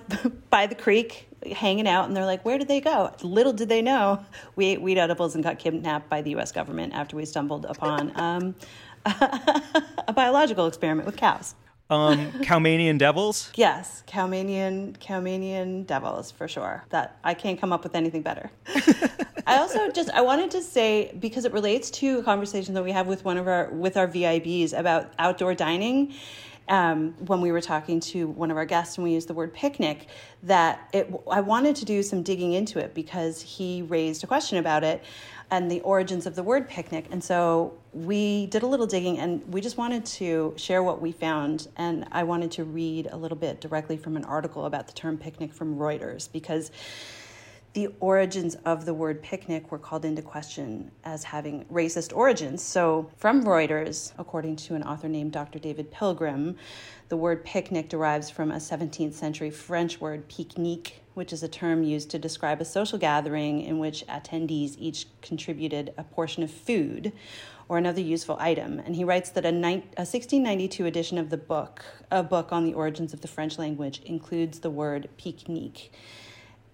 by 0.48 0.66
the 0.66 0.74
creek 0.74 1.26
hanging 1.52 1.88
out 1.88 2.06
and 2.06 2.16
they're 2.16 2.26
like 2.26 2.44
where 2.44 2.58
did 2.58 2.68
they 2.68 2.80
go? 2.80 3.12
Little 3.22 3.52
did 3.52 3.68
they 3.68 3.82
know 3.82 4.24
we 4.56 4.66
ate 4.66 4.80
weed 4.82 4.98
edibles 4.98 5.34
and 5.34 5.42
got 5.42 5.58
kidnapped 5.58 6.08
by 6.08 6.22
the 6.22 6.34
us 6.36 6.52
government 6.52 6.92
after 6.94 7.16
we 7.16 7.24
stumbled 7.24 7.64
upon 7.64 8.12
um, 8.20 8.54
a 9.06 10.12
biological 10.14 10.66
experiment 10.66 11.06
with 11.06 11.16
cows. 11.16 11.54
Um, 11.88 12.30
Cowmanian 12.42 12.98
devils. 12.98 13.50
yes 13.56 14.04
cowmanian 14.06 14.96
cowmanian 14.98 15.84
devils 15.86 16.30
for 16.30 16.46
sure 16.46 16.84
that 16.90 17.16
i 17.24 17.34
can't 17.34 17.60
come 17.60 17.72
up 17.72 17.82
with 17.82 17.96
anything 17.96 18.22
better. 18.22 18.50
I 19.46 19.56
also 19.58 19.90
just 19.90 20.08
i 20.10 20.20
wanted 20.20 20.52
to 20.52 20.62
say 20.62 21.12
because 21.18 21.44
it 21.44 21.52
relates 21.52 21.90
to 21.92 22.18
a 22.20 22.22
conversation 22.22 22.74
that 22.74 22.84
we 22.84 22.92
have 22.92 23.08
with 23.08 23.24
one 23.24 23.36
of 23.38 23.48
our 23.48 23.70
with 23.72 23.96
our 23.96 24.06
vibs 24.06 24.78
about 24.78 25.12
outdoor 25.18 25.54
dining 25.54 26.14
um, 26.70 27.12
when 27.26 27.42
we 27.42 27.52
were 27.52 27.60
talking 27.60 28.00
to 28.00 28.28
one 28.28 28.50
of 28.50 28.56
our 28.56 28.64
guests 28.64 28.96
and 28.96 29.04
we 29.04 29.12
used 29.12 29.28
the 29.28 29.34
word 29.34 29.52
picnic 29.52 30.06
that 30.42 30.88
it 30.92 31.12
i 31.30 31.40
wanted 31.40 31.76
to 31.76 31.84
do 31.84 32.02
some 32.02 32.22
digging 32.22 32.54
into 32.54 32.78
it 32.78 32.94
because 32.94 33.42
he 33.42 33.82
raised 33.82 34.24
a 34.24 34.26
question 34.26 34.56
about 34.56 34.82
it 34.82 35.02
and 35.50 35.70
the 35.70 35.80
origins 35.80 36.26
of 36.26 36.36
the 36.36 36.42
word 36.42 36.68
picnic. 36.68 37.06
And 37.10 37.22
so 37.22 37.74
we 37.92 38.46
did 38.46 38.62
a 38.62 38.66
little 38.66 38.86
digging 38.86 39.18
and 39.18 39.42
we 39.52 39.60
just 39.60 39.76
wanted 39.76 40.06
to 40.06 40.54
share 40.56 40.82
what 40.82 41.02
we 41.02 41.12
found. 41.12 41.68
And 41.76 42.06
i 42.12 42.22
wanted 42.22 42.52
to 42.52 42.64
read 42.64 43.08
a 43.10 43.16
little 43.16 43.36
bit 43.36 43.60
directly 43.60 43.96
from 43.96 44.16
an 44.16 44.24
article 44.24 44.64
about 44.64 44.86
the 44.86 44.92
term 44.92 45.18
picnic 45.18 45.52
from 45.52 45.76
reuters 45.76 46.30
because 46.30 46.70
the 47.72 47.88
origins 48.00 48.56
of 48.64 48.84
the 48.84 48.94
word 48.94 49.22
picnic 49.22 49.70
were 49.70 49.78
called 49.78 50.04
into 50.04 50.22
question 50.22 50.90
as 51.04 51.22
having 51.22 51.64
racist 51.66 52.14
origins. 52.14 52.62
So, 52.62 53.08
from 53.16 53.44
Reuters, 53.44 54.12
according 54.18 54.56
to 54.56 54.74
an 54.74 54.82
author 54.82 55.08
named 55.08 55.32
Dr. 55.32 55.60
David 55.60 55.92
Pilgrim, 55.92 56.56
the 57.10 57.16
word 57.16 57.44
picnic 57.44 57.88
derives 57.88 58.28
from 58.28 58.50
a 58.50 58.56
17th 58.56 59.12
century 59.12 59.50
French 59.50 60.00
word 60.00 60.28
pique-nique, 60.28 61.02
which 61.14 61.32
is 61.32 61.44
a 61.44 61.48
term 61.48 61.84
used 61.84 62.10
to 62.10 62.18
describe 62.18 62.60
a 62.60 62.64
social 62.64 62.98
gathering 62.98 63.60
in 63.60 63.78
which 63.78 64.04
attendees 64.08 64.74
each 64.76 65.06
contributed 65.22 65.94
a 65.96 66.02
portion 66.02 66.42
of 66.42 66.50
food 66.50 67.12
or 67.68 67.78
another 67.78 68.00
useful 68.00 68.36
item. 68.40 68.80
And 68.80 68.96
he 68.96 69.04
writes 69.04 69.30
that 69.30 69.44
a, 69.44 69.52
ni- 69.52 69.84
a 69.96 70.02
1692 70.02 70.86
edition 70.86 71.18
of 71.18 71.30
the 71.30 71.36
book, 71.36 71.84
a 72.10 72.24
book 72.24 72.52
on 72.52 72.64
the 72.64 72.74
origins 72.74 73.12
of 73.12 73.20
the 73.20 73.28
French 73.28 73.58
language, 73.58 74.02
includes 74.04 74.58
the 74.58 74.70
word 74.70 75.08
pique-nique. 75.16 75.92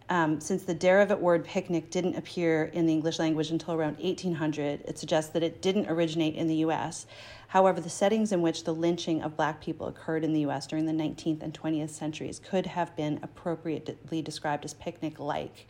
Um, 0.09 0.41
since 0.41 0.63
the 0.63 0.75
derivative 0.75 1.21
word 1.21 1.45
picnic 1.45 1.91
didn't 1.91 2.17
appear 2.17 2.65
in 2.73 2.87
the 2.87 2.93
English 2.93 3.19
language 3.19 3.51
until 3.51 3.75
around 3.75 3.97
1800, 3.99 4.83
it 4.85 4.99
suggests 4.99 5.33
that 5.33 5.43
it 5.43 5.61
didn't 5.61 5.89
originate 5.89 6.37
in 6.37 6.47
the 6.47 6.57
US. 6.57 7.07
However, 7.49 7.81
the 7.81 7.91
settings 7.91 8.31
in 8.31 8.41
which 8.41 8.63
the 8.63 8.75
lynching 8.75 9.23
of 9.23 9.37
black 9.37 9.61
people 9.61 9.89
occurred 9.89 10.23
in 10.23 10.33
the 10.33 10.47
US 10.47 10.67
during 10.67 10.87
the 10.87 10.93
19th 10.93 11.43
and 11.43 11.53
20th 11.53 11.91
centuries 11.91 12.39
could 12.39 12.67
have 12.67 12.95
been 12.97 13.19
appropriately 13.23 14.23
described 14.23 14.65
as 14.65 14.75
picnic 14.75 15.19
like. 15.19 15.67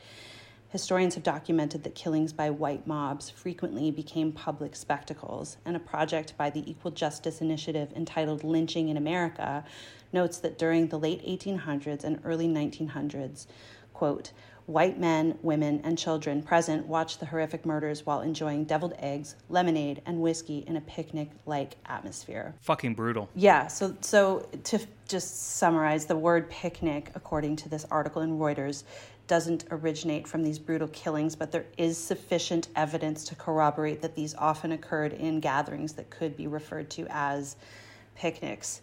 Historians 0.69 1.15
have 1.15 1.25
documented 1.25 1.85
that 1.85 1.95
killings 1.95 2.33
by 2.33 2.51
white 2.51 2.87
mobs 2.87 3.31
frequently 3.31 3.91
became 3.91 4.33
public 4.33 4.77
spectacles, 4.77 5.57
and 5.65 5.77
a 5.77 5.81
project 5.81 6.37
by 6.37 6.51
the 6.51 6.69
Equal 6.71 6.91
Justice 6.91 7.41
Initiative 7.41 7.93
entitled 7.95 8.45
Lynching 8.45 8.91
in 8.91 8.97
America 8.99 9.65
notes 10.13 10.39
that 10.39 10.59
during 10.59 10.89
the 10.89 10.99
late 10.99 11.25
1800s 11.25 12.05
and 12.05 12.21
early 12.25 12.49
1900s, 12.49 13.47
quote, 13.97 14.33
white 14.67 15.01
men, 15.01 15.39
women, 15.43 15.81
and 15.83 15.97
children 15.97 16.43
present 16.43 16.87
watched 16.87 17.19
the 17.19 17.25
horrific 17.25 17.65
murders 17.65 18.05
while 18.05 18.21
enjoying 18.21 18.65
deviled 18.65 18.93
eggs, 18.99 19.37
lemonade, 19.49 20.03
and 20.05 20.21
whiskey 20.21 20.65
in 20.67 20.77
a 20.77 20.81
picnic 20.83 21.31
like 21.47 21.77
atmosphere. 21.87 22.55
Fucking 22.61 22.93
brutal. 22.95 23.31
Yeah, 23.35 23.69
so 23.69 23.97
so 24.03 24.47
to 24.65 24.79
just 25.09 25.57
summarize, 25.57 26.05
the 26.05 26.17
word 26.17 26.51
picnic, 26.51 27.11
according 27.15 27.57
to 27.57 27.71
this 27.71 27.87
article 27.91 28.21
in 28.21 28.39
Reuters, 28.39 28.85
doesn't 29.29 29.65
originate 29.71 30.29
from 30.29 30.43
these 30.43 30.59
brutal 30.59 30.89
killings, 30.89 31.35
but 31.35 31.51
there 31.51 31.65
is 31.79 31.97
sufficient 31.97 32.69
evidence 32.77 33.25
to 33.25 33.35
corroborate 33.35 34.03
that 34.03 34.15
these 34.15 34.35
often 34.35 34.73
occurred 34.73 35.15
in 35.15 35.41
gatherings 35.41 35.95
that 35.95 36.11
could 36.11 36.37
be 36.37 36.47
referred 36.47 36.91
to 36.91 37.07
as 37.09 37.57
picnics. 38.15 38.83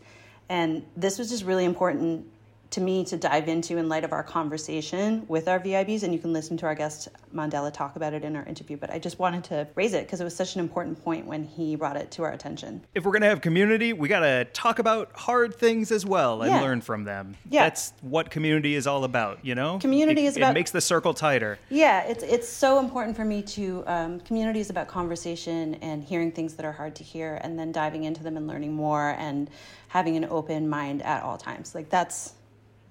And 0.49 0.83
this 0.97 1.19
was 1.19 1.29
just 1.29 1.43
really 1.45 1.65
important 1.65 2.25
to 2.73 2.81
me 2.81 3.05
to 3.05 3.15
dive 3.17 3.47
into 3.47 3.77
in 3.77 3.87
light 3.87 4.03
of 4.03 4.11
our 4.13 4.23
conversation 4.23 5.25
with 5.27 5.47
our 5.47 5.59
VIBs, 5.59 6.01
and 6.01 6.11
you 6.11 6.17
can 6.19 6.33
listen 6.33 6.57
to 6.57 6.65
our 6.65 6.73
guest 6.73 7.07
Mandela 7.33 7.71
talk 7.71 7.95
about 7.95 8.13
it 8.13 8.23
in 8.23 8.35
our 8.35 8.43
interview. 8.45 8.77
But 8.77 8.89
I 8.91 8.97
just 8.97 9.19
wanted 9.19 9.43
to 9.45 9.67
raise 9.75 9.93
it 9.93 10.05
because 10.07 10.19
it 10.21 10.23
was 10.23 10.35
such 10.35 10.55
an 10.55 10.59
important 10.61 11.01
point 11.03 11.27
when 11.27 11.43
he 11.43 11.75
brought 11.75 11.97
it 11.97 12.09
to 12.11 12.23
our 12.23 12.31
attention. 12.31 12.83
If 12.95 13.05
we're 13.05 13.11
gonna 13.11 13.27
have 13.27 13.41
community, 13.41 13.93
we 13.93 14.07
gotta 14.07 14.45
talk 14.53 14.79
about 14.79 15.11
hard 15.15 15.55
things 15.55 15.91
as 15.91 16.03
well 16.05 16.41
and 16.41 16.51
Yeah. 16.51 16.61
learn 16.61 16.81
from 16.81 17.03
them. 17.03 17.35
Yeah. 17.49 17.63
That's 17.63 17.93
what 18.01 18.31
community 18.31 18.73
is 18.73 18.87
all 18.87 19.03
about, 19.03 19.39
you 19.45 19.53
know? 19.53 19.77
Community 19.79 20.25
It- 20.25 20.29
is 20.29 20.37
about- 20.37 20.51
It 20.51 20.55
makes 20.55 20.71
the 20.71 20.81
circle 20.81 21.13
tighter. 21.13 21.59
Yeah, 21.69 22.01
it's 22.01 22.23
it's 22.23 22.49
so 22.49 22.79
important 22.79 23.15
for 23.15 23.23
me 23.25 23.43
to 23.43 23.83
um, 23.85 24.19
community 24.21 24.59
is 24.59 24.69
about 24.71 24.87
conversation 24.87 25.75
and 25.75 26.03
hearing 26.03 26.31
things 26.31 26.55
that 26.55 26.65
are 26.65 26.71
hard 26.71 26.95
to 26.95 27.03
hear, 27.03 27.39
and 27.43 27.57
then 27.59 27.71
diving 27.71 28.03
into 28.05 28.23
them 28.23 28.35
and 28.35 28.47
learning 28.47 28.73
more 28.73 29.15
and 29.19 29.49
having 29.89 30.17
an 30.17 30.25
open 30.25 30.67
mind 30.67 31.03
at 31.03 31.21
all 31.21 31.37
times. 31.37 31.75
Like 31.75 31.89
that's 31.89 32.33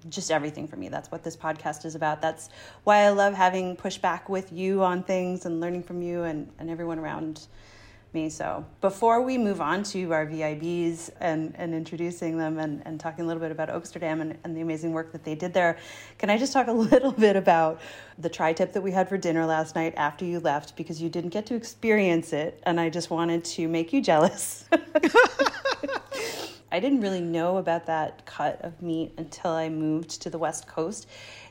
just 0.09 0.31
everything 0.31 0.67
for 0.67 0.75
me. 0.75 0.89
That's 0.89 1.11
what 1.11 1.23
this 1.23 1.35
podcast 1.35 1.85
is 1.85 1.95
about. 1.95 2.21
That's 2.21 2.49
why 2.83 2.99
I 2.99 3.09
love 3.09 3.33
having 3.33 3.75
pushback 3.75 4.29
with 4.29 4.51
you 4.51 4.83
on 4.83 5.03
things 5.03 5.45
and 5.45 5.59
learning 5.59 5.83
from 5.83 6.01
you 6.01 6.23
and, 6.23 6.51
and 6.59 6.69
everyone 6.69 6.99
around 6.99 7.47
me. 8.13 8.29
So 8.29 8.65
before 8.81 9.21
we 9.21 9.37
move 9.37 9.59
on 9.59 9.83
to 9.83 10.13
our 10.13 10.25
VIBs 10.25 11.09
and, 11.19 11.53
and 11.57 11.73
introducing 11.73 12.37
them 12.37 12.59
and, 12.59 12.81
and 12.85 12.99
talking 12.99 13.25
a 13.25 13.27
little 13.27 13.41
bit 13.41 13.51
about 13.51 13.69
Oaksterdam 13.69 14.21
and, 14.21 14.37
and 14.43 14.55
the 14.55 14.61
amazing 14.61 14.93
work 14.93 15.11
that 15.11 15.23
they 15.23 15.35
did 15.35 15.53
there, 15.53 15.77
can 16.17 16.29
I 16.29 16.37
just 16.37 16.53
talk 16.53 16.67
a 16.67 16.71
little 16.73 17.11
bit 17.11 17.35
about 17.35 17.81
the 18.19 18.29
tri-tip 18.29 18.73
that 18.73 18.81
we 18.81 18.91
had 18.91 19.09
for 19.09 19.17
dinner 19.17 19.45
last 19.45 19.75
night 19.75 19.93
after 19.97 20.25
you 20.25 20.39
left 20.39 20.75
because 20.75 21.01
you 21.01 21.09
didn't 21.09 21.31
get 21.31 21.45
to 21.47 21.55
experience 21.55 22.33
it 22.33 22.61
and 22.63 22.79
I 22.79 22.89
just 22.89 23.09
wanted 23.09 23.43
to 23.45 23.67
make 23.67 23.91
you 23.91 24.01
jealous. 24.01 24.65
I 26.73 26.81
didn't 26.81 26.99
really 26.99 27.21
know 27.21 27.57
about 27.57 27.85
that 27.85 28.25
cut 28.25 28.59
of 28.61 28.81
meat 28.81 29.13
until 29.17 29.51
I 29.51 29.69
moved 29.69 30.21
to 30.23 30.29
the 30.29 30.37
West 30.37 30.67
Coast. 30.67 31.07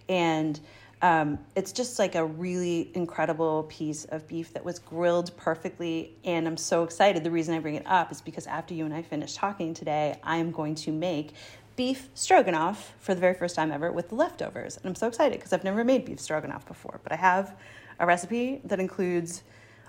And 0.09 0.61
Um, 1.05 1.41
it's 1.57 1.73
just 1.73 1.99
like 1.99 2.15
a 2.15 2.25
really 2.25 2.93
incredible 2.95 3.65
piece 3.65 4.05
of 4.05 4.29
beef 4.29 4.53
that 4.53 4.65
was 4.65 4.79
grilled 4.79 5.37
perfectly. 5.37 6.15
And 6.23 6.47
I'm 6.47 6.57
so 6.57 6.85
excited. 6.85 7.25
The 7.25 7.31
reason 7.33 7.57
I 7.57 7.59
bring 7.59 7.75
it 7.75 7.87
up 7.89 8.13
is 8.13 8.21
because 8.21 8.47
after 8.47 8.73
you 8.73 8.85
and 8.85 8.95
I 8.95 9.03
finish 9.03 9.35
talking 9.35 9.75
today, 9.75 10.21
I'm 10.23 10.53
going 10.53 10.77
to 10.77 10.93
make 10.93 11.35
beef 11.75 12.09
stroganoff 12.15 12.95
for 13.01 13.17
the 13.17 13.21
very 13.21 13.35
first 13.35 13.57
time 13.57 13.73
ever 13.73 13.91
with 13.91 14.11
the 14.11 14.15
leftovers. 14.15 14.77
And 14.77 14.87
I'm 14.87 14.95
so 14.95 15.09
excited 15.09 15.41
because 15.41 15.53
I've 15.53 15.65
never 15.65 15.83
made 15.83 16.05
beef 16.05 16.21
stroganoff 16.21 16.67
before, 16.67 17.01
but 17.03 17.11
I 17.11 17.17
have 17.17 17.57
a 17.99 18.07
recipe 18.07 18.61
that 18.63 18.79
includes 18.79 19.43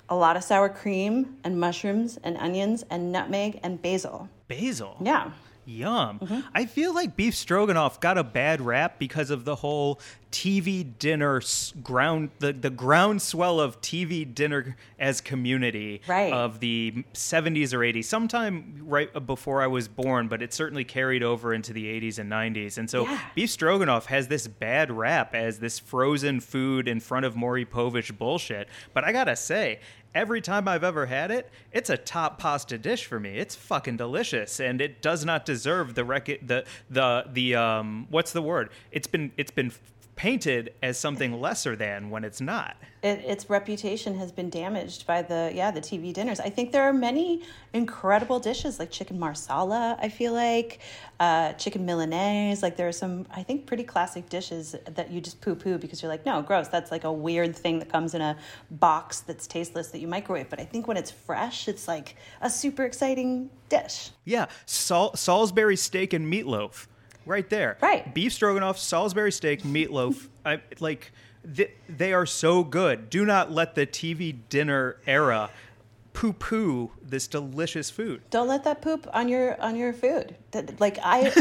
a 0.09 0.15
lot 0.15 0.35
of 0.35 0.43
sour 0.43 0.67
cream 0.67 1.37
and 1.43 1.59
mushrooms 1.59 2.17
and 2.23 2.37
onions 2.37 2.83
and 2.89 3.11
nutmeg 3.11 3.59
and 3.61 3.79
basil. 3.79 4.29
Basil. 4.59 4.97
Yeah. 5.01 5.31
Yum. 5.65 6.19
Mm-hmm. 6.19 6.39
I 6.53 6.65
feel 6.65 6.93
like 6.93 7.15
beef 7.15 7.33
stroganoff 7.35 8.01
got 8.01 8.17
a 8.17 8.23
bad 8.23 8.59
rap 8.59 8.99
because 8.99 9.29
of 9.29 9.45
the 9.45 9.55
whole 9.55 10.01
TV 10.29 10.85
dinner 10.99 11.37
s- 11.37 11.71
ground, 11.81 12.31
the, 12.39 12.51
the 12.51 12.69
groundswell 12.69 13.61
of 13.61 13.79
TV 13.79 14.25
dinner 14.35 14.75
as 14.99 15.21
community 15.21 16.01
Right. 16.05 16.33
of 16.33 16.59
the 16.59 17.05
70s 17.13 17.73
or 17.73 17.79
80s, 17.79 18.03
sometime 18.05 18.75
right 18.81 19.25
before 19.25 19.61
I 19.61 19.67
was 19.67 19.87
born, 19.87 20.27
but 20.27 20.41
it 20.41 20.53
certainly 20.53 20.83
carried 20.83 21.23
over 21.23 21.53
into 21.53 21.71
the 21.71 21.85
80s 21.85 22.19
and 22.19 22.29
90s. 22.29 22.77
And 22.77 22.89
so 22.89 23.03
Yeah. 23.07 23.19
beef 23.33 23.49
stroganoff 23.49 24.07
has 24.07 24.27
this 24.27 24.47
bad 24.49 24.91
rap 24.91 25.33
as 25.33 25.59
this 25.59 25.79
frozen 25.79 26.41
food 26.41 26.89
in 26.89 26.99
front 26.99 27.25
of 27.25 27.37
Maury 27.37 27.65
Povich 27.65 28.17
bullshit. 28.17 28.67
But 28.93 29.05
I 29.05 29.13
gotta 29.13 29.37
say, 29.37 29.79
every 30.13 30.41
time 30.41 30.67
I've 30.67 30.83
ever 30.83 31.05
had 31.05 31.31
it, 31.31 31.49
it's 31.71 31.89
a 31.89 31.97
top 31.97 32.39
pasta 32.39 32.77
dish 32.77 33.05
for 33.05 33.19
me. 33.19 33.37
It's 33.37 33.55
fucking 33.55 33.97
delicious, 33.97 34.59
and 34.59 34.81
it 34.81 35.01
does 35.01 35.25
not 35.25 35.45
deserve 35.45 35.95
the 35.95 36.05
rec- 36.05 36.45
the 36.45 36.65
the 36.89 37.25
the 37.31 37.55
um 37.55 38.07
what's 38.09 38.33
the 38.33 38.41
word? 38.41 38.69
It's 38.91 39.07
been 39.07 39.31
it's 39.37 39.51
been 39.51 39.71
painted 40.15 40.73
as 40.83 40.97
something 40.97 41.41
lesser 41.41 41.75
than 41.75 42.09
when 42.09 42.23
it's 42.23 42.39
not. 42.39 42.75
it, 43.01 43.19
its 43.25 43.49
reputation 43.49 44.15
has 44.17 44.31
been 44.31 44.49
damaged 44.49 45.05
by 45.07 45.21
the 45.21 45.51
yeah 45.53 45.71
the 45.71 45.81
TV 45.81 46.13
dinners. 46.13 46.39
I 46.39 46.49
think 46.49 46.71
there 46.71 46.83
are 46.83 46.93
many 46.93 47.41
incredible 47.73 48.39
dishes 48.39 48.79
like 48.79 48.91
chicken 48.91 49.19
marsala. 49.19 49.97
I 49.99 50.09
feel 50.09 50.33
like 50.33 50.79
uh, 51.19 51.53
chicken 51.53 51.85
milanese. 51.85 52.61
Like 52.61 52.77
there 52.77 52.87
are 52.87 52.91
some 52.93 53.25
I 53.31 53.43
think 53.43 53.65
pretty 53.65 53.83
classic 53.83 54.29
dishes 54.29 54.75
that 54.85 55.09
you 55.11 55.19
just 55.19 55.41
poo 55.41 55.55
poo 55.55 55.77
because 55.77 56.01
you're 56.01 56.11
like 56.11 56.25
no 56.25 56.41
gross. 56.41 56.67
That's 56.67 56.91
like 56.91 57.03
a 57.03 57.11
weird 57.11 57.55
thing 57.55 57.79
that 57.79 57.89
comes 57.89 58.13
in 58.13 58.21
a 58.21 58.37
box 58.71 59.21
that's 59.21 59.47
tasteless 59.47 59.87
that 59.89 59.99
you 59.99 60.07
microwave. 60.07 60.49
But 60.49 60.59
I 60.59 60.65
think 60.65 60.87
when 60.87 60.97
it's 60.97 61.11
fresh, 61.11 61.67
it's 61.67 61.87
like 61.87 62.15
a 62.41 62.49
super 62.49 62.83
exciting 62.83 63.49
dish. 63.69 64.11
Yeah, 64.25 64.45
Sal- 64.65 65.15
Salisbury 65.15 65.75
steak 65.75 66.13
and 66.13 66.31
meatloaf, 66.31 66.87
right 67.25 67.49
there. 67.49 67.77
Right. 67.81 68.13
Beef 68.13 68.33
stroganoff, 68.33 68.77
Salisbury 68.77 69.31
steak, 69.31 69.63
meatloaf. 69.63 70.27
I 70.45 70.61
like. 70.79 71.11
Th- 71.55 71.71
they 71.89 72.13
are 72.13 72.25
so 72.25 72.63
good. 72.63 73.09
Do 73.09 73.25
not 73.25 73.51
let 73.51 73.75
the 73.75 73.85
TV 73.85 74.35
dinner 74.49 74.95
era 75.05 75.49
poo-poo 76.13 76.91
this 77.01 77.27
delicious 77.27 77.89
food. 77.89 78.21
don't 78.29 78.47
let 78.47 78.63
that 78.63 78.83
poop 78.83 79.07
on 79.13 79.27
your 79.27 79.59
on 79.59 79.75
your 79.75 79.91
food 79.91 80.35
like 80.77 80.99
i 81.03 81.31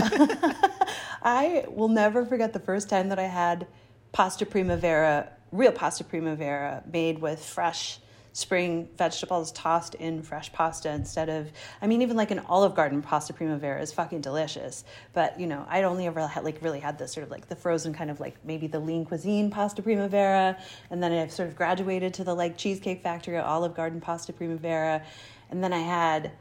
i 1.23 1.62
will 1.68 1.88
never 1.90 2.25
forget 2.25 2.55
the 2.55 2.59
first 2.59 2.88
time 2.88 3.11
that 3.11 3.18
i 3.18 3.25
had 3.25 3.66
pasta 4.12 4.47
primavera 4.47 5.29
real 5.53 5.73
pasta 5.73 6.03
primavera 6.03 6.83
made 6.90 7.18
with 7.21 7.45
fresh 7.45 7.99
spring 8.33 8.88
vegetables 8.97 9.53
tossed 9.53 9.95
in 9.97 10.23
fresh 10.23 10.53
pasta 10.53 10.90
instead 10.90 11.29
of 11.29 11.51
i 11.83 11.87
mean 11.87 12.01
even 12.01 12.16
like 12.16 12.31
an 12.31 12.40
olive 12.49 12.75
garden 12.75 13.03
pasta 13.03 13.33
primavera 13.33 13.81
is 13.81 13.92
fucking 13.92 14.21
delicious. 14.21 14.85
But 15.12 15.38
you 15.38 15.47
know 15.47 15.66
i'd 15.68 15.85
only 15.85 16.07
ever 16.07 16.27
had 16.27 16.45
like 16.45 16.59
really 16.62 16.81
had 16.81 16.99
this 16.99 17.12
sort 17.12 17.25
of 17.25 17.31
like 17.31 17.49
the 17.49 17.57
frozen 17.57 17.92
kind 17.92 18.11
of 18.11 18.21
like 18.21 18.37
maybe 18.45 18.66
the 18.66 18.81
lean 18.81 19.05
cuisine 19.05 19.51
pasta 19.51 19.83
primavera. 19.83 20.57
And 20.90 21.03
then 21.03 21.12
i've 21.12 21.33
sort 21.33 21.49
of 21.49 21.57
graduated 21.57 22.14
to 22.14 22.25
the 22.25 22.35
like 22.35 22.57
cheesecake 22.57 23.03
factory 23.03 23.38
olive 23.38 23.75
garden 23.75 24.01
pasta 24.01 24.33
primavera. 24.33 25.03
And 25.51 25.62
then 25.62 25.73
i 25.73 25.81
had 25.81 26.33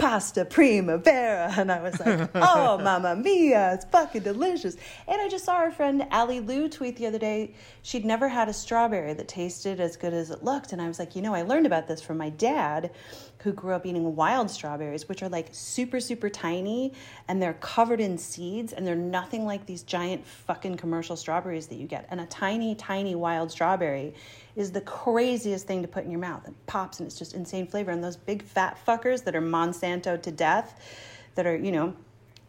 pasta 0.00 0.44
primavera. 0.44 1.52
And 1.60 1.70
i 1.70 1.80
was 1.80 2.00
like 2.00 2.30
oh 2.34 2.78
mamma 2.78 3.16
mia 3.16 3.74
it's 3.74 3.84
fucking 3.84 4.22
delicious. 4.22 4.76
And 5.06 5.20
i 5.20 5.28
just 5.28 5.44
saw 5.44 5.56
our 5.56 5.70
friend 5.70 6.06
ali 6.10 6.40
lou 6.40 6.68
tweet 6.68 6.96
the 6.96 7.06
other 7.06 7.18
day. 7.18 7.54
She'd 7.82 8.04
never 8.04 8.28
had 8.28 8.48
a 8.48 8.52
strawberry 8.52 9.12
that 9.14 9.28
tasted 9.28 9.80
as 9.80 9.96
good 9.96 10.14
as 10.14 10.30
it 10.30 10.42
looked. 10.42 10.72
And 10.72 10.80
i 10.80 10.88
was 10.88 10.98
like 10.98 11.14
you 11.14 11.22
know 11.22 11.34
i 11.34 11.42
learned 11.42 11.66
about 11.66 11.86
this 11.86 12.00
from 12.00 12.16
my 12.16 12.30
dad 12.30 12.90
who 13.42 13.52
grew 13.52 13.72
up 13.72 13.86
eating 13.86 14.16
wild 14.16 14.50
strawberries 14.50 15.08
which 15.08 15.22
are 15.22 15.28
like 15.28 15.48
super 15.52 16.00
super 16.00 16.28
tiny 16.28 16.92
and 17.28 17.40
they're 17.42 17.54
covered 17.54 18.00
in 18.00 18.16
seeds 18.18 18.72
and 18.72 18.86
they're 18.86 18.96
nothing 18.96 19.44
like 19.44 19.66
these 19.66 19.82
giant 19.82 20.26
fucking 20.26 20.76
commercial 20.76 21.16
strawberries 21.16 21.66
that 21.66 21.76
you 21.76 21.86
get. 21.86 22.06
And 22.10 22.20
a 22.20 22.26
tiny 22.26 22.74
tiny 22.74 23.14
wild 23.14 23.50
strawberry 23.50 24.14
is 24.56 24.72
the 24.72 24.80
craziest 24.80 25.66
thing 25.66 25.82
to 25.82 25.88
put 25.88 26.04
in 26.04 26.10
your 26.10 26.20
mouth. 26.20 26.46
It 26.46 26.54
pops 26.66 27.00
and 27.00 27.06
it's 27.06 27.18
just 27.18 27.34
insane 27.34 27.66
flavor. 27.66 27.90
And 27.90 28.02
those 28.02 28.16
big 28.16 28.42
fat 28.42 28.78
fuckers 28.86 29.24
that 29.24 29.34
are 29.34 29.42
Monsanto 29.42 30.20
to 30.20 30.30
death, 30.30 30.80
that 31.34 31.46
are, 31.46 31.56
you 31.56 31.72
know, 31.72 31.94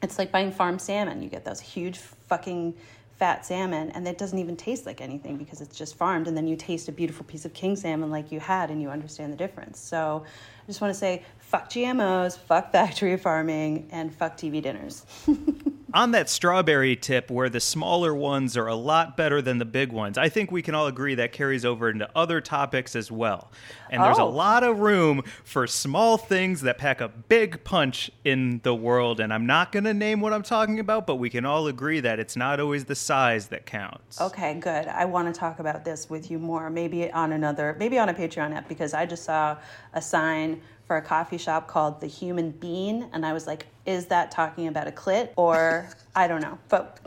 it's 0.01 0.17
like 0.17 0.31
buying 0.31 0.51
farm 0.51 0.79
salmon. 0.79 1.21
You 1.21 1.29
get 1.29 1.45
those 1.45 1.59
huge 1.59 1.97
fucking 1.97 2.73
fat 3.17 3.45
salmon 3.45 3.91
and 3.91 4.07
it 4.07 4.17
doesn't 4.17 4.39
even 4.39 4.57
taste 4.57 4.87
like 4.87 4.99
anything 4.99 5.37
because 5.37 5.61
it's 5.61 5.77
just 5.77 5.95
farmed. 5.95 6.27
And 6.27 6.35
then 6.35 6.47
you 6.47 6.55
taste 6.55 6.87
a 6.89 6.91
beautiful 6.91 7.23
piece 7.23 7.45
of 7.45 7.53
king 7.53 7.75
salmon 7.75 8.09
like 8.09 8.31
you 8.31 8.39
had 8.39 8.71
and 8.71 8.81
you 8.81 8.89
understand 8.89 9.31
the 9.31 9.37
difference. 9.37 9.79
So 9.79 10.25
I 10.25 10.65
just 10.65 10.81
want 10.81 10.91
to 10.91 10.99
say 10.99 11.23
fuck 11.51 11.69
GMOs, 11.69 12.37
fuck 12.37 12.71
factory 12.71 13.17
farming, 13.17 13.89
and 13.91 14.15
fuck 14.15 14.37
TV 14.37 14.61
dinners. 14.61 15.05
On 15.93 16.11
that 16.11 16.29
strawberry 16.29 16.95
tip, 16.95 17.29
where 17.29 17.49
the 17.49 17.59
smaller 17.59 18.15
ones 18.15 18.55
are 18.55 18.67
a 18.67 18.75
lot 18.75 19.17
better 19.17 19.41
than 19.41 19.57
the 19.57 19.65
big 19.65 19.91
ones, 19.91 20.17
I 20.17 20.29
think 20.29 20.49
we 20.49 20.61
can 20.61 20.73
all 20.73 20.87
agree 20.87 21.15
that 21.15 21.33
carries 21.33 21.65
over 21.65 21.89
into 21.89 22.09
other 22.15 22.39
topics 22.39 22.95
as 22.95 23.11
well. 23.11 23.51
And 23.89 24.01
there's 24.01 24.17
a 24.17 24.21
Oh. 24.21 24.29
lot 24.29 24.63
of 24.63 24.79
room 24.79 25.23
for 25.43 25.67
small 25.67 26.15
things 26.15 26.61
that 26.61 26.77
pack 26.77 27.01
a 27.01 27.09
big 27.09 27.65
punch 27.65 28.09
in 28.23 28.61
the 28.63 28.73
world. 28.73 29.19
And 29.19 29.33
I'm 29.33 29.45
not 29.45 29.73
going 29.73 29.83
to 29.83 29.93
name 29.93 30.21
what 30.21 30.31
I'm 30.31 30.43
talking 30.43 30.79
about, 30.79 31.05
but 31.05 31.17
we 31.17 31.29
can 31.29 31.43
all 31.45 31.67
agree 31.67 31.99
that 31.99 32.17
it's 32.19 32.37
not 32.37 32.61
always 32.61 32.85
the 32.85 32.95
size 32.95 33.47
that 33.47 33.65
counts. 33.65 34.21
Okay, 34.21 34.53
good. 34.53 34.87
I 34.87 35.03
want 35.03 35.33
to 35.33 35.37
talk 35.37 35.59
about 35.59 35.83
this 35.83 36.09
with 36.09 36.31
you 36.31 36.39
more, 36.39 36.69
maybe 36.69 37.11
on 37.11 37.33
another, 37.33 37.75
maybe 37.77 37.99
on 37.99 38.07
a 38.07 38.13
Patreon 38.13 38.55
app, 38.55 38.69
because 38.69 38.93
I 38.93 39.05
just 39.05 39.25
saw 39.25 39.57
a 39.93 40.01
sign 40.01 40.61
for 40.91 40.97
a 40.97 41.01
coffee 41.01 41.37
shop 41.37 41.69
called 41.69 42.01
The 42.01 42.07
Human 42.07 42.51
Bean, 42.51 43.07
and 43.13 43.25
I 43.25 43.31
was 43.31 43.47
like, 43.47 43.65
is 43.85 44.07
that 44.07 44.29
talking 44.29 44.67
about 44.67 44.89
a 44.89 44.91
clit? 44.91 45.29
Or 45.37 45.87
I 46.13 46.27
don't 46.27 46.41
know. 46.41 46.57
But 46.67 46.99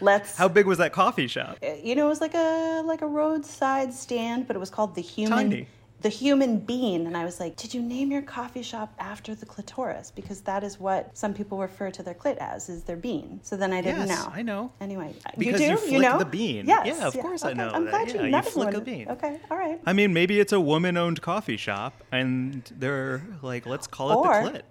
let's 0.00 0.36
How 0.36 0.46
big 0.46 0.64
was 0.64 0.78
that 0.78 0.92
coffee 0.92 1.26
shop? 1.26 1.58
Uh, 1.60 1.72
you 1.82 1.96
know, 1.96 2.06
it 2.06 2.08
was 2.08 2.20
like 2.20 2.34
a 2.34 2.82
like 2.84 3.02
a 3.02 3.08
roadside 3.08 3.92
stand, 3.92 4.46
but 4.46 4.54
it 4.54 4.60
was 4.60 4.70
called 4.70 4.94
the 4.94 5.00
human 5.00 5.50
Tiny. 5.50 5.66
The 6.02 6.08
human 6.08 6.58
bean. 6.58 7.06
And 7.06 7.16
I 7.16 7.24
was 7.24 7.40
like, 7.40 7.56
did 7.56 7.74
you 7.74 7.82
name 7.82 8.10
your 8.10 8.22
coffee 8.22 8.62
shop 8.62 8.92
after 8.98 9.34
the 9.34 9.44
clitoris? 9.46 10.10
Because 10.10 10.40
that 10.42 10.64
is 10.64 10.80
what 10.80 11.16
some 11.16 11.34
people 11.34 11.58
refer 11.58 11.90
to 11.90 12.02
their 12.02 12.14
clit 12.14 12.36
as, 12.38 12.68
is 12.68 12.84
their 12.84 12.96
bean. 12.96 13.40
So 13.42 13.56
then 13.56 13.72
I 13.72 13.80
didn't 13.82 14.06
Yes, 14.08 14.24
know. 14.26 14.32
I 14.34 14.42
know. 14.42 14.72
Anyway, 14.80 15.14
Because 15.36 15.60
you 15.60 15.68
you 15.68 15.72
do? 15.76 15.78
flick 15.78 16.02
know 16.02 16.18
the 16.18 16.24
bean. 16.24 16.66
Yes. 16.66 16.86
Yeah, 16.86 17.06
of 17.06 17.14
course 17.18 17.44
I 17.44 17.52
know 17.52 17.70
I'm 17.70 17.84
that. 17.84 17.90
glad 17.90 18.08
Yeah, 18.08 18.22
you, 18.24 18.36
you 18.36 18.42
flick 18.42 18.74
a 18.74 18.80
bean. 18.80 19.08
Okay, 19.08 19.38
all 19.50 19.56
right. 19.58 19.80
I 19.86 19.92
mean, 19.92 20.12
maybe 20.12 20.40
it's 20.40 20.52
a 20.52 20.60
woman 20.60 20.96
owned 20.96 21.20
coffee 21.22 21.56
shop 21.56 22.02
and 22.12 22.62
they're 22.78 23.22
like, 23.42 23.66
let's 23.66 23.86
call 23.86 24.12
it 24.12 24.16
Or- 24.16 24.42
the 24.50 24.58
clit. 24.58 24.62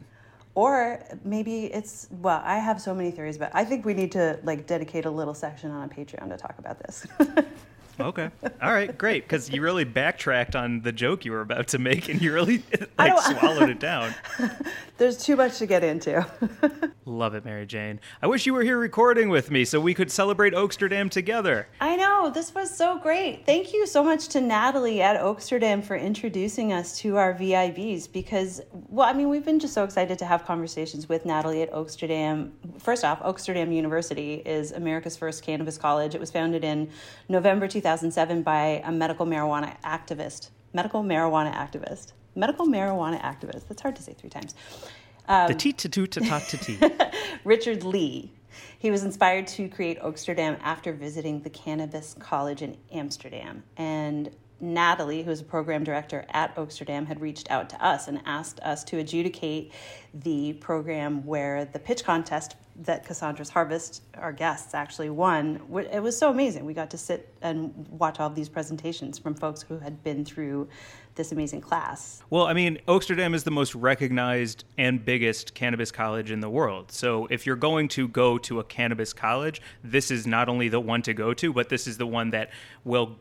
Or 0.55 1.01
maybe 1.23 1.65
it's 1.65 2.07
well, 2.11 2.41
I 2.43 2.57
have 2.57 2.81
so 2.81 2.93
many 2.93 3.11
theories, 3.11 3.37
but 3.37 3.51
I 3.53 3.63
think 3.63 3.85
we 3.85 3.93
need 3.93 4.11
to 4.13 4.39
like 4.43 4.65
dedicate 4.67 5.05
a 5.05 5.09
little 5.11 5.35
section 5.35 5.71
on 5.71 5.87
a 5.89 5.93
Patreon 5.93 6.27
to 6.29 6.37
talk 6.37 6.55
about 6.59 6.79
this. 6.79 7.05
Okay. 7.99 8.29
All 8.61 8.71
right, 8.71 8.97
great. 8.97 9.23
Because 9.23 9.49
you 9.49 9.61
really 9.61 9.83
backtracked 9.83 10.55
on 10.55 10.81
the 10.81 10.91
joke 10.91 11.25
you 11.25 11.31
were 11.31 11.41
about 11.41 11.67
to 11.69 11.79
make 11.79 12.07
and 12.07 12.21
you 12.21 12.33
really 12.33 12.63
like 12.97 13.19
swallowed 13.19 13.69
it 13.69 13.79
down. 13.79 14.13
There's 14.97 15.17
too 15.17 15.35
much 15.35 15.59
to 15.59 15.65
get 15.65 15.83
into. 15.83 16.25
Love 17.05 17.33
it, 17.33 17.45
Mary 17.45 17.65
Jane. 17.65 17.99
I 18.21 18.27
wish 18.27 18.45
you 18.45 18.53
were 18.53 18.63
here 18.63 18.77
recording 18.77 19.29
with 19.29 19.49
me 19.49 19.65
so 19.65 19.79
we 19.79 19.93
could 19.93 20.11
celebrate 20.11 20.53
Oaksterdam 20.53 21.09
together. 21.09 21.67
I 21.79 21.95
know, 21.95 22.29
this 22.29 22.53
was 22.53 22.75
so 22.75 22.99
great. 22.99 23.45
Thank 23.45 23.73
you 23.73 23.87
so 23.87 24.03
much 24.03 24.27
to 24.29 24.41
Natalie 24.41 25.01
at 25.01 25.19
Oaksterdam 25.19 25.83
for 25.83 25.95
introducing 25.95 26.73
us 26.73 26.97
to 26.99 27.17
our 27.17 27.33
VIBs 27.33 28.11
because, 28.11 28.61
well, 28.71 29.07
I 29.07 29.13
mean, 29.13 29.29
we've 29.29 29.45
been 29.45 29.59
just 29.59 29.73
so 29.73 29.83
excited 29.83 30.19
to 30.19 30.25
have 30.25 30.45
conversations 30.45 31.07
with 31.07 31.25
Natalie 31.25 31.61
at 31.61 31.71
Oaksterdam. 31.71 32.51
First 32.77 33.05
off, 33.05 33.21
Oaksterdam 33.21 33.73
University 33.73 34.35
is 34.45 34.73
America's 34.73 35.15
first 35.15 35.43
cannabis 35.43 35.77
college. 35.77 36.13
It 36.13 36.19
was 36.19 36.29
founded 36.29 36.63
in 36.63 36.89
November 37.29 37.67
2007 37.89 38.43
by 38.43 38.83
a 38.85 38.91
medical 38.91 39.25
marijuana 39.25 39.75
activist. 39.81 40.51
Medical 40.73 41.03
marijuana 41.03 41.51
activist. 41.51 42.13
Medical 42.35 42.67
marijuana 42.67 43.19
activist. 43.21 43.67
That's 43.67 43.81
hard 43.81 43.95
to 43.95 44.03
say 44.03 44.13
three 44.13 44.29
times. 44.29 44.53
the 45.27 45.55
teet 45.57 45.79
to 45.79 45.89
toot 45.89 46.11
to 46.11 46.21
tot 46.21 46.43
to 46.49 46.57
tee. 46.57 46.77
Richard 47.43 47.83
Lee. 47.83 48.31
He 48.77 48.91
was 48.91 49.03
inspired 49.03 49.47
to 49.47 49.67
create 49.69 49.99
Oaksterdam 50.01 50.59
after 50.61 50.93
visiting 50.93 51.41
the 51.41 51.49
Cannabis 51.49 52.15
College 52.19 52.61
in 52.61 52.77
Amsterdam. 52.91 53.63
And 53.77 54.29
Natalie, 54.59 55.23
who 55.23 55.31
is 55.31 55.41
a 55.41 55.45
program 55.45 55.83
director 55.83 56.25
at 56.29 56.55
Oaksterdam, 56.57 57.07
had 57.07 57.19
reached 57.21 57.49
out 57.49 57.69
to 57.71 57.83
us 57.83 58.07
and 58.07 58.21
asked 58.25 58.59
us 58.59 58.83
to 58.85 58.99
adjudicate 58.99 59.71
the 60.13 60.53
program 60.53 61.25
where 61.25 61.65
the 61.65 61.79
pitch 61.79 62.03
contest 62.03 62.55
that 62.83 63.05
Cassandra's 63.05 63.49
Harvest, 63.49 64.03
our 64.15 64.31
guests, 64.31 64.73
actually 64.73 65.09
won. 65.09 65.61
It 65.91 66.01
was 66.01 66.17
so 66.17 66.29
amazing. 66.29 66.65
We 66.65 66.73
got 66.73 66.89
to 66.91 66.97
sit 66.97 67.33
and 67.41 67.73
watch 67.89 68.19
all 68.19 68.27
of 68.27 68.35
these 68.35 68.49
presentations 68.49 69.19
from 69.19 69.35
folks 69.35 69.61
who 69.61 69.77
had 69.79 70.01
been 70.03 70.23
through 70.23 70.69
this 71.15 71.33
amazing 71.33 71.59
class. 71.59 72.23
Well, 72.29 72.45
I 72.45 72.53
mean, 72.53 72.79
Oaksterdam 72.87 73.35
is 73.35 73.43
the 73.43 73.51
most 73.51 73.75
recognized 73.75 74.63
and 74.77 75.03
biggest 75.03 75.53
cannabis 75.53 75.91
college 75.91 76.31
in 76.31 76.39
the 76.39 76.49
world. 76.49 76.91
So 76.91 77.27
if 77.29 77.45
you're 77.45 77.57
going 77.57 77.89
to 77.89 78.07
go 78.07 78.37
to 78.39 78.59
a 78.59 78.63
cannabis 78.63 79.11
college, 79.11 79.61
this 79.83 80.11
is 80.11 80.25
not 80.25 80.47
only 80.47 80.69
the 80.69 80.79
one 80.79 81.01
to 81.01 81.13
go 81.13 81.33
to, 81.33 81.51
but 81.51 81.67
this 81.67 81.87
is 81.87 81.97
the 81.97 82.07
one 82.07 82.29
that 82.31 82.51
will 82.85 83.17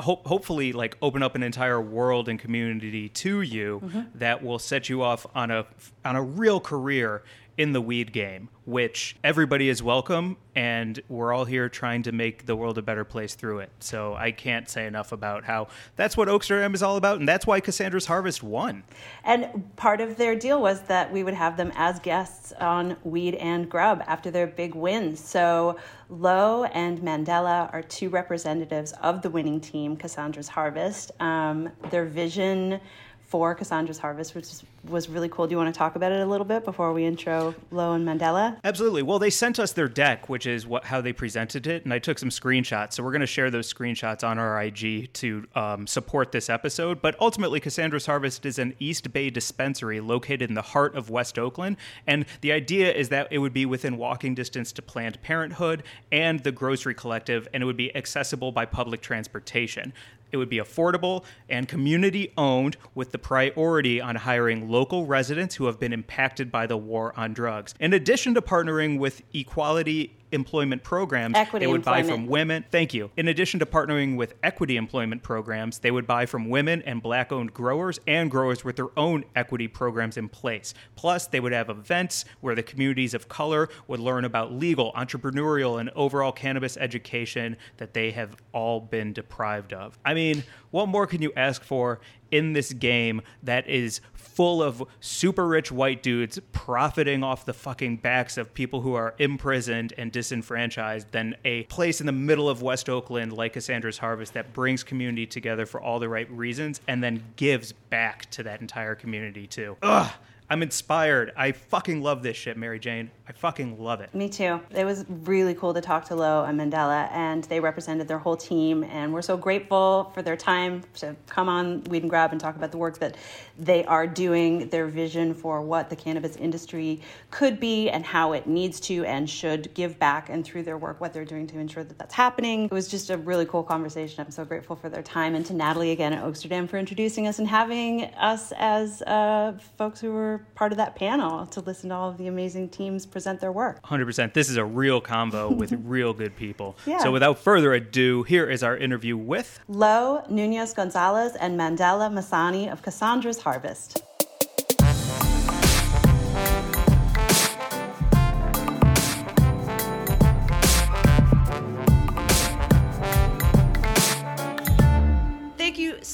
Hope, 0.00 0.26
hopefully 0.26 0.74
like 0.74 0.98
open 1.00 1.22
up 1.22 1.34
an 1.34 1.42
entire 1.42 1.80
world 1.80 2.28
and 2.28 2.38
community 2.38 3.08
to 3.08 3.40
you 3.40 3.80
mm-hmm. 3.82 4.00
that 4.16 4.42
will 4.42 4.58
set 4.58 4.90
you 4.90 5.02
off 5.02 5.24
on 5.34 5.50
a 5.50 5.64
on 6.04 6.14
a 6.14 6.22
real 6.22 6.60
career 6.60 7.22
in 7.58 7.72
the 7.72 7.80
weed 7.80 8.12
game, 8.12 8.48
which 8.66 9.16
everybody 9.24 9.68
is 9.68 9.82
welcome, 9.82 10.36
and 10.54 11.00
we're 11.08 11.32
all 11.32 11.44
here 11.44 11.68
trying 11.68 12.04
to 12.04 12.12
make 12.12 12.46
the 12.46 12.54
world 12.54 12.78
a 12.78 12.82
better 12.82 13.04
place 13.04 13.34
through 13.34 13.58
it. 13.58 13.70
So 13.80 14.14
I 14.14 14.30
can't 14.30 14.68
say 14.68 14.86
enough 14.86 15.10
about 15.10 15.42
how 15.42 15.66
that's 15.96 16.16
what 16.16 16.28
Oaksterdam 16.28 16.72
is 16.72 16.84
all 16.84 16.96
about, 16.96 17.18
and 17.18 17.28
that's 17.28 17.48
why 17.48 17.58
Cassandra's 17.58 18.06
Harvest 18.06 18.44
won. 18.44 18.84
And 19.24 19.74
part 19.74 20.00
of 20.00 20.16
their 20.16 20.36
deal 20.36 20.62
was 20.62 20.82
that 20.82 21.12
we 21.12 21.24
would 21.24 21.34
have 21.34 21.56
them 21.56 21.72
as 21.74 21.98
guests 21.98 22.52
on 22.60 22.96
Weed 23.02 23.34
and 23.34 23.68
Grub 23.68 24.04
after 24.06 24.30
their 24.30 24.46
big 24.46 24.76
wins. 24.76 25.18
So 25.18 25.78
Lowe 26.08 26.62
and 26.62 27.00
Mandela 27.00 27.72
are 27.72 27.82
two 27.82 28.08
representatives 28.08 28.92
of 29.02 29.20
the 29.20 29.30
winning 29.30 29.60
team, 29.60 29.96
Cassandra's 29.96 30.48
Harvest. 30.48 31.10
Um, 31.20 31.70
their 31.90 32.04
vision 32.04 32.80
for 33.28 33.54
Cassandra's 33.54 33.98
Harvest, 33.98 34.34
which 34.34 34.46
was 34.84 35.08
really 35.08 35.28
cool. 35.28 35.46
Do 35.46 35.52
you 35.52 35.58
want 35.58 35.72
to 35.72 35.78
talk 35.78 35.96
about 35.96 36.12
it 36.12 36.20
a 36.20 36.26
little 36.26 36.46
bit 36.46 36.64
before 36.64 36.94
we 36.94 37.04
intro 37.04 37.54
Lowe 37.70 37.92
and 37.92 38.06
Mandela? 38.06 38.58
Absolutely. 38.64 39.02
Well, 39.02 39.18
they 39.18 39.28
sent 39.28 39.58
us 39.58 39.72
their 39.72 39.86
deck, 39.86 40.30
which 40.30 40.46
is 40.46 40.66
what 40.66 40.84
how 40.84 41.02
they 41.02 41.12
presented 41.12 41.66
it, 41.66 41.84
and 41.84 41.92
I 41.92 41.98
took 41.98 42.18
some 42.18 42.30
screenshots. 42.30 42.94
So 42.94 43.02
we're 43.02 43.12
going 43.12 43.20
to 43.20 43.26
share 43.26 43.50
those 43.50 43.72
screenshots 43.72 44.26
on 44.26 44.38
our 44.38 44.62
IG 44.62 45.12
to 45.12 45.46
um, 45.54 45.86
support 45.86 46.32
this 46.32 46.48
episode. 46.48 47.02
But 47.02 47.16
ultimately, 47.20 47.60
Cassandra's 47.60 48.06
Harvest 48.06 48.46
is 48.46 48.58
an 48.58 48.74
East 48.78 49.12
Bay 49.12 49.28
dispensary 49.28 50.00
located 50.00 50.48
in 50.48 50.54
the 50.54 50.62
heart 50.62 50.94
of 50.96 51.10
West 51.10 51.38
Oakland, 51.38 51.76
and 52.06 52.24
the 52.40 52.52
idea 52.52 52.92
is 52.92 53.10
that 53.10 53.28
it 53.30 53.38
would 53.38 53.52
be 53.52 53.66
within 53.66 53.98
walking 53.98 54.34
distance 54.34 54.72
to 54.72 54.82
Planned 54.82 55.20
Parenthood 55.20 55.82
and 56.10 56.40
the 56.40 56.52
Grocery 56.52 56.94
Collective, 56.94 57.46
and 57.52 57.62
it 57.62 57.66
would 57.66 57.76
be 57.76 57.94
accessible 57.94 58.52
by 58.52 58.64
public 58.64 59.02
transportation. 59.02 59.92
It 60.30 60.36
would 60.36 60.48
be 60.48 60.58
affordable 60.58 61.24
and 61.48 61.68
community 61.68 62.32
owned 62.36 62.76
with 62.94 63.12
the 63.12 63.18
priority 63.18 64.00
on 64.00 64.16
hiring 64.16 64.68
local 64.68 65.06
residents 65.06 65.54
who 65.56 65.66
have 65.66 65.78
been 65.78 65.92
impacted 65.92 66.50
by 66.50 66.66
the 66.66 66.76
war 66.76 67.12
on 67.16 67.32
drugs. 67.32 67.74
In 67.80 67.92
addition 67.92 68.34
to 68.34 68.42
partnering 68.42 68.98
with 68.98 69.22
equality 69.32 70.16
employment 70.32 70.82
programs, 70.82 71.36
equity 71.36 71.64
they 71.64 71.70
would 71.70 71.80
employment. 71.80 72.06
buy 72.06 72.12
from 72.12 72.26
women. 72.26 72.64
Thank 72.70 72.94
you. 72.94 73.10
In 73.16 73.28
addition 73.28 73.60
to 73.60 73.66
partnering 73.66 74.16
with 74.16 74.34
equity 74.42 74.76
employment 74.76 75.22
programs, 75.22 75.78
they 75.78 75.90
would 75.90 76.06
buy 76.06 76.26
from 76.26 76.48
women 76.48 76.82
and 76.82 77.02
black 77.02 77.32
owned 77.32 77.54
growers 77.54 77.98
and 78.06 78.30
growers 78.30 78.64
with 78.64 78.76
their 78.76 78.98
own 78.98 79.24
equity 79.36 79.68
programs 79.68 80.16
in 80.16 80.28
place. 80.28 80.74
Plus, 80.96 81.26
they 81.26 81.40
would 81.40 81.52
have 81.52 81.70
events 81.70 82.24
where 82.40 82.54
the 82.54 82.62
communities 82.62 83.14
of 83.14 83.28
color 83.28 83.68
would 83.86 84.00
learn 84.00 84.24
about 84.24 84.52
legal, 84.52 84.92
entrepreneurial, 84.92 85.80
and 85.80 85.90
overall 85.90 86.32
cannabis 86.32 86.76
education 86.76 87.56
that 87.78 87.94
they 87.94 88.10
have 88.10 88.36
all 88.52 88.80
been 88.80 89.12
deprived 89.12 89.72
of. 89.72 89.98
I 90.04 90.14
mean, 90.14 90.44
what 90.70 90.88
more 90.88 91.06
can 91.06 91.22
you 91.22 91.32
ask 91.36 91.62
for 91.62 92.00
in 92.30 92.52
this 92.52 92.72
game 92.72 93.22
that 93.42 93.66
is 93.68 94.00
full 94.38 94.62
of 94.62 94.84
super 95.00 95.48
rich 95.48 95.72
white 95.72 96.00
dudes 96.00 96.38
profiting 96.52 97.24
off 97.24 97.44
the 97.44 97.52
fucking 97.52 97.96
backs 97.96 98.38
of 98.38 98.54
people 98.54 98.82
who 98.82 98.94
are 98.94 99.12
imprisoned 99.18 99.92
and 99.98 100.12
disenfranchised 100.12 101.10
than 101.10 101.34
a 101.44 101.64
place 101.64 101.98
in 101.98 102.06
the 102.06 102.12
middle 102.12 102.48
of 102.48 102.62
West 102.62 102.88
Oakland 102.88 103.32
like 103.32 103.54
Cassandra's 103.54 103.98
Harvest 103.98 104.34
that 104.34 104.52
brings 104.52 104.84
community 104.84 105.26
together 105.26 105.66
for 105.66 105.80
all 105.80 105.98
the 105.98 106.08
right 106.08 106.30
reasons 106.30 106.80
and 106.86 107.02
then 107.02 107.20
gives 107.34 107.72
back 107.72 108.30
to 108.30 108.44
that 108.44 108.60
entire 108.60 108.94
community 108.94 109.48
too. 109.48 109.76
Ugh. 109.82 110.08
I'm 110.50 110.62
inspired. 110.62 111.32
I 111.36 111.52
fucking 111.52 112.00
love 112.00 112.22
this 112.22 112.36
shit, 112.36 112.56
Mary 112.56 112.78
Jane. 112.78 113.10
I 113.28 113.32
fucking 113.32 113.78
love 113.78 114.00
it. 114.00 114.14
Me 114.14 114.30
too. 114.30 114.58
It 114.70 114.86
was 114.86 115.04
really 115.08 115.52
cool 115.54 115.74
to 115.74 115.82
talk 115.82 116.06
to 116.06 116.14
Lowe 116.14 116.44
and 116.44 116.58
Mandela, 116.58 117.10
and 117.12 117.44
they 117.44 117.60
represented 117.60 118.08
their 118.08 118.18
whole 118.18 118.36
team, 118.36 118.82
and 118.84 119.12
we're 119.12 119.20
so 119.20 119.36
grateful 119.36 120.10
for 120.14 120.22
their 120.22 120.36
time 120.36 120.82
to 120.94 121.14
come 121.26 121.50
on 121.50 121.84
Weed 121.84 122.02
and 122.02 122.08
Grub 122.08 122.32
and 122.32 122.40
talk 122.40 122.56
about 122.56 122.72
the 122.72 122.78
work 122.78 122.98
that 122.98 123.16
they 123.58 123.84
are 123.84 124.06
doing, 124.06 124.70
their 124.70 124.86
vision 124.86 125.34
for 125.34 125.60
what 125.60 125.90
the 125.90 125.96
cannabis 125.96 126.36
industry 126.36 127.02
could 127.30 127.60
be 127.60 127.90
and 127.90 128.06
how 128.06 128.32
it 128.32 128.46
needs 128.46 128.80
to 128.80 129.04
and 129.04 129.28
should 129.28 129.74
give 129.74 129.98
back, 129.98 130.30
and 130.30 130.46
through 130.46 130.62
their 130.62 130.78
work, 130.78 130.98
what 130.98 131.12
they're 131.12 131.26
doing 131.26 131.46
to 131.48 131.58
ensure 131.58 131.84
that 131.84 131.98
that's 131.98 132.14
happening. 132.14 132.64
It 132.64 132.72
was 132.72 132.88
just 132.88 133.10
a 133.10 133.18
really 133.18 133.44
cool 133.44 133.62
conversation. 133.62 134.24
I'm 134.24 134.30
so 134.30 134.46
grateful 134.46 134.76
for 134.76 134.88
their 134.88 135.02
time, 135.02 135.34
and 135.34 135.44
to 135.44 135.52
Natalie 135.52 135.90
again 135.90 136.14
at 136.14 136.24
Oaksterdam 136.24 136.66
for 136.66 136.78
introducing 136.78 137.26
us 137.26 137.38
and 137.38 137.46
having 137.46 138.04
us 138.14 138.54
as 138.56 139.02
uh, 139.02 139.52
folks 139.76 140.00
who 140.00 140.12
were 140.12 140.37
part 140.54 140.72
of 140.72 140.78
that 140.78 140.96
panel 140.96 141.46
to 141.46 141.60
listen 141.60 141.90
to 141.90 141.94
all 141.94 142.08
of 142.08 142.18
the 142.18 142.26
amazing 142.26 142.68
teams 142.68 143.06
present 143.06 143.40
their 143.40 143.52
work. 143.52 143.82
100%. 143.82 144.32
This 144.34 144.48
is 144.48 144.56
a 144.56 144.64
real 144.64 145.00
combo 145.00 145.50
with 145.54 145.72
real 145.84 146.12
good 146.12 146.36
people. 146.36 146.76
Yeah. 146.86 146.98
So 146.98 147.12
without 147.12 147.38
further 147.38 147.74
ado, 147.74 148.22
here 148.22 148.48
is 148.48 148.62
our 148.62 148.76
interview 148.76 149.16
with 149.16 149.60
Lo 149.68 150.22
Nunez 150.28 150.72
Gonzalez 150.72 151.36
and 151.36 151.58
Mandela 151.58 152.12
Masani 152.12 152.70
of 152.70 152.82
Cassandra's 152.82 153.38
Harvest. 153.38 154.02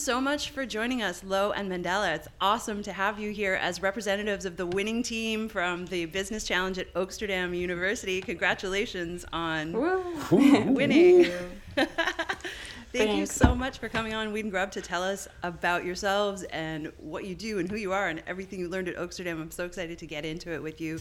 So 0.05 0.21
much 0.21 0.51
for 0.51 0.67
joining 0.67 1.01
us, 1.01 1.25
Lowe 1.25 1.53
and 1.53 1.73
Mandela. 1.73 2.15
It's 2.15 2.29
awesome 2.39 2.83
to 2.83 2.93
have 2.93 3.19
you 3.19 3.31
here 3.31 3.55
as 3.55 3.81
representatives 3.81 4.45
of 4.45 4.59
the 4.59 4.67
winning 4.67 5.03
team 5.03 5.49
from 5.49 5.87
the 5.87 6.05
Business 6.05 6.45
Challenge 6.45 6.77
at 6.77 6.93
Oaksterdam 6.93 7.59
University. 7.59 8.21
Congratulations 8.21 9.25
on 9.33 9.73
winning. 10.75 11.31
Thank 11.75 11.89
Thanks. 12.93 13.15
you 13.15 13.25
so 13.25 13.55
much 13.55 13.79
for 13.79 13.89
coming 13.89 14.13
on 14.13 14.31
Weed 14.31 14.45
and 14.45 14.51
Grub 14.51 14.71
to 14.73 14.83
tell 14.83 15.03
us 15.03 15.27
about 15.43 15.87
yourselves 15.87 16.43
and 16.51 16.93
what 16.99 17.25
you 17.25 17.35
do 17.35 17.59
and 17.59 17.71
who 17.71 17.77
you 17.77 17.95
are 17.95 18.09
and 18.09 18.23
everything 18.27 18.61
you 18.61 18.69
learned 18.69 18.89
at 18.89 18.97
Oaksterdam. 18.97 19.41
I'm 19.41 19.51
so 19.51 19.65
excited 19.65 19.99
to 20.01 20.07
get 20.07 20.27
into 20.27 20.53
it 20.53 20.63
with 20.63 20.83
you. 20.83 21.01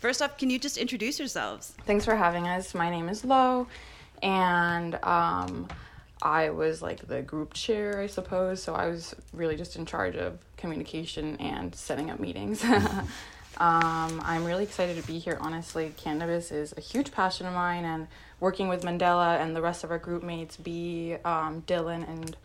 First 0.00 0.20
off, 0.20 0.36
can 0.36 0.50
you 0.50 0.58
just 0.58 0.78
introduce 0.78 1.20
yourselves? 1.20 1.74
Thanks 1.86 2.04
for 2.04 2.16
having 2.16 2.48
us. 2.48 2.74
My 2.74 2.90
name 2.90 3.08
is 3.08 3.24
Lowe, 3.24 3.68
and 4.20 4.98
um, 5.04 5.68
I 6.22 6.50
was 6.50 6.80
like 6.80 7.08
the 7.08 7.20
group 7.20 7.52
chair, 7.52 8.00
I 8.00 8.06
suppose. 8.06 8.62
So 8.62 8.74
I 8.74 8.86
was 8.86 9.14
really 9.32 9.56
just 9.56 9.74
in 9.74 9.84
charge 9.84 10.14
of 10.14 10.38
communication 10.56 11.36
and 11.36 11.74
setting 11.74 12.10
up 12.10 12.20
meetings. 12.20 12.62
um, 12.64 13.08
I'm 13.58 14.44
really 14.44 14.62
excited 14.62 14.96
to 15.00 15.06
be 15.06 15.18
here, 15.18 15.36
honestly. 15.40 15.92
Cannabis 15.96 16.52
is 16.52 16.72
a 16.76 16.80
huge 16.80 17.10
passion 17.10 17.46
of 17.46 17.54
mine, 17.54 17.84
and 17.84 18.06
working 18.38 18.68
with 18.68 18.82
Mandela 18.82 19.40
and 19.40 19.56
the 19.56 19.60
rest 19.60 19.82
of 19.82 19.90
our 19.90 19.98
group 19.98 20.22
mates, 20.22 20.56
B, 20.56 21.16
um, 21.24 21.62
Dylan, 21.62 22.08
and 22.08 22.36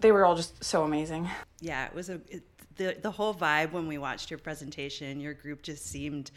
they 0.00 0.10
were 0.10 0.24
all 0.24 0.34
just 0.34 0.62
so 0.62 0.82
amazing. 0.82 1.30
Yeah, 1.60 1.86
it 1.86 1.94
was 1.94 2.10
a. 2.10 2.14
It, 2.28 2.42
the, 2.76 2.96
the 3.00 3.10
whole 3.10 3.34
vibe 3.34 3.72
when 3.72 3.86
we 3.86 3.98
watched 3.98 4.30
your 4.30 4.38
presentation, 4.38 5.20
your 5.20 5.34
group 5.34 5.62
just 5.62 5.86
seemed 5.86 6.30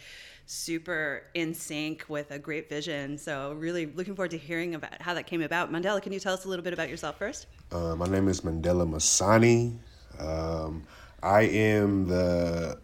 super 0.46 1.24
in 1.34 1.54
sync 1.54 2.06
with 2.08 2.32
a 2.32 2.40
great 2.40 2.70
vision. 2.70 3.18
So, 3.18 3.54
really 3.54 3.86
looking 3.88 4.16
forward 4.16 4.32
to 4.32 4.38
hearing 4.38 4.76
about 4.76 5.02
how 5.02 5.14
that 5.14 5.28
came 5.28 5.42
about. 5.42 5.72
Mandela, 5.72 6.02
can 6.02 6.14
you 6.14 6.20
tell 6.20 6.34
us 6.34 6.46
a 6.46 6.50
little 6.50 6.64
bit 6.64 6.74
about 6.74 6.90
yourself 6.90 7.18
first? 7.18 7.48
Uh, 7.72 7.96
my 7.96 8.08
name 8.08 8.28
is 8.28 8.42
Mandela 8.42 8.88
Masani. 8.88 9.78
Um, 10.20 10.84
I 11.22 11.42
am 11.42 12.08
the 12.08 12.80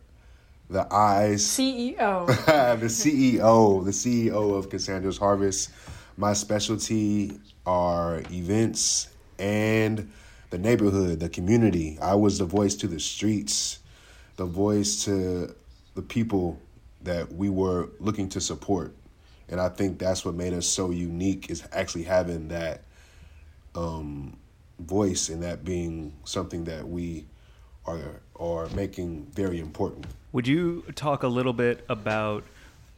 the 0.70 0.92
eyes 0.92 1.44
CEO, 1.44 2.28
the 2.80 2.88
CEO, 2.88 3.86
the 3.86 3.92
CEO 3.92 4.58
of 4.58 4.70
Cassandra's 4.70 5.18
Harvest. 5.18 5.72
My 6.18 6.34
specialty 6.34 7.40
are 7.66 8.22
events 8.32 9.10
and 9.40 10.12
the 10.54 10.60
neighborhood, 10.60 11.20
the 11.20 11.30
community. 11.30 11.98
I 12.00 12.14
was 12.14 12.38
the 12.38 12.46
voice 12.46 12.76
to 12.76 12.88
the 12.88 13.00
streets, 13.00 13.80
the 14.36 14.46
voice 14.46 15.04
to 15.06 15.56
the 15.96 16.02
people 16.04 16.60
that 17.02 17.34
we 17.34 17.50
were 17.50 17.90
looking 18.00 18.30
to 18.30 18.40
support. 18.40 18.94
And 19.50 19.60
I 19.60 19.70
think 19.70 19.98
that's 19.98 20.24
what 20.24 20.36
made 20.36 20.54
us 20.54 20.68
so 20.68 20.92
unique 20.92 21.50
is 21.50 21.64
actually 21.72 22.04
having 22.04 22.50
that 22.50 22.84
um, 23.74 24.38
voice 24.78 25.30
and 25.30 25.42
that 25.42 25.66
being 25.66 26.14
something 26.24 26.66
that 26.66 26.88
we 26.88 27.26
are 27.88 28.22
are 28.36 28.68
making 28.76 29.26
very 29.34 29.60
important. 29.60 30.06
Would 30.34 30.48
you 30.48 30.84
talk 30.94 31.24
a 31.24 31.28
little 31.28 31.54
bit 31.54 31.84
about 31.90 32.44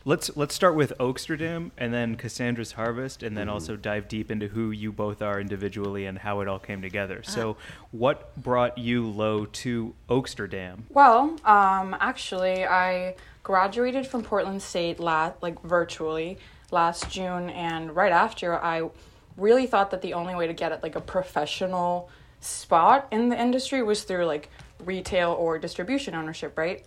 Let's 0.08 0.38
let's 0.38 0.54
start 0.54 0.76
with 0.76 0.94
Oaksterdam 1.00 1.72
and 1.80 1.92
then 1.92 2.16
Cassandra's 2.16 2.74
Harvest, 2.74 3.24
and 3.24 3.36
then 3.36 3.50
also 3.50 3.76
dive 3.76 4.08
deep 4.08 4.30
into 4.30 4.48
who 4.48 4.70
you 4.70 4.92
both 4.92 5.20
are 5.24 5.42
individually 5.42 6.06
and 6.06 6.20
how 6.20 6.42
it 6.42 6.48
all 6.48 6.60
came 6.60 6.80
together. 6.84 7.24
So, 7.24 7.58
what 7.90 8.36
brought 8.40 8.78
you, 8.78 9.08
Lowe 9.10 9.46
to 9.46 9.96
Oaksterdam? 10.08 10.84
Well, 10.92 11.36
um, 11.44 11.98
actually, 12.00 12.66
I 12.66 13.16
graduated 13.42 14.06
from 14.06 14.22
Portland 14.22 14.62
State 14.62 15.00
last, 15.00 15.42
like 15.42 15.60
virtually 15.64 16.38
last 16.70 17.10
June, 17.10 17.50
and 17.50 17.96
right 17.96 18.12
after, 18.12 18.64
I 18.64 18.88
really 19.38 19.66
thought 19.66 19.90
that 19.90 20.04
the 20.04 20.14
only 20.14 20.36
way 20.36 20.46
to 20.46 20.54
get 20.54 20.72
at 20.72 20.84
like 20.84 20.96
a 20.96 21.02
professional 21.02 22.12
spot 22.42 23.08
in 23.12 23.30
the 23.30 23.42
industry 23.42 23.82
was 23.82 24.04
through 24.04 24.26
like 24.26 24.52
retail 24.84 25.32
or 25.32 25.58
distribution 25.58 26.14
ownership, 26.14 26.56
right? 26.60 26.86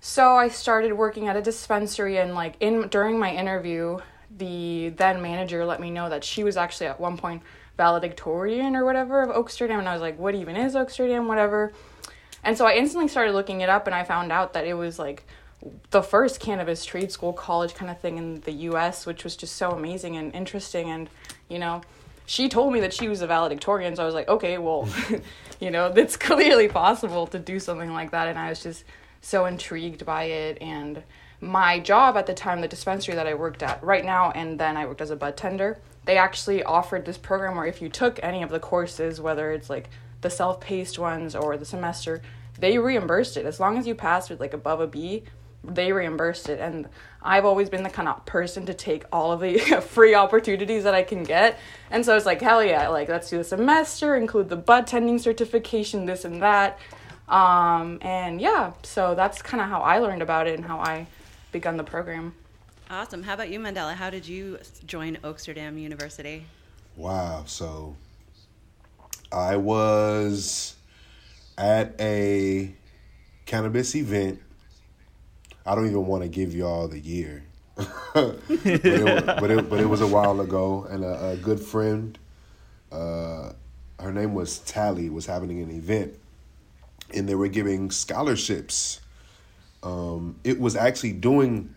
So 0.00 0.34
I 0.34 0.48
started 0.48 0.94
working 0.94 1.28
at 1.28 1.36
a 1.36 1.42
dispensary 1.42 2.16
and 2.16 2.34
like 2.34 2.54
in 2.60 2.88
during 2.88 3.18
my 3.18 3.34
interview, 3.34 3.98
the 4.34 4.88
then 4.96 5.20
manager 5.20 5.66
let 5.66 5.78
me 5.78 5.90
know 5.90 6.08
that 6.08 6.24
she 6.24 6.42
was 6.42 6.56
actually 6.56 6.86
at 6.86 6.98
one 6.98 7.18
point 7.18 7.42
valedictorian 7.76 8.76
or 8.76 8.86
whatever 8.86 9.22
of 9.22 9.28
Oaksterdam 9.28 9.78
and 9.78 9.88
I 9.88 9.92
was 9.92 10.00
like, 10.00 10.18
what 10.18 10.34
even 10.34 10.56
is 10.56 10.74
Oaksterdam, 10.74 11.26
whatever. 11.26 11.72
And 12.42 12.56
so 12.56 12.66
I 12.66 12.72
instantly 12.72 13.08
started 13.08 13.32
looking 13.32 13.60
it 13.60 13.68
up 13.68 13.86
and 13.86 13.94
I 13.94 14.04
found 14.04 14.32
out 14.32 14.54
that 14.54 14.66
it 14.66 14.72
was 14.72 14.98
like 14.98 15.26
the 15.90 16.02
first 16.02 16.40
cannabis 16.40 16.86
trade 16.86 17.12
school 17.12 17.34
college 17.34 17.74
kind 17.74 17.90
of 17.90 18.00
thing 18.00 18.16
in 18.16 18.40
the 18.40 18.52
US, 18.52 19.04
which 19.04 19.22
was 19.22 19.36
just 19.36 19.56
so 19.56 19.72
amazing 19.72 20.16
and 20.16 20.34
interesting 20.34 20.88
and, 20.88 21.10
you 21.50 21.58
know, 21.58 21.82
she 22.24 22.48
told 22.48 22.72
me 22.72 22.80
that 22.80 22.94
she 22.94 23.08
was 23.08 23.22
a 23.22 23.26
valedictorian, 23.26 23.96
so 23.96 24.04
I 24.04 24.06
was 24.06 24.14
like, 24.14 24.28
okay, 24.28 24.56
well, 24.56 24.88
you 25.60 25.70
know, 25.70 25.92
it's 25.94 26.16
clearly 26.16 26.68
possible 26.68 27.26
to 27.26 27.38
do 27.38 27.58
something 27.58 27.92
like 27.92 28.12
that 28.12 28.28
and 28.28 28.38
I 28.38 28.48
was 28.48 28.62
just 28.62 28.84
so 29.20 29.46
intrigued 29.46 30.04
by 30.04 30.24
it. 30.24 30.58
And 30.60 31.02
my 31.40 31.78
job 31.78 32.16
at 32.16 32.26
the 32.26 32.34
time 32.34 32.60
the 32.60 32.68
dispensary 32.68 33.14
that 33.14 33.26
i 33.26 33.32
worked 33.32 33.62
at 33.62 33.82
right 33.82 34.04
now 34.04 34.30
and 34.32 34.60
then 34.60 34.76
i 34.76 34.84
worked 34.84 35.00
as 35.00 35.08
a 35.08 35.16
bud 35.16 35.34
tender 35.38 35.80
they 36.04 36.18
actually 36.18 36.62
offered 36.62 37.06
this 37.06 37.16
program 37.16 37.56
where 37.56 37.64
if 37.64 37.80
you 37.80 37.88
took 37.88 38.20
any 38.22 38.42
of 38.42 38.50
the 38.50 38.60
courses 38.60 39.22
whether 39.22 39.50
it's 39.50 39.70
like 39.70 39.88
the 40.20 40.28
self-paced 40.28 40.98
ones 40.98 41.34
or 41.34 41.56
the 41.56 41.64
semester 41.64 42.20
they 42.58 42.78
reimbursed 42.78 43.36
it. 43.36 43.46
As 43.46 43.58
long 43.58 43.78
as 43.78 43.86
you 43.86 43.94
passed 43.94 44.30
with 44.30 44.40
like 44.40 44.54
above 44.54 44.80
a 44.80 44.86
b 44.86 45.24
they 45.62 45.92
reimbursed 45.92 46.48
it. 46.48 46.60
And 46.60 46.88
i've 47.22 47.44
always 47.44 47.68
been 47.68 47.82
the 47.82 47.90
kind 47.90 48.08
of 48.08 48.24
person 48.24 48.66
to 48.66 48.74
take 48.74 49.04
all 49.12 49.32
of 49.32 49.40
the 49.40 49.58
free 49.88 50.14
opportunities 50.14 50.84
that 50.84 50.94
i 50.94 51.02
can 51.02 51.24
get. 51.24 51.58
And 51.90 52.04
so 52.04 52.16
it's 52.16 52.26
like 52.26 52.40
hell 52.40 52.62
yeah 52.62 52.88
like 52.88 53.08
let's 53.08 53.30
do 53.30 53.38
the 53.38 53.44
semester 53.44 54.16
include 54.16 54.48
the 54.48 54.56
bud 54.56 54.86
tending 54.86 55.18
certification 55.18 56.06
this 56.06 56.24
and 56.24 56.42
that 56.42 56.78
um, 57.30 57.98
and 58.02 58.40
yeah, 58.40 58.72
so 58.82 59.14
that's 59.14 59.40
kind 59.40 59.62
of 59.62 59.68
how 59.68 59.80
I 59.80 59.98
learned 59.98 60.20
about 60.20 60.48
it 60.48 60.54
and 60.56 60.64
how 60.64 60.80
I 60.80 61.06
begun 61.52 61.76
the 61.76 61.84
program. 61.84 62.34
Awesome. 62.90 63.22
How 63.22 63.34
about 63.34 63.50
you, 63.50 63.60
Mandela? 63.60 63.94
How 63.94 64.10
did 64.10 64.26
you 64.26 64.58
join 64.84 65.16
Oaksterdam 65.18 65.80
University? 65.80 66.44
Wow. 66.96 67.44
So 67.46 67.94
I 69.30 69.56
was 69.56 70.74
at 71.56 71.94
a 72.00 72.74
cannabis 73.46 73.94
event. 73.94 74.40
I 75.64 75.76
don't 75.76 75.86
even 75.86 76.06
want 76.06 76.24
to 76.24 76.28
give 76.28 76.52
y'all 76.52 76.88
the 76.88 76.98
year, 76.98 77.44
but, 77.76 78.40
it, 78.48 79.26
but, 79.26 79.50
it, 79.52 79.70
but 79.70 79.78
it 79.78 79.88
was 79.88 80.00
a 80.00 80.06
while 80.06 80.40
ago, 80.40 80.86
and 80.90 81.04
a, 81.04 81.28
a 81.28 81.36
good 81.36 81.60
friend, 81.60 82.18
uh, 82.90 83.52
her 84.00 84.12
name 84.12 84.34
was 84.34 84.58
Tally, 84.60 85.10
was 85.10 85.26
having 85.26 85.62
an 85.62 85.70
event 85.70 86.14
and 87.14 87.28
they 87.28 87.34
were 87.34 87.48
giving 87.48 87.90
scholarships. 87.90 89.00
Um, 89.82 90.38
it 90.44 90.60
was 90.60 90.76
actually 90.76 91.12
doing, 91.12 91.74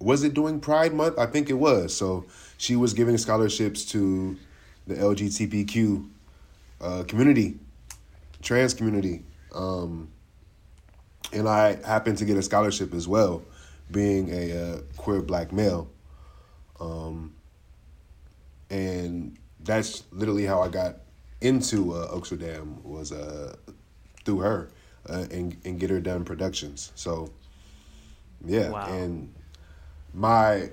was 0.00 0.24
it 0.24 0.34
doing 0.34 0.60
Pride 0.60 0.92
Month? 0.92 1.18
I 1.18 1.26
think 1.26 1.50
it 1.50 1.54
was. 1.54 1.94
So 1.96 2.26
she 2.58 2.76
was 2.76 2.94
giving 2.94 3.16
scholarships 3.18 3.84
to 3.86 4.36
the 4.86 4.94
LGBTQ 4.94 6.08
uh, 6.80 7.04
community, 7.06 7.58
trans 8.42 8.74
community. 8.74 9.22
Um, 9.54 10.08
and 11.32 11.48
I 11.48 11.76
happened 11.86 12.18
to 12.18 12.24
get 12.24 12.36
a 12.36 12.42
scholarship 12.42 12.94
as 12.94 13.08
well, 13.08 13.42
being 13.90 14.30
a 14.30 14.52
uh, 14.52 14.80
queer 14.96 15.22
black 15.22 15.52
male. 15.52 15.88
Um, 16.80 17.34
and 18.70 19.36
that's 19.60 20.04
literally 20.12 20.44
how 20.44 20.60
I 20.62 20.68
got 20.68 20.96
into 21.40 21.92
uh, 21.94 22.14
Oaksterdam 22.14 22.82
was 22.82 23.12
uh, 23.12 23.54
through 24.24 24.38
her 24.38 24.70
uh, 25.08 25.26
and 25.30 25.56
and 25.64 25.78
get 25.78 25.90
her 25.90 26.00
done 26.00 26.24
productions. 26.24 26.92
So 26.94 27.30
yeah, 28.44 28.70
wow. 28.70 28.86
and 28.86 29.32
my 30.12 30.70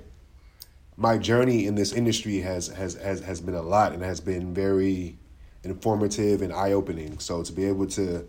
my 0.98 1.18
journey 1.18 1.66
in 1.66 1.76
this 1.76 1.94
industry 1.94 2.40
has 2.42 2.68
has 2.68 2.96
has 2.96 3.22
has 3.22 3.42
been 3.42 3.56
a 3.56 3.62
lot 3.62 3.94
and 3.94 4.04
has 4.04 4.20
been 4.20 4.54
very 4.54 5.18
informative 5.64 6.42
and 6.42 6.52
eye 6.54 6.74
opening. 6.74 7.20
So 7.20 7.44
to 7.44 7.52
be 7.52 7.66
able 7.66 7.88
to 7.88 8.28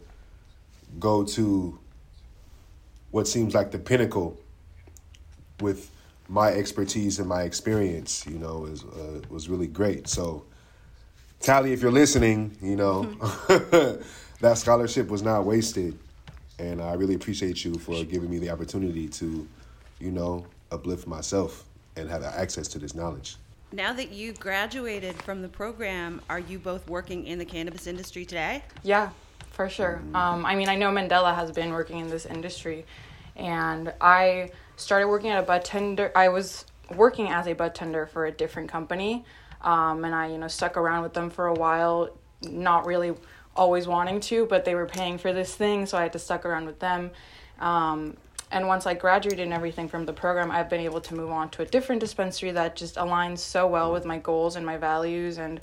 go 0.99 1.25
to 1.25 1.79
what 3.11 3.29
seems 3.29 3.55
like 3.55 3.71
the 3.71 3.79
pinnacle 3.79 4.39
with 5.61 5.91
my 6.29 6.49
expertise 6.49 7.19
and 7.19 7.29
my 7.29 7.43
experience, 7.43 8.27
you 8.27 8.39
know, 8.39 8.65
is 8.67 8.85
uh, 8.85 9.21
was 9.29 9.49
really 9.49 9.67
great. 9.67 10.09
So, 10.09 10.45
Tally, 11.41 11.73
if 11.73 11.83
you're 11.83 11.93
listening, 11.93 12.57
you 12.63 12.77
know, 12.77 13.03
that 14.43 14.59
scholarship 14.59 15.09
was 15.09 15.23
not 15.23 15.45
wasted. 15.45 15.97
And 16.59 16.83
I 16.83 16.95
really 16.95 17.15
appreciate 17.15 17.65
you 17.65 17.75
for 17.75 18.05
giving 18.05 18.29
me 18.29 18.39
the 18.39 18.51
opportunity 18.51 19.09
to, 19.09 19.49
you 20.01 20.11
know, 20.11 20.45
uplift 20.71 21.07
myself 21.07 21.65
and 21.97 22.11
have 22.11 22.23
access 22.25 22.69
to 22.69 22.79
this 22.79 22.95
knowledge. 22.95 23.37
Now 23.73 23.93
that 23.95 24.11
you 24.11 24.33
graduated 24.35 25.15
from 25.23 25.43
the 25.43 25.49
program, 25.49 26.21
are 26.29 26.41
you 26.41 26.59
both 26.59 26.87
working 26.89 27.25
in 27.27 27.39
the 27.39 27.45
cannabis 27.45 27.87
industry 27.87 28.25
today? 28.25 28.63
Yeah, 28.83 29.11
for 29.53 29.69
sure. 29.69 30.03
Um, 30.13 30.45
I 30.45 30.57
mean, 30.57 30.69
I 30.69 30.77
know 30.77 30.91
Mandela 30.91 31.35
has 31.35 31.51
been 31.53 31.71
working 31.71 32.01
in 32.01 32.09
this 32.09 32.27
industry, 32.27 32.85
and 33.37 33.95
I 34.01 34.51
started 34.77 35.09
working 35.09 35.31
at 35.31 35.43
a 35.43 35.47
bud 35.47 35.65
tender. 35.65 36.13
I 36.15 36.29
was 36.29 36.67
working 36.95 37.29
as 37.29 37.47
a 37.47 37.55
bud 37.55 37.75
tender 37.75 38.07
for 38.07 38.27
a 38.27 38.33
different 38.33 38.69
company, 38.69 39.25
um, 39.63 40.05
and 40.05 40.15
I, 40.15 40.27
you 40.27 40.39
know, 40.39 40.49
stuck 40.49 40.77
around 40.77 41.03
with 41.05 41.15
them 41.15 41.31
for 41.31 41.47
a 41.47 41.55
while, 41.55 42.11
not 42.43 42.87
really 42.87 43.15
always 43.57 43.87
wanting 43.87 44.21
to, 44.21 44.47
but 44.47 44.65
they 44.65 44.75
were 44.75 44.87
paying 44.87 45.19
for 45.19 45.33
this 45.33 45.55
thing, 45.55 45.87
so 45.87 45.99
I 45.99 46.03
had 46.03 46.13
to 46.15 46.19
stuck 46.19 46.45
around 46.45 46.67
with 46.67 46.79
them. 46.79 47.11
Um, 47.61 48.17
and 48.51 48.69
once 48.69 48.87
I 48.87 48.95
graduated 48.95 49.41
and 49.41 49.53
everything 49.53 49.89
from 49.89 50.05
the 50.05 50.13
program, 50.13 50.51
I've 50.51 50.69
been 50.69 50.81
able 50.81 51.01
to 51.03 51.15
move 51.15 51.31
on 51.31 51.49
to 51.51 51.63
a 51.63 51.65
different 51.65 52.01
dispensary 52.01 52.51
that 52.51 52.77
just 52.77 52.97
aligns 52.97 53.39
so 53.39 53.67
well 53.67 53.93
with 53.93 54.05
my 54.05 54.19
goals 54.19 54.57
and 54.57 54.65
my 54.65 54.77
values, 54.77 55.39
and 55.39 55.61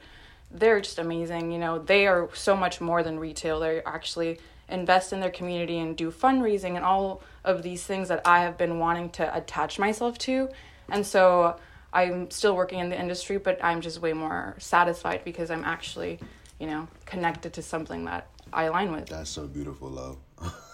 they're 0.52 0.82
just 0.82 0.98
amazing. 0.98 1.52
You 1.52 1.60
know, 1.60 1.80
they 1.80 2.08
are 2.08 2.30
so 2.34 2.56
much 2.56 2.82
more 2.82 3.04
than 3.04 3.20
retail. 3.20 3.60
They 3.60 3.82
actually 3.84 4.40
invest 4.68 5.14
in 5.14 5.20
their 5.20 5.32
community 5.32 5.80
and 5.80 5.96
do 5.96 6.12
fundraising 6.12 6.76
and 6.76 6.86
all 6.86 7.22
of 7.44 7.64
these 7.64 7.84
things 7.84 8.08
that 8.10 8.22
I 8.26 8.42
have 8.42 8.58
been 8.58 8.80
wanting 8.80 9.10
to 9.12 9.36
attach 9.36 9.80
myself 9.80 10.18
to. 10.20 10.50
And 10.90 11.06
so 11.06 11.60
I'm 11.94 12.30
still 12.30 12.56
working 12.56 12.80
in 12.80 12.90
the 12.90 13.00
industry, 13.00 13.38
but 13.38 13.64
I'm 13.64 13.82
just 13.82 14.02
way 14.02 14.14
more 14.14 14.56
satisfied 14.60 15.22
because 15.24 15.50
I'm 15.52 15.64
actually 15.64 16.20
you 16.60 16.68
know, 16.68 16.88
connected 17.06 17.54
to 17.54 17.62
something 17.62 18.06
that 18.06 18.28
I 18.52 18.64
align 18.64 18.92
with. 18.92 19.08
That's 19.08 19.30
so 19.30 19.48
beautiful, 19.48 19.90
Lo. 19.90 20.18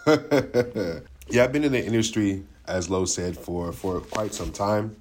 yeah, 1.29 1.43
I've 1.43 1.51
been 1.51 1.63
in 1.63 1.71
the 1.71 1.83
industry, 1.83 2.43
as 2.67 2.89
Lo 2.89 3.05
said, 3.05 3.37
for 3.37 3.71
for 3.71 4.01
quite 4.01 4.33
some 4.33 4.51
time. 4.51 4.95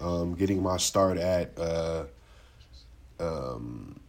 Um, 0.00 0.34
getting 0.34 0.62
my 0.62 0.78
start 0.78 1.18
at 1.18 1.56
uh, 1.58 2.04
um, 3.20 4.00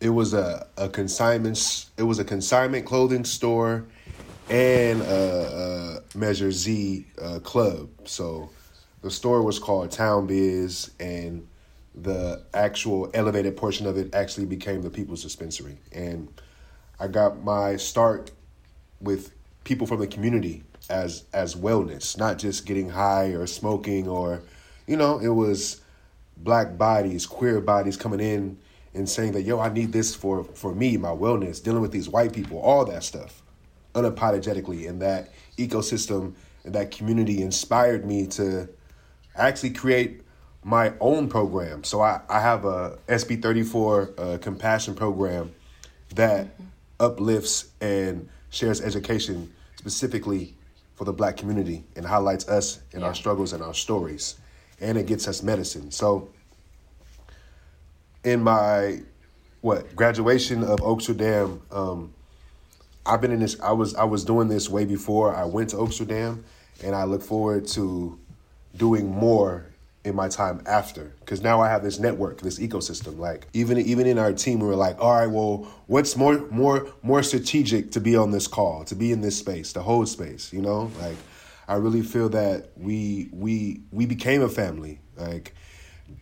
it 0.00 0.10
was 0.10 0.34
a, 0.34 0.66
a 0.76 0.88
consignment 0.88 1.86
it 1.96 2.02
was 2.02 2.18
a 2.18 2.24
consignment 2.24 2.84
clothing 2.84 3.24
store 3.24 3.86
and 4.50 5.00
a, 5.00 6.02
a 6.14 6.18
Measure 6.18 6.52
Z 6.52 7.06
uh, 7.20 7.38
club. 7.40 7.88
So 8.04 8.50
the 9.00 9.10
store 9.10 9.42
was 9.42 9.58
called 9.58 9.90
Town 9.92 10.26
Biz 10.26 10.90
and 11.00 11.46
the 11.94 12.42
actual 12.54 13.10
elevated 13.12 13.56
portion 13.56 13.86
of 13.86 13.98
it 13.98 14.14
actually 14.14 14.46
became 14.46 14.82
the 14.82 14.90
People's 14.90 15.22
Dispensary. 15.22 15.78
And 15.92 16.28
I 16.98 17.08
got 17.08 17.42
my 17.42 17.76
start 17.76 18.30
with 19.00 19.32
people 19.64 19.86
from 19.86 20.00
the 20.00 20.06
community 20.06 20.62
as 20.88 21.24
as 21.32 21.54
wellness, 21.54 22.18
not 22.18 22.38
just 22.38 22.66
getting 22.66 22.90
high 22.90 23.28
or 23.28 23.46
smoking 23.46 24.08
or 24.08 24.42
you 24.86 24.96
know, 24.96 25.18
it 25.18 25.28
was 25.28 25.80
black 26.36 26.76
bodies, 26.76 27.26
queer 27.26 27.60
bodies 27.60 27.96
coming 27.96 28.20
in 28.20 28.58
and 28.94 29.08
saying 29.08 29.32
that 29.32 29.42
yo, 29.42 29.60
I 29.60 29.68
need 29.68 29.92
this 29.92 30.14
for 30.14 30.44
for 30.44 30.74
me, 30.74 30.96
my 30.96 31.10
wellness, 31.10 31.62
dealing 31.62 31.82
with 31.82 31.92
these 31.92 32.08
white 32.08 32.32
people, 32.32 32.58
all 32.58 32.84
that 32.86 33.04
stuff. 33.04 33.42
Unapologetically 33.94 34.88
and 34.88 35.02
that 35.02 35.30
ecosystem 35.58 36.32
and 36.64 36.74
that 36.74 36.90
community 36.90 37.42
inspired 37.42 38.06
me 38.06 38.26
to 38.26 38.68
actually 39.36 39.70
create 39.70 40.22
my 40.64 40.92
own 41.00 41.28
program. 41.28 41.84
So 41.84 42.00
I, 42.00 42.20
I 42.28 42.40
have 42.40 42.64
a 42.64 42.98
SB 43.08 43.42
34 43.42 44.14
uh, 44.16 44.38
compassion 44.40 44.94
program 44.94 45.52
that 46.14 46.46
mm-hmm. 46.46 46.64
uplifts 47.00 47.66
and 47.80 48.28
shares 48.50 48.80
education 48.80 49.52
specifically 49.76 50.54
for 50.94 51.04
the 51.04 51.12
black 51.12 51.36
community 51.36 51.84
and 51.96 52.06
highlights 52.06 52.48
us 52.48 52.80
and 52.92 53.02
our 53.02 53.14
struggles 53.14 53.52
and 53.52 53.62
our 53.62 53.74
stories. 53.74 54.36
And 54.80 54.96
it 54.98 55.06
gets 55.06 55.26
us 55.26 55.42
medicine. 55.42 55.90
So 55.90 56.30
in 58.24 58.42
my 58.42 59.00
what 59.60 59.94
graduation 59.94 60.64
of 60.64 60.80
Oaksterdam, 60.80 61.60
um, 61.72 62.12
I've 63.06 63.20
been 63.20 63.32
in 63.32 63.40
this. 63.40 63.58
I 63.60 63.72
was 63.72 63.94
I 63.94 64.04
was 64.04 64.24
doing 64.24 64.48
this 64.48 64.68
way 64.68 64.84
before 64.84 65.34
I 65.34 65.44
went 65.44 65.70
to 65.70 65.76
Oaksterdam, 65.76 66.42
and 66.84 66.94
I 66.94 67.04
look 67.04 67.22
forward 67.22 67.66
to 67.68 68.18
doing 68.76 69.10
more 69.10 69.66
in 70.04 70.16
my 70.16 70.28
time 70.28 70.60
after 70.66 71.12
because 71.20 71.42
now 71.42 71.60
I 71.60 71.68
have 71.68 71.82
this 71.82 71.98
network, 71.98 72.40
this 72.40 72.58
ecosystem. 72.58 73.18
Like 73.18 73.46
even 73.52 73.78
even 73.78 74.06
in 74.06 74.18
our 74.18 74.32
team, 74.32 74.58
we 74.60 74.66
were 74.66 74.76
like, 74.76 75.00
all 75.00 75.14
right, 75.14 75.28
well, 75.30 75.72
what's 75.86 76.16
more 76.16 76.38
more 76.50 76.88
more 77.02 77.22
strategic 77.22 77.92
to 77.92 78.00
be 78.00 78.16
on 78.16 78.30
this 78.30 78.46
call, 78.46 78.84
to 78.84 78.94
be 78.94 79.12
in 79.12 79.20
this 79.20 79.38
space, 79.38 79.72
to 79.74 79.82
hold 79.82 80.08
space. 80.08 80.52
You 80.52 80.60
know, 80.60 80.90
like 81.00 81.16
I 81.68 81.74
really 81.74 82.02
feel 82.02 82.28
that 82.30 82.70
we 82.76 83.28
we 83.32 83.80
we 83.92 84.06
became 84.06 84.42
a 84.42 84.48
family. 84.48 85.00
Like 85.16 85.54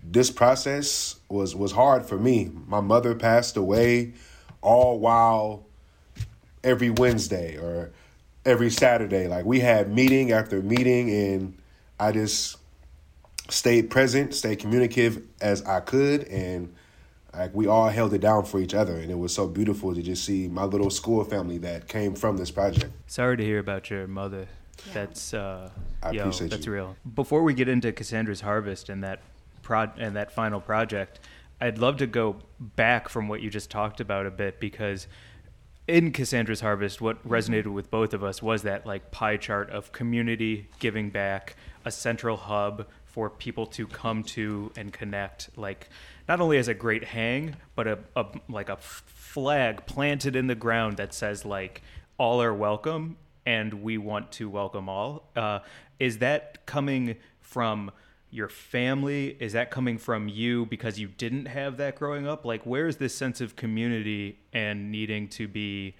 this 0.03 0.31
process 0.31 1.17
was 1.29 1.57
was 1.57 1.73
hard 1.73 2.05
for 2.05 2.19
me. 2.19 2.51
My 2.67 2.81
mother 2.81 3.15
passed 3.15 3.57
away, 3.57 4.13
all 4.61 4.99
while 4.99 5.65
every 6.63 6.91
Wednesday 6.91 7.57
or 7.57 7.93
every 8.45 8.71
Saturday. 8.71 9.27
Like 9.27 9.47
we 9.47 9.61
had 9.61 9.91
meeting 9.91 10.33
after 10.33 10.61
meeting, 10.61 11.11
and 11.11 11.59
I 11.99 12.13
just 12.13 12.59
stayed 13.51 13.91
present, 13.91 14.35
stayed 14.35 14.59
communicative 14.59 15.23
as 15.41 15.63
I 15.65 15.81
could, 15.81 16.25
and 16.29 16.75
like 17.33 17.55
we 17.55 17.67
all 17.67 17.89
held 17.89 18.13
it 18.15 18.21
down 18.21 18.45
for 18.45 18.61
each 18.61 18.75
other. 18.75 18.97
And 18.97 19.11
it 19.11 19.19
was 19.19 19.35
so 19.35 19.47
beautiful 19.47 19.95
to 19.95 20.03
just 20.03 20.25
see 20.25 20.49
my 20.49 20.65
little 20.65 20.91
school 20.91 21.25
family 21.25 21.59
that 21.59 21.89
came 21.89 22.15
from 22.15 22.37
this 22.37 22.51
project. 22.51 22.93
Sorry 23.07 23.37
to 23.37 23.45
hear 23.45 23.59
about 23.59 23.91
your 23.91 24.07
mother. 24.07 24.47
That's 24.93 25.35
uh, 25.35 25.71
I 26.03 26.13
yo, 26.13 26.23
appreciate 26.23 26.51
that's 26.51 26.67
you. 26.67 26.73
real. 26.73 26.97
Before 27.15 27.43
we 27.43 27.55
get 27.55 27.69
into 27.69 27.93
Cassandra's 27.93 28.41
harvest 28.41 28.89
and 28.89 29.05
that 29.05 29.21
prod 29.63 29.99
and 29.99 30.17
that 30.17 30.33
final 30.33 30.61
project, 30.61 31.21
I'd 31.61 31.79
love 31.79 31.99
to 31.99 32.07
go 32.07 32.37
back 32.59 33.09
from 33.09 33.29
what 33.29 33.43
you 33.43 33.51
just 33.51 33.71
talked 33.71 34.01
about 34.01 34.27
a 34.27 34.31
bit 34.31 34.59
because 34.59 35.07
in 35.87 36.13
Cassandra's 36.13 36.61
harvest, 36.61 37.01
what 37.01 37.27
resonated 37.29 37.67
with 37.67 37.91
both 37.91 38.15
of 38.15 38.25
us 38.25 38.43
was 38.43 38.63
that 38.63 38.87
like 38.87 39.11
pie 39.11 39.37
chart 39.37 39.71
of 39.71 39.93
community 39.93 40.69
giving 40.79 41.11
back, 41.11 41.57
a 41.85 41.91
central 41.91 42.37
hub 42.37 42.87
for 43.13 43.31
people 43.31 43.67
to 43.67 43.87
come 43.87 44.23
to 44.23 44.73
and 44.77 44.93
connect, 44.93 45.51
like 45.57 45.89
not 46.29 46.41
only 46.41 46.59
as 46.59 46.69
a 46.69 46.75
great 46.75 47.05
hang, 47.05 47.57
but 47.75 47.87
a, 47.87 47.99
a 48.17 48.27
like 48.49 48.69
a 48.69 48.77
flag 48.77 49.87
planted 49.87 50.37
in 50.37 50.47
the 50.47 50.55
ground 50.55 50.97
that 50.97 51.15
says 51.15 51.45
like 51.45 51.83
all 52.19 52.43
are 52.43 52.55
welcome 52.55 53.17
and 53.47 53.83
we 53.83 53.99
want 53.99 54.31
to 54.33 54.49
welcome 54.49 54.89
all. 54.89 55.31
Uh, 55.35 55.61
is 55.99 56.19
that 56.19 56.67
coming 56.67 57.17
from 57.41 57.91
your 58.31 58.49
family? 58.49 59.37
Is 59.41 59.53
that 59.55 59.71
coming 59.71 59.99
from 59.99 60.29
you 60.29 60.67
because 60.67 60.99
you 60.99 61.09
didn't 61.09 61.47
have 61.47 61.77
that 61.79 61.97
growing 61.97 62.27
up? 62.27 62.45
Like, 62.45 62.65
where 62.65 62.87
is 62.87 62.97
this 62.97 63.15
sense 63.15 63.41
of 63.41 63.57
community 63.57 64.39
and 64.53 64.91
needing 64.91 65.29
to 65.31 65.49
be, 65.49 65.97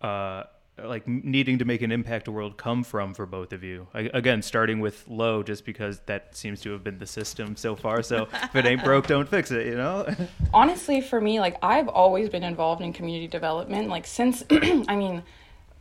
uh, 0.00 0.44
like 0.84 1.06
needing 1.06 1.58
to 1.58 1.64
make 1.64 1.82
an 1.82 1.92
impact 1.92 2.28
world 2.28 2.56
come 2.56 2.84
from 2.84 3.14
for 3.14 3.26
both 3.26 3.52
of 3.52 3.64
you? 3.64 3.88
I, 3.94 4.10
again, 4.14 4.42
starting 4.42 4.80
with 4.80 5.04
Lo, 5.08 5.42
just 5.42 5.64
because 5.64 6.00
that 6.06 6.36
seems 6.36 6.60
to 6.62 6.72
have 6.72 6.84
been 6.84 6.98
the 6.98 7.06
system 7.06 7.56
so 7.56 7.76
far. 7.76 8.02
So 8.02 8.28
if 8.32 8.56
it 8.56 8.66
ain't 8.66 8.84
broke, 8.84 9.06
don't 9.06 9.28
fix 9.28 9.50
it. 9.50 9.66
You 9.66 9.76
know? 9.76 10.06
honestly 10.54 11.00
for 11.00 11.20
me 11.20 11.40
like 11.40 11.56
i've 11.62 11.88
always 11.88 12.28
been 12.28 12.42
involved 12.42 12.82
in 12.82 12.92
community 12.92 13.28
development 13.28 13.88
like 13.88 14.06
since 14.06 14.44
i 14.50 14.96
mean 14.96 15.22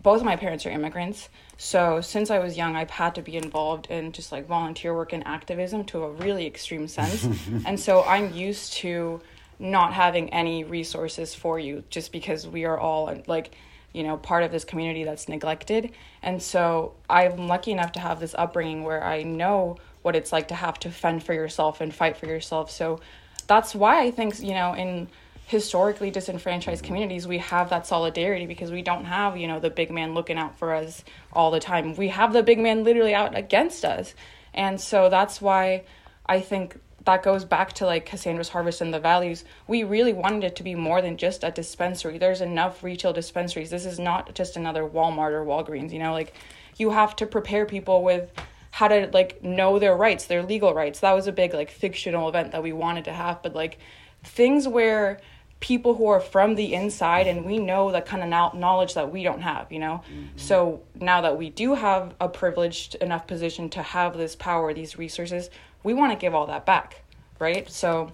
both 0.02 0.20
of 0.20 0.26
my 0.26 0.36
parents 0.36 0.66
are 0.66 0.70
immigrants 0.70 1.30
so 1.58 2.02
since 2.02 2.30
i 2.30 2.40
was 2.40 2.58
young 2.58 2.76
i've 2.76 2.90
had 2.90 3.16
to 3.16 3.22
be 3.22 3.36
involved 3.36 3.88
in 3.88 4.12
just 4.12 4.32
like 4.32 4.48
volunteer 4.48 4.94
work 4.94 5.14
and 5.14 5.26
activism 5.28 5.84
to 5.84 6.04
a 6.04 6.12
really 6.12 6.46
extreme 6.46 6.88
sense 6.88 7.28
and 7.66 7.80
so 7.80 8.04
i'm 8.04 8.34
used 8.34 8.74
to 8.74 9.20
not 9.60 9.94
having 9.94 10.30
any 10.30 10.64
resources 10.64 11.36
for 11.36 11.60
you 11.60 11.84
just 11.90 12.12
because 12.12 12.48
we 12.48 12.66
are 12.66 12.78
all 12.78 13.14
like 13.28 13.52
you 13.94 14.04
know 14.04 14.18
part 14.18 14.44
of 14.44 14.52
this 14.52 14.64
community 14.64 15.04
that's 15.04 15.28
neglected. 15.30 15.92
And 16.22 16.42
so 16.42 16.94
i'm 17.10 17.48
lucky 17.48 17.72
enough 17.72 17.94
to 17.94 18.00
have 18.00 18.20
this 18.20 18.36
upbringing 18.38 18.84
where 18.84 19.04
i 19.04 19.24
know 19.24 19.78
what 20.02 20.16
it's 20.16 20.32
like 20.32 20.48
to 20.48 20.56
have 20.56 20.80
to 20.80 20.92
fend 20.92 21.24
for 21.24 21.34
yourself 21.34 21.82
and 21.82 21.94
fight 21.94 22.18
for 22.18 22.26
yourself. 22.26 22.72
So 22.72 23.00
that's 23.48 23.76
why 23.76 24.02
I 24.02 24.12
think 24.12 24.40
you 24.40 24.54
know 24.54 24.74
in 24.74 25.08
historically 25.48 26.12
disenfranchised 26.12 26.84
communities 26.84 27.28
we 27.28 27.40
have 27.40 27.72
that 27.72 27.88
solidarity 27.88 28.46
because 28.46 28.72
we 28.72 28.84
don't 28.84 29.06
have 29.06 29.36
you 29.36 29.48
know 29.48 29.60
the 29.60 29.70
big 29.70 29.90
man 29.90 30.14
looking 30.14 30.38
out 30.38 30.58
for 30.58 30.74
us 30.74 31.04
all 31.34 31.52
the 31.52 31.60
time. 31.60 31.96
We 31.96 32.10
have 32.10 32.34
the 32.34 32.44
big 32.44 32.60
man 32.60 32.84
literally 32.84 33.14
out 33.14 33.38
against 33.38 33.84
us. 33.84 34.14
And 34.54 34.80
so 34.80 35.10
that's 35.10 35.42
why 35.42 35.84
i 36.26 36.40
think 36.40 36.80
that 37.06 37.24
goes 37.24 37.46
back 37.46 37.74
to 37.74 37.86
like 37.86 38.06
cassandra's 38.06 38.50
harvest 38.50 38.82
and 38.82 38.94
the 38.94 39.00
values 39.00 39.46
we 39.68 39.84
really 39.84 40.14
wanted 40.14 40.44
it 40.44 40.56
to 40.58 40.64
be 40.64 40.76
more 40.76 41.02
than 41.02 41.18
just 41.18 41.44
a 41.44 41.52
dispensary. 41.52 42.18
There's 42.18 42.42
enough 42.42 42.84
retail 42.84 43.14
dispensaries. 43.14 43.70
This 43.70 43.86
is 43.86 44.00
not 44.00 44.36
just 44.36 44.58
another 44.58 44.84
walmart 44.84 45.32
or 45.32 45.46
walgreens 45.46 45.92
you 45.92 46.00
know? 46.00 46.14
Like 46.14 46.34
you 46.78 46.92
have 46.92 47.16
to 47.18 47.26
prepare 47.26 47.66
people 47.66 48.04
with 48.04 48.32
how 48.72 48.88
to 48.88 49.10
like 49.14 49.44
know 49.44 49.80
their 49.80 49.96
rights 49.96 50.26
their 50.26 50.44
legal 50.44 50.74
rights. 50.74 51.00
That 51.00 51.14
was 51.14 51.28
a 51.28 51.32
big 51.32 51.54
like 51.54 51.72
fictional 51.72 52.30
event 52.30 52.52
that 52.52 52.64
we 52.64 52.74
wanted 52.74 53.06
to 53.06 53.14
have 53.14 53.42
but 53.42 53.56
like 53.56 53.80
things 54.24 54.68
where 54.68 55.20
people 55.62 55.94
who 55.94 56.08
are 56.08 56.22
from 56.22 56.56
the 56.56 56.74
inside 56.74 57.28
and 57.28 57.44
we 57.44 57.58
know 57.58 57.92
the 57.92 58.00
kind 58.00 58.24
of 58.24 58.54
knowledge 58.54 58.94
that 58.94 59.12
we 59.12 59.24
don't 59.24 59.42
have 59.42 59.72
you 59.72 59.80
know? 59.80 60.04
Mm-hmm. 60.06 60.38
So 60.38 60.84
now 60.96 61.22
that 61.22 61.38
we 61.38 61.50
do 61.50 61.74
have 61.76 62.14
a 62.20 62.30
privileged 62.30 62.96
enough 62.96 63.28
position 63.28 63.70
to 63.72 63.82
have 63.82 64.18
this 64.18 64.36
power 64.36 64.74
these 64.74 64.98
resources 64.98 65.50
we 65.84 65.94
want 65.94 66.12
to 66.12 66.18
give 66.18 66.34
all 66.34 66.48
that 66.48 66.66
back 66.66 67.04
right 67.40 67.70
so 67.70 68.12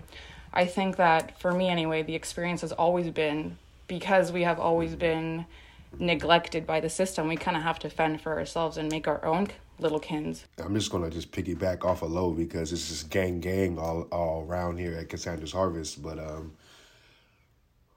i 0.53 0.65
think 0.65 0.95
that 0.97 1.39
for 1.39 1.51
me 1.51 1.69
anyway 1.69 2.03
the 2.03 2.15
experience 2.15 2.61
has 2.61 2.71
always 2.71 3.09
been 3.09 3.57
because 3.87 4.31
we 4.31 4.43
have 4.43 4.59
always 4.59 4.95
been 4.95 5.45
neglected 5.97 6.65
by 6.67 6.79
the 6.79 6.89
system 6.89 7.27
we 7.27 7.35
kind 7.35 7.55
of 7.55 7.63
have 7.63 7.79
to 7.79 7.89
fend 7.89 8.19
for 8.19 8.37
ourselves 8.37 8.77
and 8.77 8.91
make 8.91 9.07
our 9.07 9.23
own 9.25 9.47
little 9.79 9.99
kins 9.99 10.45
I'm 10.57 10.73
just 10.73 10.91
gonna 10.91 11.09
just 11.09 11.31
piggyback 11.31 11.83
off 11.83 12.01
of 12.01 12.11
Lo 12.11 12.31
because 12.31 12.71
it's 12.71 12.87
just 12.87 13.09
gang 13.09 13.39
gang 13.39 13.77
all 13.77 14.03
all 14.11 14.45
around 14.47 14.77
here 14.77 14.95
at 14.95 15.09
Cassandra's 15.09 15.51
Harvest. 15.51 16.01
But 16.01 16.17
um, 16.17 16.53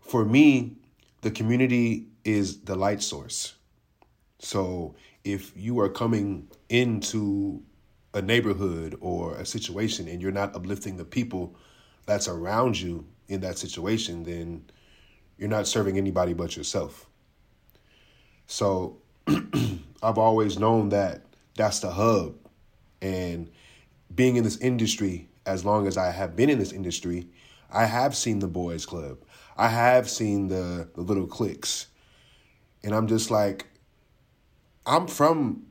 for 0.00 0.24
me, 0.24 0.76
the 1.20 1.30
community 1.30 2.06
is 2.24 2.60
the 2.60 2.74
light 2.74 3.02
source. 3.02 3.54
So 4.40 4.94
if 5.24 5.52
you 5.56 5.80
are 5.80 5.88
coming 5.88 6.48
into 6.68 7.62
a 8.18 8.22
neighborhood 8.22 8.98
or 9.00 9.36
a 9.36 9.46
situation 9.46 10.08
and 10.08 10.20
you're 10.20 10.32
not 10.32 10.54
uplifting 10.54 10.96
the 10.96 11.04
people 11.04 11.54
that's 12.04 12.26
around 12.26 12.78
you 12.80 13.06
in 13.28 13.40
that 13.42 13.56
situation, 13.56 14.24
then 14.24 14.64
you're 15.38 15.48
not 15.48 15.66
serving 15.66 15.96
anybody 15.96 16.34
but 16.34 16.56
yourself. 16.56 17.06
So 18.46 18.98
I've 20.02 20.18
always 20.18 20.58
known 20.58 20.88
that 20.88 21.22
that's 21.54 21.78
the 21.78 21.90
hub. 21.90 22.34
And 23.00 23.50
being 24.14 24.36
in 24.36 24.42
this 24.42 24.56
industry, 24.56 25.28
as 25.46 25.64
long 25.64 25.86
as 25.86 25.96
I 25.96 26.10
have 26.10 26.34
been 26.34 26.50
in 26.50 26.58
this 26.58 26.72
industry, 26.72 27.28
I 27.70 27.84
have 27.84 28.16
seen 28.16 28.40
the 28.40 28.48
boys 28.48 28.84
club. 28.84 29.18
I 29.56 29.68
have 29.68 30.10
seen 30.10 30.48
the, 30.48 30.88
the 30.94 31.02
little 31.02 31.26
cliques. 31.26 31.86
And 32.82 32.94
I'm 32.94 33.06
just 33.06 33.30
like, 33.30 33.66
I'm 34.86 35.06
from 35.06 35.67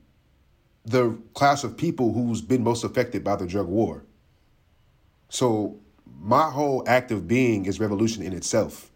the 0.88 1.18
class 1.34 1.66
of 1.66 1.76
people 1.76 2.14
who's 2.14 2.42
been 2.42 2.64
most 2.64 2.86
affected 2.86 3.22
by 3.22 3.36
the 3.36 3.46
drug 3.46 3.68
war. 3.68 4.04
So 5.28 5.80
my 6.22 6.50
whole 6.50 6.84
act 6.88 7.12
of 7.12 7.28
being 7.28 7.66
is 7.66 7.78
revolution 7.80 8.24
in 8.24 8.32
itself. 8.32 8.90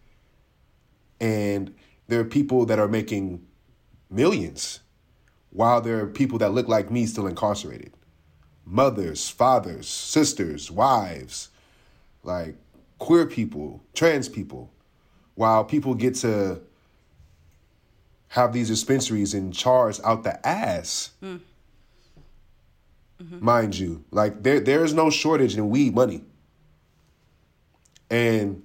And 1.19 1.75
there 2.07 2.21
are 2.21 2.25
people 2.25 2.65
that 2.67 2.79
are 2.79 2.87
making 2.87 3.45
millions 4.09 4.79
while 5.49 5.81
there 5.81 5.99
are 5.99 6.07
people 6.07 6.37
that 6.37 6.53
look 6.53 6.69
like 6.69 6.89
me 6.89 7.05
still 7.05 7.27
incarcerated. 7.27 7.91
Mothers, 8.65 9.29
fathers, 9.29 9.89
sisters, 9.89 10.71
wives, 10.71 11.49
like 12.23 12.55
queer 12.99 13.25
people, 13.25 13.83
trans 13.93 14.29
people, 14.29 14.71
while 15.35 15.65
people 15.65 15.93
get 15.93 16.15
to 16.15 16.61
have 18.29 18.53
these 18.53 18.69
dispensaries 18.69 19.33
and 19.33 19.53
charge 19.53 19.99
out 20.05 20.23
the 20.23 20.47
ass. 20.47 21.11
Hmm. 21.19 21.37
Mm-hmm. 23.21 23.45
Mind 23.45 23.77
you, 23.77 24.03
like 24.11 24.41
there 24.41 24.59
there 24.59 24.83
is 24.83 24.93
no 24.93 25.09
shortage 25.09 25.55
in 25.55 25.69
weed 25.69 25.93
money. 25.93 26.23
And 28.09 28.63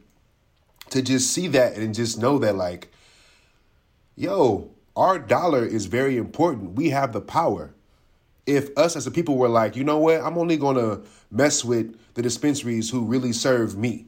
to 0.91 1.03
just 1.03 1.31
see 1.31 1.49
that 1.49 1.77
and 1.77 1.95
just 1.95 2.19
know 2.19 2.39
that 2.39 2.57
like 2.57 2.91
yo, 4.17 4.71
our 4.97 5.19
dollar 5.19 5.65
is 5.65 5.87
very 5.87 6.17
important. 6.17 6.73
We 6.73 6.91
have 6.91 7.13
the 7.13 7.21
power. 7.21 7.75
If 8.47 8.77
us 8.79 8.97
as 8.97 9.07
a 9.07 9.11
people 9.11 9.37
were 9.37 9.49
like, 9.49 9.77
you 9.77 9.85
know 9.85 9.99
what, 9.99 10.21
I'm 10.23 10.39
only 10.39 10.57
gonna 10.57 11.01
mess 11.31 11.65
with 11.65 11.99
the 12.15 12.23
dispensaries 12.23 12.91
who 12.91 13.05
really 13.05 13.33
serve 13.33 13.77
me, 13.77 14.07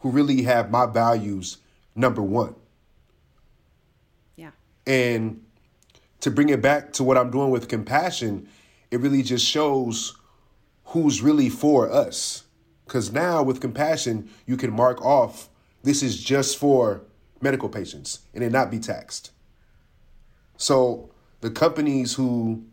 who 0.00 0.10
really 0.10 0.42
have 0.42 0.70
my 0.70 0.86
values 0.86 1.58
number 1.94 2.22
one. 2.22 2.54
Yeah. 4.36 4.50
And 4.86 5.42
to 6.20 6.30
bring 6.30 6.50
it 6.50 6.60
back 6.60 6.92
to 6.94 7.04
what 7.04 7.16
I'm 7.16 7.30
doing 7.30 7.50
with 7.50 7.68
compassion, 7.68 8.48
it 8.92 9.00
really 9.00 9.22
just 9.22 9.44
shows 9.44 10.16
who's 10.84 11.22
really 11.22 11.48
for 11.48 11.90
us. 11.90 12.44
Because 12.84 13.10
now 13.10 13.42
with 13.42 13.60
compassion, 13.60 14.28
you 14.46 14.56
can 14.56 14.70
mark 14.70 15.02
off 15.04 15.48
this 15.82 16.02
is 16.02 16.22
just 16.22 16.58
for 16.58 17.02
medical 17.40 17.68
patients 17.68 18.20
and 18.34 18.44
it 18.44 18.52
not 18.52 18.70
be 18.70 18.78
taxed. 18.78 19.32
So 20.58 21.10
the 21.40 21.50
companies 21.50 22.14
who, 22.14 22.64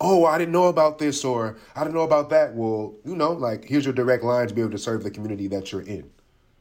oh, 0.00 0.24
I 0.24 0.38
didn't 0.38 0.52
know 0.52 0.68
about 0.68 0.98
this 0.98 1.24
or 1.24 1.58
I 1.74 1.82
didn't 1.82 1.94
know 1.94 2.02
about 2.02 2.30
that, 2.30 2.54
well, 2.54 2.94
you 3.04 3.16
know, 3.16 3.32
like 3.32 3.64
here's 3.64 3.84
your 3.84 3.92
direct 3.92 4.22
line 4.22 4.46
to 4.46 4.54
be 4.54 4.60
able 4.60 4.70
to 4.70 4.78
serve 4.78 5.02
the 5.02 5.10
community 5.10 5.48
that 5.48 5.72
you're 5.72 5.82
in. 5.82 6.08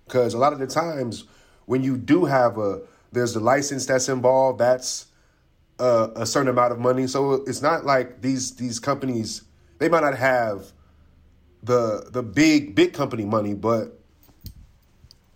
Because 0.05 0.33
a 0.33 0.39
lot 0.39 0.53
of 0.53 0.59
the 0.59 0.67
times 0.67 1.25
when 1.67 1.83
you 1.83 1.97
do 1.97 2.25
have 2.25 2.57
a, 2.57 2.81
there's 3.11 3.35
the 3.35 3.39
license 3.39 3.85
that's 3.85 4.09
involved, 4.09 4.59
that's 4.59 5.05
a, 5.79 6.09
a 6.15 6.25
certain 6.25 6.49
amount 6.49 6.71
of 6.71 6.79
money. 6.79 7.07
So 7.07 7.33
it's 7.33 7.61
not 7.61 7.85
like 7.85 8.21
these 8.21 8.55
these 8.55 8.79
companies, 8.79 9.43
they 9.79 9.89
might 9.89 10.03
not 10.03 10.17
have 10.17 10.71
the 11.61 12.07
the 12.11 12.23
big 12.23 12.75
big 12.75 12.93
company 12.93 13.25
money, 13.25 13.53
but 13.53 13.99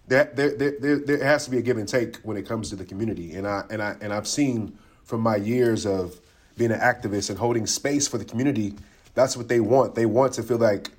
that 0.07 0.37
there, 0.37 0.55
there, 0.55 0.75
there, 0.79 0.99
there 0.99 1.23
has 1.23 1.45
to 1.45 1.51
be 1.51 1.57
a 1.57 1.61
give 1.61 1.77
and 1.77 1.87
take 1.87 2.17
when 2.17 2.37
it 2.37 2.47
comes 2.47 2.69
to 2.69 2.75
the 2.75 2.85
community. 2.85 3.33
And 3.33 3.47
I 3.47 3.63
and 3.69 3.81
I 3.81 3.95
and 4.01 4.13
I've 4.13 4.27
seen 4.27 4.77
from 5.03 5.21
my 5.21 5.35
years 5.35 5.85
of 5.85 6.19
being 6.57 6.71
an 6.71 6.79
activist 6.79 7.29
and 7.29 7.37
holding 7.37 7.67
space 7.67 8.07
for 8.07 8.17
the 8.17 8.25
community, 8.25 8.73
that's 9.13 9.37
what 9.37 9.47
they 9.47 9.59
want. 9.59 9.95
They 9.95 10.05
want 10.05 10.33
to 10.33 10.43
feel 10.43 10.57
like 10.57 10.91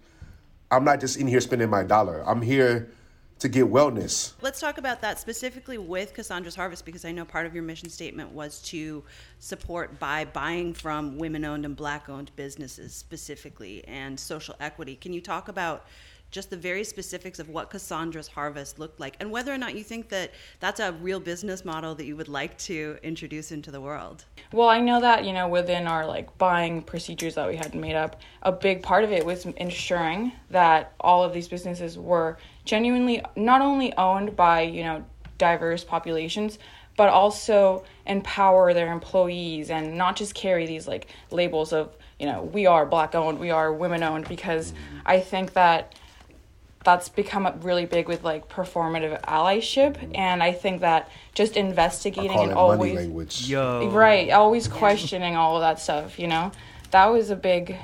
I'm 0.71 0.85
not 0.85 1.01
just 1.01 1.19
in 1.19 1.27
here 1.27 1.41
spending 1.41 1.69
my 1.71 1.83
dollar. 1.83 2.23
I'm 2.27 2.43
here 2.43 2.91
to 3.39 3.49
get 3.49 3.67
wellness. 3.67 4.33
Let's 4.43 4.61
talk 4.61 4.79
about 4.79 5.01
that 5.03 5.19
specifically 5.19 5.79
with 5.79 6.15
Cassandra's 6.15 6.57
Harvest 6.57 6.85
because 6.85 7.05
I 7.05 7.13
know 7.13 7.25
part 7.25 7.47
of 7.47 7.55
your 7.55 7.63
mission 7.63 7.89
statement 7.89 8.33
was 8.33 8.61
to 8.63 9.05
support 9.39 9.99
by 9.99 10.25
buying 10.25 10.75
from 10.75 11.19
women 11.19 11.45
owned 11.45 11.65
and 11.65 11.77
black 11.77 12.09
owned 12.09 12.31
businesses 12.37 12.95
specifically 12.95 13.85
and 13.87 14.19
social 14.19 14.57
equity. 14.61 14.97
Can 14.97 15.13
you 15.13 15.21
talk 15.21 15.49
about 15.49 15.87
just 16.31 16.51
the 16.51 16.57
very 16.57 16.85
specifics 16.85 17.39
of 17.39 17.49
what 17.49 17.71
Cassandra's 17.71 18.29
Harvest 18.29 18.79
looked 18.79 19.01
like 19.01 19.17
and 19.21 19.31
whether 19.31 19.53
or 19.53 19.59
not 19.59 19.75
you 19.75 19.83
think 19.83 20.09
that 20.11 20.33
that's 20.61 20.81
a 20.81 20.93
real 20.93 21.21
business 21.21 21.65
model 21.65 21.95
that 21.95 22.05
you 22.05 22.17
would 22.17 22.29
like 22.29 22.57
to 22.59 22.99
introduce 23.03 23.51
into 23.51 23.71
the 23.71 23.81
world. 23.81 24.25
Well, 24.53 24.69
I 24.69 24.81
know 24.81 25.01
that, 25.01 25.25
you 25.25 25.33
know, 25.33 25.49
within 25.49 25.87
our 25.87 26.07
like 26.07 26.37
buying 26.37 26.83
procedures 26.83 27.35
that 27.37 27.49
we 27.49 27.57
had 27.57 27.75
made 27.75 27.95
up, 27.95 28.21
a 28.43 28.53
big 28.53 28.83
part 28.83 29.05
of 29.05 29.13
it 29.13 29.25
was 29.25 29.47
ensuring 29.47 30.33
that 30.51 30.93
all 31.01 31.25
of 31.25 31.33
these 31.33 31.49
businesses 31.49 31.99
were 31.99 32.37
genuinely 32.69 33.23
not 33.35 33.61
only 33.61 33.93
owned 33.97 34.37
by, 34.37 34.63
you 34.63 34.85
know, 34.85 35.05
diverse 35.39 35.85
populations, 35.85 36.59
but 36.97 37.09
also 37.09 37.85
empower 38.07 38.75
their 38.75 38.93
employees 38.93 39.71
and 39.71 39.97
not 39.97 40.17
just 40.17 40.35
carry 40.35 40.67
these 40.67 40.87
like 40.87 41.09
labels 41.31 41.73
of, 41.73 41.97
you 42.19 42.27
know, 42.27 42.43
we 42.43 42.67
are 42.67 42.85
black 42.85 43.15
owned, 43.15 43.39
we 43.39 43.51
are 43.51 43.73
women 43.73 44.03
owned 44.03 44.29
because 44.29 44.73
I 45.07 45.21
think 45.21 45.55
that 45.55 45.95
that's 46.85 47.09
become 47.09 47.49
really 47.63 47.87
big 47.87 48.09
with 48.09 48.23
like 48.23 48.49
performative 48.49 49.21
allyship 49.23 49.97
and 50.15 50.45
i 50.45 50.53
think 50.53 50.81
that 50.81 51.11
just 51.35 51.57
investigating 51.57 52.39
and 52.39 52.53
always 52.53 53.49
Yo. 53.49 53.91
right 53.91 54.31
always 54.31 54.69
questioning 54.69 55.35
all 55.35 55.57
of 55.57 55.61
that 55.61 55.81
stuff 55.81 56.21
you 56.21 56.29
know? 56.29 56.53
That 56.93 57.07
was 57.07 57.31
a 57.31 57.37
big 57.37 57.77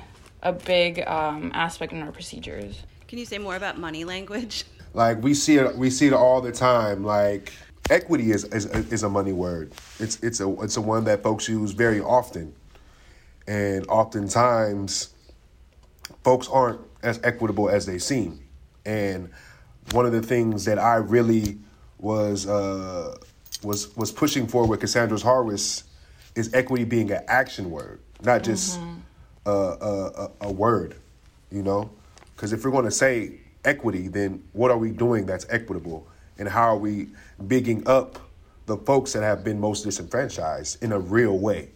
a 0.42 0.52
big 0.52 1.00
um, 1.06 1.50
aspect 1.54 1.92
in 1.92 2.02
our 2.02 2.12
procedures. 2.12 2.82
Can 3.08 3.18
you 3.18 3.26
say 3.26 3.38
more 3.38 3.56
about 3.56 3.78
money 3.78 4.04
language 4.04 4.64
like 4.94 5.22
we 5.22 5.34
see 5.34 5.56
it 5.56 5.76
we 5.76 5.90
see 5.90 6.06
it 6.06 6.12
all 6.12 6.40
the 6.40 6.52
time 6.52 7.04
like 7.04 7.52
equity 7.90 8.30
is 8.30 8.44
is, 8.44 8.66
is 8.66 9.02
a 9.02 9.08
money 9.08 9.32
word 9.32 9.72
it's 9.98 10.18
it's 10.22 10.40
a 10.40 10.60
it's 10.62 10.76
a 10.76 10.80
one 10.80 11.04
that 11.04 11.22
folks 11.22 11.48
use 11.48 11.72
very 11.72 12.00
often 12.00 12.54
and 13.46 13.86
oftentimes 13.88 15.14
folks 16.22 16.48
aren't 16.48 16.80
as 17.02 17.20
equitable 17.22 17.68
as 17.68 17.84
they 17.84 17.98
seem 17.98 18.40
and 18.86 19.30
one 19.92 20.06
of 20.06 20.12
the 20.12 20.22
things 20.22 20.64
that 20.64 20.78
I 20.78 20.96
really 20.96 21.58
was 21.98 22.46
uh, 22.46 23.16
was 23.62 23.94
was 23.96 24.12
pushing 24.12 24.46
for 24.46 24.66
with 24.66 24.80
Cassandra's 24.80 25.22
Harvest 25.22 25.84
is 26.34 26.52
equity 26.52 26.84
being 26.84 27.10
an 27.10 27.22
action 27.28 27.70
word, 27.70 28.00
not 28.22 28.42
just 28.42 28.80
mm-hmm. 28.80 28.98
a, 29.46 29.50
a, 29.50 30.30
a, 30.48 30.52
word, 30.52 30.96
you 31.52 31.62
know. 31.62 31.90
Because 32.34 32.52
if 32.52 32.64
we're 32.64 32.72
going 32.72 32.86
to 32.86 32.90
say 32.90 33.38
equity, 33.64 34.08
then 34.08 34.42
what 34.52 34.70
are 34.70 34.78
we 34.78 34.90
doing 34.90 35.26
that's 35.26 35.46
equitable, 35.50 36.06
and 36.38 36.48
how 36.48 36.74
are 36.74 36.78
we 36.78 37.08
bigging 37.46 37.86
up 37.86 38.18
the 38.66 38.76
folks 38.76 39.12
that 39.12 39.22
have 39.22 39.44
been 39.44 39.60
most 39.60 39.84
disenfranchised 39.84 40.82
in 40.82 40.92
a 40.92 40.98
real 40.98 41.38
way? 41.38 41.70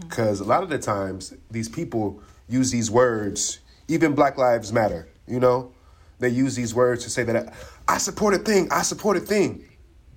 Because 0.00 0.40
mm-hmm. 0.40 0.50
a 0.50 0.52
lot 0.52 0.62
of 0.62 0.68
the 0.68 0.78
times 0.78 1.34
these 1.50 1.68
people 1.68 2.22
use 2.48 2.70
these 2.70 2.90
words, 2.90 3.60
even 3.88 4.14
Black 4.14 4.36
Lives 4.36 4.72
Matter, 4.72 5.08
you 5.26 5.40
know 5.40 5.72
they 6.20 6.28
use 6.28 6.54
these 6.54 6.74
words 6.74 7.02
to 7.04 7.10
say 7.10 7.24
that 7.24 7.52
I 7.88 7.98
support 7.98 8.34
a 8.34 8.38
thing, 8.38 8.68
I 8.70 8.82
support 8.82 9.16
a 9.16 9.20
thing, 9.20 9.66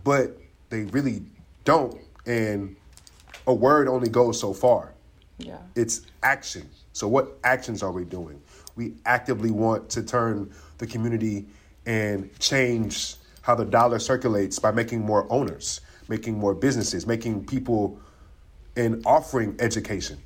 but 0.04 0.38
they 0.70 0.84
really 0.84 1.24
don't. 1.64 2.00
And 2.26 2.76
a 3.48 3.54
word 3.54 3.88
only 3.88 4.10
goes 4.10 4.40
so 4.40 4.54
far. 4.54 4.94
Yeah. 5.38 5.58
It's 5.76 6.02
action. 6.22 6.70
So 6.92 7.08
what 7.08 7.40
actions 7.44 7.82
are 7.82 7.92
we 7.92 8.04
doing? 8.04 8.40
We 8.76 8.94
actively 9.06 9.52
want 9.52 9.90
to 9.92 10.04
turn 10.04 10.52
the 10.78 10.88
community 10.88 11.46
and 11.86 12.30
change 12.40 13.16
how 13.42 13.56
the 13.56 13.66
dollar 13.66 14.00
circulates 14.00 14.58
by 14.60 14.72
making 14.72 15.02
more 15.02 15.28
owners, 15.30 15.82
making 16.08 16.38
more 16.38 16.56
businesses, 16.56 17.06
making 17.06 17.46
people 17.46 18.00
and 18.76 19.06
offering 19.06 19.56
education. 19.60 20.18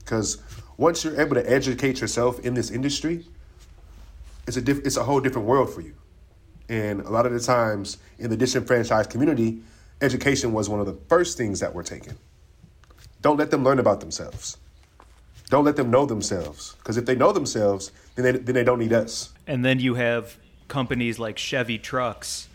Because 0.00 0.38
once 0.76 1.04
you're 1.04 1.20
able 1.20 1.34
to 1.34 1.50
educate 1.50 2.00
yourself 2.00 2.40
in 2.40 2.54
this 2.54 2.70
industry, 2.70 3.24
it's 4.46 4.56
a 4.56 4.60
diff- 4.60 4.84
it's 4.84 4.96
a 4.96 5.04
whole 5.04 5.20
different 5.20 5.48
world 5.48 5.72
for 5.72 5.80
you. 5.80 5.94
And 6.68 7.00
a 7.00 7.10
lot 7.10 7.26
of 7.26 7.32
the 7.32 7.40
times 7.40 7.98
in 8.18 8.30
the 8.30 8.36
disenfranchised 8.36 9.10
community, 9.10 9.62
education 10.00 10.52
was 10.52 10.68
one 10.68 10.80
of 10.80 10.86
the 10.86 10.96
first 11.08 11.36
things 11.36 11.60
that 11.60 11.74
were 11.74 11.82
taken. 11.82 12.16
Don't 13.22 13.36
let 13.36 13.50
them 13.50 13.64
learn 13.64 13.78
about 13.78 14.00
themselves. 14.00 14.56
Don't 15.48 15.64
let 15.64 15.76
them 15.76 15.90
know 15.90 16.06
themselves. 16.06 16.74
Because 16.78 16.96
if 16.96 17.06
they 17.06 17.14
know 17.14 17.32
themselves, 17.32 17.92
then 18.14 18.24
they, 18.24 18.32
then 18.32 18.54
they 18.54 18.64
don't 18.64 18.78
need 18.78 18.92
us. 18.92 19.32
And 19.46 19.64
then 19.64 19.78
you 19.78 19.94
have 19.94 20.36
companies 20.68 21.18
like 21.18 21.38
Chevy 21.38 21.78
Trucks 21.78 22.48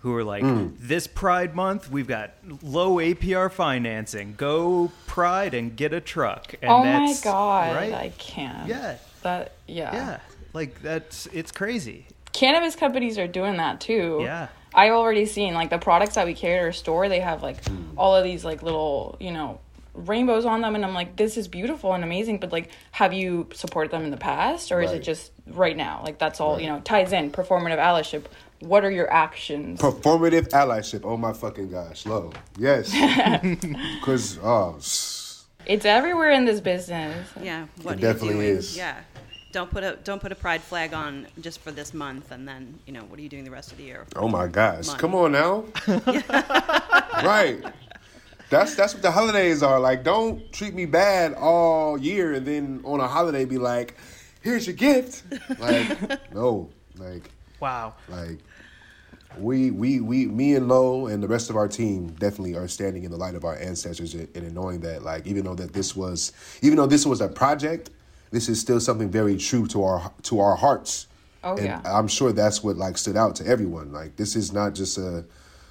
who 0.00 0.14
are 0.14 0.24
like, 0.24 0.42
mm. 0.42 0.74
this 0.78 1.06
Pride 1.06 1.54
Month, 1.54 1.90
we've 1.90 2.06
got 2.06 2.32
low 2.62 2.96
APR 2.96 3.50
financing. 3.50 4.34
Go 4.36 4.92
Pride 5.06 5.54
and 5.54 5.76
get 5.76 5.92
a 5.92 6.00
truck. 6.00 6.54
And 6.60 6.70
oh 6.70 6.84
my 6.84 7.14
God. 7.22 7.74
Right? 7.74 7.92
I 7.92 8.10
can't. 8.18 8.68
Yeah. 8.68 8.96
That, 9.22 9.52
yeah. 9.66 9.94
Yeah. 9.94 10.20
Like 10.52 10.80
that's 10.80 11.26
it's 11.26 11.52
crazy. 11.52 12.06
Cannabis 12.32 12.76
companies 12.76 13.18
are 13.18 13.26
doing 13.26 13.56
that 13.58 13.80
too. 13.80 14.20
Yeah. 14.22 14.48
I've 14.74 14.92
already 14.92 15.26
seen 15.26 15.54
like 15.54 15.70
the 15.70 15.78
products 15.78 16.14
that 16.14 16.26
we 16.26 16.34
carry 16.34 16.58
at 16.58 16.64
our 16.64 16.72
store. 16.72 17.08
They 17.08 17.20
have 17.20 17.42
like 17.42 17.62
mm. 17.64 17.88
all 17.96 18.14
of 18.14 18.24
these 18.24 18.44
like 18.44 18.62
little 18.62 19.16
you 19.20 19.32
know 19.32 19.60
rainbows 19.96 20.44
on 20.44 20.60
them, 20.60 20.74
and 20.74 20.84
I'm 20.84 20.94
like, 20.94 21.16
this 21.16 21.36
is 21.36 21.48
beautiful 21.48 21.92
and 21.92 22.04
amazing. 22.04 22.38
But 22.38 22.52
like, 22.52 22.70
have 22.92 23.12
you 23.12 23.48
supported 23.54 23.90
them 23.90 24.04
in 24.04 24.10
the 24.10 24.16
past, 24.16 24.70
or 24.70 24.78
right. 24.78 24.86
is 24.86 24.92
it 24.92 25.00
just 25.00 25.32
right 25.48 25.76
now? 25.76 26.02
Like 26.04 26.18
that's 26.18 26.40
all 26.40 26.54
right. 26.54 26.62
you 26.62 26.68
know 26.68 26.80
ties 26.80 27.12
in 27.12 27.30
performative 27.30 27.78
allyship. 27.78 28.24
What 28.60 28.84
are 28.84 28.90
your 28.90 29.10
actions? 29.12 29.80
Performative 29.80 30.48
allyship. 30.48 31.02
Oh 31.04 31.16
my 31.16 31.32
fucking 31.32 31.70
gosh, 31.70 32.06
Lo. 32.06 32.32
Yes. 32.58 32.92
Because 34.00 34.38
oh. 34.42 34.78
It's 35.66 35.84
everywhere 35.84 36.30
in 36.30 36.44
this 36.44 36.60
business. 36.60 37.28
Yeah, 37.42 37.66
what 37.82 37.98
it 37.98 38.00
definitely 38.00 38.46
is. 38.46 38.76
Yeah, 38.76 39.00
don't 39.56 39.70
put 39.70 39.82
a 39.82 39.96
don't 40.04 40.20
put 40.20 40.32
a 40.32 40.34
pride 40.34 40.60
flag 40.60 40.92
on 40.92 41.26
just 41.40 41.60
for 41.60 41.70
this 41.70 41.94
month 41.94 42.30
and 42.30 42.46
then 42.46 42.78
you 42.84 42.92
know 42.92 43.00
what 43.04 43.18
are 43.18 43.22
you 43.22 43.28
doing 43.30 43.42
the 43.42 43.50
rest 43.50 43.72
of 43.72 43.78
the 43.78 43.84
year 43.84 44.04
oh 44.16 44.28
my 44.28 44.46
gosh 44.46 44.88
month. 44.88 44.98
come 44.98 45.14
on 45.14 45.32
now 45.32 45.64
right 47.24 47.64
that's 48.50 48.74
that's 48.74 48.94
what 48.94 49.02
the 49.02 49.10
holidays 49.10 49.62
are 49.62 49.80
like 49.80 50.04
don't 50.04 50.52
treat 50.52 50.74
me 50.74 50.86
bad 50.86 51.34
all 51.34 51.98
year 51.98 52.34
and 52.34 52.46
then 52.46 52.80
on 52.84 53.00
a 53.00 53.08
holiday 53.08 53.44
be 53.44 53.58
like 53.58 53.96
here's 54.42 54.66
your 54.66 54.76
gift 54.76 55.22
like 55.58 56.32
no 56.34 56.68
like 56.96 57.30
wow 57.60 57.94
like 58.08 58.38
we 59.38 59.70
we 59.70 60.00
we 60.00 60.26
me 60.26 60.54
and 60.54 60.66
Lo 60.66 61.08
and 61.08 61.22
the 61.22 61.28
rest 61.28 61.50
of 61.50 61.56
our 61.56 61.68
team 61.68 62.08
definitely 62.12 62.54
are 62.54 62.68
standing 62.68 63.04
in 63.04 63.10
the 63.10 63.16
light 63.18 63.34
of 63.34 63.44
our 63.44 63.56
ancestors 63.58 64.14
and, 64.14 64.28
and 64.34 64.54
knowing 64.54 64.80
that 64.80 65.02
like 65.02 65.26
even 65.26 65.44
though 65.44 65.54
that 65.54 65.74
this 65.74 65.94
was 65.94 66.32
even 66.62 66.76
though 66.76 66.86
this 66.86 67.04
was 67.04 67.20
a 67.20 67.28
project 67.28 67.90
this 68.30 68.48
is 68.48 68.60
still 68.60 68.80
something 68.80 69.10
very 69.10 69.36
true 69.36 69.66
to 69.68 69.82
our 69.84 70.12
to 70.22 70.40
our 70.40 70.56
hearts. 70.56 71.06
Oh 71.44 71.56
and 71.56 71.66
yeah. 71.66 71.80
I'm 71.84 72.08
sure 72.08 72.32
that's 72.32 72.62
what 72.62 72.76
like 72.76 72.98
stood 72.98 73.16
out 73.16 73.36
to 73.36 73.46
everyone. 73.46 73.92
Like 73.92 74.16
this 74.16 74.36
is 74.36 74.52
not 74.52 74.74
just 74.74 74.98
a 74.98 75.24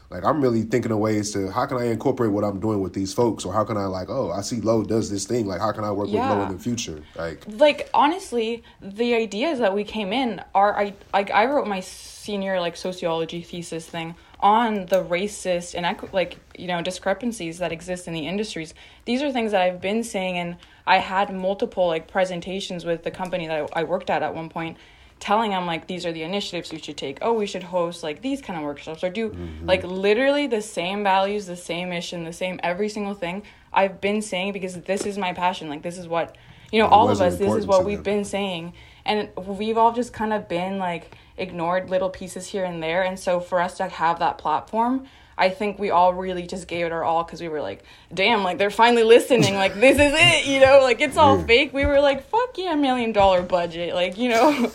like 0.10 0.24
I'm 0.24 0.42
really 0.42 0.64
thinking 0.64 0.92
of 0.92 1.00
ways 1.00 1.32
to 1.34 1.52
how 1.52 1.66
can 1.66 1.78
I 1.78 1.86
incorporate 1.86 2.32
what 2.32 2.44
I'm 2.44 2.60
doing 2.60 2.82
with 2.82 2.94
these 2.94 3.14
folks, 3.14 3.46
or 3.46 3.54
how 3.54 3.64
can 3.64 3.78
I 3.78 3.86
like 3.86 4.10
oh 4.10 4.32
I 4.32 4.42
see 4.42 4.62
Lo 4.62 4.84
does 4.84 5.10
this 5.10 5.26
thing. 5.26 5.48
Like 5.48 5.62
how 5.62 5.72
can 5.72 5.84
I 5.84 5.92
work 5.92 6.10
yeah. 6.10 6.30
with 6.30 6.38
Lo 6.38 6.46
in 6.46 6.52
the 6.54 6.62
future? 6.62 7.02
Like 7.16 7.44
like 7.48 7.90
honestly 7.94 8.64
the 8.82 9.16
ideas 9.16 9.60
that 9.60 9.74
we 9.74 9.84
came 9.84 10.14
in 10.14 10.42
are 10.54 10.76
I 10.78 10.94
like 11.14 11.32
I 11.32 11.46
wrote 11.46 11.68
my 11.68 11.80
senior 11.80 12.60
like 12.60 12.78
sociology 12.78 13.42
thesis 13.42 13.86
thing 13.86 14.16
on 14.40 14.86
the 14.88 15.04
racist 15.04 15.74
and 15.76 15.86
equi- 15.86 16.10
like 16.12 16.38
you 16.58 16.68
know 16.68 16.82
discrepancies 16.82 17.58
that 17.60 17.72
exist 17.72 18.08
in 18.08 18.14
the 18.14 18.28
industries. 18.28 18.74
These 19.06 19.22
are 19.22 19.32
things 19.32 19.52
that 19.52 19.62
i've 19.62 19.82
been 19.82 20.04
saying 20.04 20.38
and 20.38 20.58
i 20.88 20.98
had 20.98 21.34
multiple 21.34 21.88
like 21.88 22.08
presentations 22.08 22.86
with 22.86 23.04
the 23.04 23.12
company 23.12 23.48
that 23.48 23.70
i, 23.76 23.82
I 23.82 23.84
worked 23.84 24.10
at 24.10 24.24
at 24.24 24.34
one 24.34 24.50
point 24.50 24.78
telling 25.20 25.52
them 25.52 25.66
like 25.66 25.88
these 25.88 26.06
are 26.06 26.12
the 26.12 26.24
initiatives 26.24 26.72
you 26.72 26.80
should 26.80 26.98
take. 26.98 27.20
Oh 27.22 27.34
we 27.34 27.46
should 27.46 27.64
host 27.64 28.04
like 28.04 28.22
these 28.22 28.42
kind 28.42 28.60
of 28.60 28.66
workshops 28.66 29.04
or 29.04 29.10
do 29.10 29.30
mm-hmm. 29.30 29.66
like 29.66 29.84
literally 29.84 30.48
the 30.48 30.62
same 30.62 31.04
values 31.04 31.46
the 31.46 31.56
same 31.56 31.90
mission 31.90 32.24
the 32.24 32.34
same 32.34 32.60
every 32.64 32.90
single 32.90 33.14
thing 33.14 33.44
i've 33.74 34.02
been 34.02 34.22
saying 34.22 34.54
because 34.54 34.82
this 34.82 35.06
is 35.06 35.18
my 35.18 35.34
passion. 35.34 35.70
Like 35.70 35.82
this 35.82 35.98
is 35.98 36.08
what 36.08 36.36
you 36.72 36.80
know 36.80 36.88
It 36.88 36.92
all 36.92 37.10
of 37.10 37.22
us 37.22 37.38
this 37.38 37.54
is 37.54 37.66
what 37.66 37.86
we've 37.86 37.98
them. 37.98 38.18
been 38.18 38.26
saying. 38.26 38.74
And 39.06 39.30
we've 39.36 39.78
all 39.78 39.94
just 39.94 40.14
kind 40.14 40.34
of 40.34 40.48
been 40.48 40.80
like 40.80 41.16
ignored 41.38 41.90
little 41.90 42.10
pieces 42.10 42.48
here 42.48 42.66
and 42.66 42.82
there. 42.82 43.04
And 43.04 43.20
so 43.20 43.40
for 43.40 43.62
us 43.62 43.78
to 43.78 43.88
have 43.88 44.20
that 44.20 44.38
platform 44.38 45.08
i 45.38 45.50
think 45.50 45.78
we 45.78 45.90
all 45.90 46.14
really 46.14 46.48
just 46.48 46.66
gave 46.66 46.86
it 46.86 46.94
our 46.94 47.04
all 47.04 47.22
because 47.22 47.42
we 47.42 47.50
were 47.50 47.60
like 47.62 47.84
damn 48.14 48.42
like 48.42 48.58
they're 48.58 48.70
finally 48.70 49.04
listening. 49.04 49.56
Like 49.56 49.74
this 49.74 50.00
is 50.00 50.14
it 50.16 50.48
you 50.48 50.62
know? 50.62 50.80
Like 50.82 51.02
it's 51.02 51.18
all 51.18 51.42
fake. 51.44 51.74
We 51.74 51.86
were 51.86 52.00
like 52.00 52.30
fuck 52.30 52.58
yeah 52.58 52.76
million 52.76 53.12
dollar 53.12 53.42
budget. 53.42 53.94
Like 53.94 54.18
you 54.18 54.30
know 54.30 54.72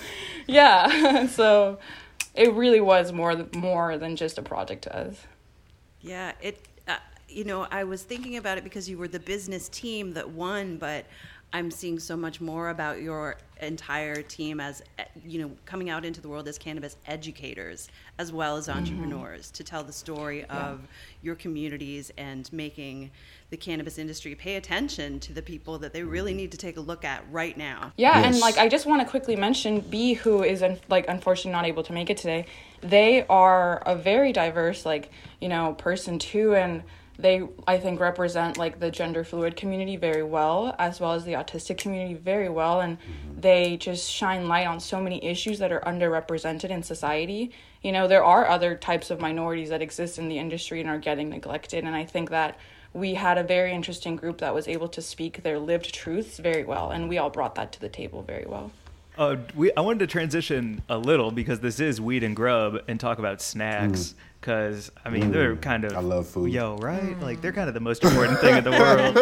yeah 0.51 1.26
so 1.26 1.78
it 2.34 2.53
really 2.55 2.80
was 2.80 3.12
more 3.12 3.46
more 3.55 3.96
than 3.98 4.16
just 4.16 4.38
a 4.38 4.42
project 4.42 4.82
to 4.82 4.96
us 4.96 5.26
Yeah, 6.01 6.32
it. 6.40 6.66
Uh, 6.88 6.96
you 7.28 7.44
know, 7.44 7.66
I 7.70 7.84
was 7.84 8.03
thinking 8.03 8.36
about 8.36 8.59
it 8.59 8.64
because 8.64 8.88
you 8.88 8.98
were 8.98 9.09
the 9.09 9.20
business 9.20 9.68
team 9.68 10.12
that 10.14 10.30
won, 10.30 10.78
but 10.78 11.07
I'm 11.53 11.70
seeing 11.70 11.98
so 11.98 12.16
much 12.16 12.40
more 12.40 12.70
about 12.70 13.03
your 13.03 13.36
entire 13.61 14.22
team 14.22 14.61
as 14.61 14.82
eh, 14.98 15.05
you 15.26 15.40
know 15.42 15.51
coming 15.66 15.90
out 15.90 16.05
into 16.05 16.20
the 16.20 16.28
world 16.28 16.48
as 16.48 16.57
cannabis 16.57 16.96
educators 17.07 17.90
as 18.18 18.32
well 18.32 18.57
as 18.57 18.68
entrepreneurs 18.70 19.51
to 19.51 19.62
tell 19.64 19.84
the 19.84 19.92
story 19.92 20.44
of 20.46 20.88
your 21.22 21.34
communities 21.34 22.11
and 22.16 22.51
making 22.53 23.11
the 23.51 23.57
cannabis 23.57 23.98
industry 23.98 24.34
pay 24.34 24.55
attention 24.55 25.18
to 25.20 25.32
the 25.32 25.42
people 25.42 25.78
that 25.78 25.92
they 25.92 26.05
really 26.05 26.30
mm-hmm. 26.30 26.38
need 26.38 26.53
to 26.53 26.59
take 26.59 26.76
a 26.76 26.80
look 26.80 27.05
at 27.05 27.24
right 27.30 27.57
now. 27.57 27.92
Yeah, 27.96 28.24
and 28.24 28.38
like 28.38 28.59
I 28.59 28.68
just 28.68 28.86
want 28.86 29.03
to 29.03 29.09
quickly 29.09 29.36
mention 29.36 29.80
B, 29.80 30.14
who 30.14 30.42
is 30.44 30.62
un- 30.62 30.78
like 30.88 31.07
unfortunately 31.09 31.53
not 31.53 31.66
able 31.66 31.82
to 31.82 31.92
make 31.92 32.11
it 32.11 32.16
today. 32.16 32.46
They 32.80 33.26
are 33.28 33.82
a 33.84 33.96
very 33.96 34.32
diverse 34.32 34.86
like 34.86 35.11
you 35.40 35.48
know 35.48 35.74
person 35.74 36.18
too, 36.20 36.55
and 36.55 36.84
they 37.18 37.42
I 37.66 37.78
think 37.78 37.98
represent 37.98 38.57
like 38.57 38.78
the 38.78 38.90
gender 38.90 39.24
fluid 39.24 39.57
community 39.57 39.96
very 39.96 40.22
well, 40.22 40.76
as 40.78 41.01
well 41.01 41.12
as 41.12 41.24
the 41.24 41.32
autistic 41.32 41.76
community 41.76 42.14
very 42.14 42.48
well, 42.48 42.80
and 42.80 42.98
mm-hmm. 42.98 43.40
they 43.40 43.76
just 43.76 44.09
shine 44.09 44.46
light 44.46 44.68
on 44.68 44.78
so 44.78 45.01
many 45.01 45.22
issues 45.24 45.59
that 45.59 45.72
are 45.72 45.80
underrepresented 45.80 46.70
in 46.70 46.84
society. 46.84 47.51
You 47.82 47.90
know, 47.90 48.07
there 48.07 48.24
are 48.24 48.46
other 48.46 48.76
types 48.76 49.11
of 49.11 49.20
minorities 49.20 49.70
that 49.70 49.82
exist 49.82 50.18
in 50.18 50.28
the 50.28 50.38
industry 50.38 50.80
and 50.80 50.88
are 50.88 50.98
getting 50.98 51.30
neglected, 51.30 51.82
and 51.82 51.96
I 51.96 52.05
think 52.05 52.30
that 52.30 52.57
we 52.93 53.14
had 53.14 53.38
a 53.38 53.43
very 53.45 53.72
interesting 53.72 54.16
group 54.16 54.38
that 54.38 54.55
was 54.55 54.66
able 54.68 54.88
to 54.88 55.01
speak 55.03 55.43
their 55.43 55.59
lived 55.59 55.95
truths 55.95 56.38
very 56.38 56.64
well, 56.64 56.91
and 56.91 57.09
we 57.09 57.18
all 57.18 57.30
brought 57.30 57.55
that 57.55 57.72
to 57.72 57.80
the 57.80 57.88
table 57.88 58.22
very 58.22 58.47
well. 58.47 58.70
Uh, 59.18 59.36
we 59.55 59.70
I 59.76 59.80
wanted 59.80 59.99
to 60.01 60.07
transition 60.07 60.82
a 60.88 60.97
little 60.97 61.30
because 61.30 61.61
this 61.61 61.78
is 61.80 62.01
weed 62.01 62.22
and 62.24 62.34
grub 62.34 62.78
and 62.88 62.99
talk 62.99 63.18
about 63.18 63.43
snacks 63.43 64.14
because 64.41 64.91
I 65.05 65.11
mean 65.11 65.30
they're 65.30 65.57
Mm. 65.57 65.61
kind 65.62 65.84
of 65.84 65.95
I 65.97 66.01
love 66.01 66.26
food. 66.28 66.51
Yo, 66.53 66.76
right? 66.78 67.18
Like 67.20 67.41
they're 67.43 67.53
kind 67.53 67.68
of 67.68 67.74
the 67.74 67.80
most 67.80 68.03
important 68.09 68.38
thing 68.38 68.57
in 68.57 68.64
the 68.64 68.70
world. 68.70 69.18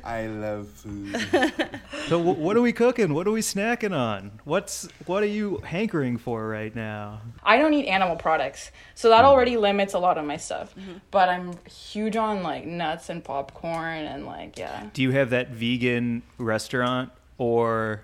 I 0.04 0.26
love 0.28 0.68
food. 0.68 1.16
So 2.10 2.18
w- 2.18 2.44
what 2.44 2.56
are 2.56 2.60
we 2.60 2.72
cooking? 2.72 3.14
What 3.14 3.28
are 3.28 3.30
we 3.30 3.40
snacking 3.40 3.96
on? 3.96 4.40
What's 4.42 4.88
what 5.06 5.22
are 5.22 5.26
you 5.26 5.58
hankering 5.58 6.16
for 6.18 6.48
right 6.48 6.74
now? 6.74 7.20
I 7.44 7.56
don't 7.56 7.72
eat 7.72 7.86
animal 7.86 8.16
products, 8.16 8.72
so 8.96 9.10
that 9.10 9.24
already 9.24 9.56
limits 9.56 9.94
a 9.94 10.00
lot 10.00 10.18
of 10.18 10.24
my 10.24 10.36
stuff. 10.36 10.74
But 11.12 11.28
I'm 11.28 11.52
huge 11.68 12.16
on 12.16 12.42
like 12.42 12.66
nuts 12.66 13.10
and 13.10 13.22
popcorn 13.22 14.06
and 14.06 14.26
like 14.26 14.58
yeah. 14.58 14.88
Do 14.92 15.02
you 15.02 15.12
have 15.12 15.30
that 15.30 15.50
vegan 15.50 16.24
restaurant 16.36 17.12
or 17.38 18.02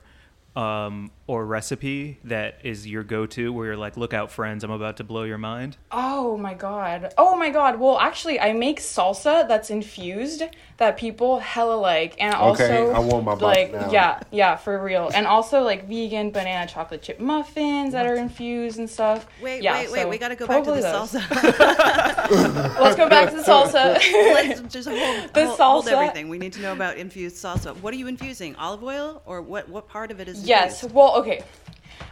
um, 0.55 1.11
or 1.29 1.45
recipe 1.45 2.19
that 2.23 2.61
is 2.63 2.87
your 2.87 3.03
go-to 3.03 3.53
where 3.53 3.67
you're 3.67 3.77
like, 3.77 3.97
look 3.97 4.15
out, 4.15 4.31
friends, 4.31 4.63
I'm 4.63 4.71
about 4.71 4.99
to 4.99 5.05
blow 5.05 5.25
your 5.25 5.39
mind? 5.39 5.77
Oh 5.91 6.37
my 6.37 6.55
god. 6.55 7.13
Oh 7.19 7.37
my 7.37 7.51
god. 7.51 7.81
Well, 7.81 7.99
actually, 7.99 8.39
I 8.39 8.53
make 8.53 8.79
salsa 8.81 9.47
that's 9.49 9.69
infused 9.71 10.45
that 10.77 10.97
people 10.97 11.41
hella 11.41 11.75
like, 11.75 12.15
and 12.21 12.35
also 12.35 12.65
Okay, 12.65 12.93
I 12.93 12.99
want 13.01 13.25
my 13.25 13.33
like 13.35 13.73
now. 13.73 13.91
yeah, 13.91 14.21
yeah, 14.31 14.57
for 14.57 14.81
real, 14.83 15.11
and 15.15 15.27
also 15.27 15.63
like 15.63 15.89
vegan 15.89 16.31
banana 16.31 16.67
chocolate 16.71 17.03
chip 17.03 17.19
muffins 17.19 17.93
that 17.93 18.07
are 18.07 18.15
infused 18.15 18.79
and 18.79 18.89
stuff. 18.89 19.27
Wait, 19.43 19.63
Yeah, 19.63 19.73
wait, 19.81 19.91
wait. 19.91 20.09
We 20.09 20.19
got 20.19 20.29
to 20.29 20.37
go 20.37 20.47
back 20.47 20.63
to 20.65 20.71
the 20.73 20.81
those. 20.83 21.13
salsa. 21.13 22.79
Let's 22.81 22.97
go 22.97 23.09
back 23.09 23.31
to 23.31 23.37
the 23.37 23.43
salsa. 23.43 23.95
Let's 23.95 24.61
just 24.73 24.89
hold, 24.89 25.31
The 25.35 25.47
hold, 25.47 25.59
hold 25.59 25.85
salsa- 25.87 25.93
everything. 25.93 26.29
We 26.29 26.39
need 26.39 26.53
to 26.55 26.61
know 26.61 26.73
about 26.73 26.97
infused 26.99 27.37
salsa. 27.37 27.75
What 27.81 27.93
are 27.95 27.97
you 27.97 28.07
infusing? 28.07 28.55
Olive 28.57 28.83
oil 28.85 29.23
or 29.27 29.43
what? 29.43 29.69
What 29.69 29.89
part 29.89 30.11
of 30.11 30.21
it 30.21 30.29
is? 30.29 30.45
Yes. 30.45 30.85
Well, 30.85 31.16
okay. 31.17 31.43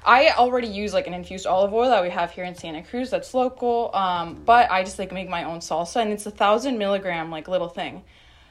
I 0.05 0.31
already 0.33 0.69
use 0.69 0.93
like 0.93 1.07
an 1.07 1.15
infused 1.15 1.47
olive 1.47 1.73
oil 1.73 1.89
that 1.89 2.03
we 2.03 2.11
have 2.11 2.31
here 2.31 2.45
in 2.45 2.55
Santa 2.55 2.83
Cruz. 2.83 3.11
That's 3.11 3.33
local. 3.33 3.91
Um, 3.95 4.43
but 4.45 4.71
I 4.71 4.83
just 4.85 4.99
like 4.99 5.13
make 5.13 5.29
my 5.29 5.45
own 5.45 5.61
salsa, 5.61 6.03
and 6.03 6.13
it's 6.13 6.27
a 6.27 6.31
thousand 6.31 6.79
milligram 6.79 7.31
like 7.31 7.49
little 7.49 7.69
thing. 7.69 8.05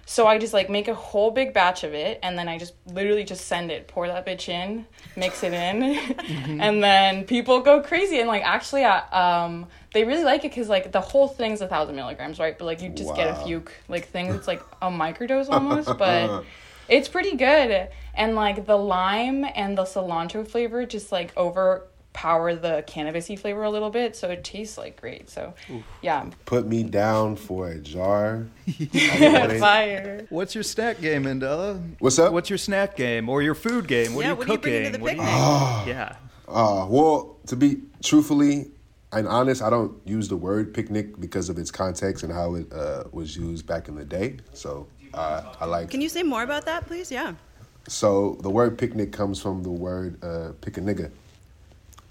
So 0.05 0.27
I 0.27 0.37
just 0.37 0.53
like 0.53 0.69
make 0.69 0.89
a 0.89 0.93
whole 0.93 1.31
big 1.31 1.53
batch 1.53 1.83
of 1.83 1.93
it, 1.93 2.19
and 2.23 2.37
then 2.37 2.49
I 2.49 2.57
just 2.57 2.73
literally 2.87 3.23
just 3.23 3.45
send 3.45 3.71
it, 3.71 3.87
pour 3.87 4.07
that 4.07 4.25
bitch 4.25 4.49
in, 4.49 4.85
mix 5.15 5.43
it 5.43 5.53
in, 5.53 5.81
and 6.59 6.83
then 6.83 7.23
people 7.23 7.61
go 7.61 7.81
crazy. 7.81 8.19
And 8.19 8.27
like 8.27 8.43
actually, 8.43 8.83
I, 8.83 8.99
um, 9.09 9.67
they 9.93 10.03
really 10.03 10.25
like 10.25 10.43
it 10.43 10.51
because 10.51 10.67
like 10.67 10.91
the 10.91 10.99
whole 10.99 11.29
thing's 11.29 11.61
a 11.61 11.67
thousand 11.67 11.95
milligrams, 11.95 12.37
right? 12.37 12.57
But 12.57 12.65
like 12.65 12.81
you 12.81 12.89
just 12.89 13.15
get 13.15 13.29
a 13.29 13.45
few 13.45 13.63
like 13.87 14.09
things. 14.09 14.35
It's 14.35 14.47
like 14.47 14.61
a 14.81 14.89
microdose 14.89 15.49
almost, 15.49 15.97
but 15.97 16.43
it's 16.89 17.07
pretty 17.07 17.37
good. 17.37 17.89
And 18.13 18.35
like 18.35 18.65
the 18.65 18.77
lime 18.77 19.45
and 19.55 19.77
the 19.77 19.83
cilantro 19.83 20.47
flavor 20.47 20.85
just 20.85 21.11
like 21.11 21.35
overpower 21.35 22.55
the 22.55 22.83
cannabisy 22.87 23.37
flavor 23.39 23.63
a 23.63 23.69
little 23.71 23.89
bit, 23.89 24.15
so 24.15 24.29
it 24.29 24.43
tastes 24.43 24.77
like 24.77 24.99
great. 25.01 25.29
So 25.29 25.53
yeah, 26.01 26.29
Put 26.45 26.67
me 26.67 26.83
down 26.83 27.35
for 27.35 27.69
a 27.69 27.79
jar. 27.79 28.45
I 28.67 29.57
fire. 29.59 30.27
What's 30.29 30.53
your 30.53 30.63
snack 30.63 31.01
game, 31.01 31.23
Mandela? 31.23 31.81
What's 31.99 32.19
up? 32.19 32.33
What's 32.33 32.49
your 32.49 32.57
snack 32.59 32.95
game 32.95 33.29
or 33.29 33.41
your 33.41 33.55
food 33.55 33.87
game? 33.87 34.13
What 34.13 34.21
Yeah, 34.25 34.27
are 34.27 34.31
you 34.33 34.37
what 34.37 34.49
are 34.49 34.51
you 34.53 34.57
bringing 34.59 34.79
cooking? 34.83 34.91
to 34.93 34.97
the 34.99 35.03
What 35.03 35.11
are 35.13 35.15
you- 35.15 35.85
picnic? 35.85 35.95
yeah. 35.95 36.15
Uh, 36.47 36.85
well, 36.89 37.37
to 37.47 37.55
be 37.55 37.77
truthfully 38.03 38.69
and 39.11 39.27
honest, 39.27 39.61
I 39.63 39.69
don't 39.69 39.95
use 40.05 40.27
the 40.27 40.37
word 40.37 40.73
picnic 40.73 41.19
because 41.19 41.49
of 41.49 41.57
its 41.57 41.71
context 41.71 42.23
and 42.23 42.31
how 42.33 42.55
it 42.55 42.71
uh, 42.71 43.05
was 43.11 43.35
used 43.35 43.65
back 43.65 43.87
in 43.87 43.95
the 43.95 44.05
day. 44.05 44.37
So 44.53 44.85
uh, 45.15 45.53
I 45.59 45.65
like. 45.65 45.89
Can 45.89 46.01
you 46.01 46.09
say 46.09 46.21
more 46.21 46.43
about 46.43 46.65
that, 46.65 46.85
please? 46.85 47.11
Yeah. 47.11 47.33
So 47.87 48.37
the 48.41 48.49
word 48.49 48.77
picnic 48.77 49.11
comes 49.11 49.41
from 49.41 49.63
the 49.63 49.69
word 49.69 50.23
uh, 50.23 50.53
pick 50.61 50.77
a 50.77 50.81
nigga. 50.81 51.11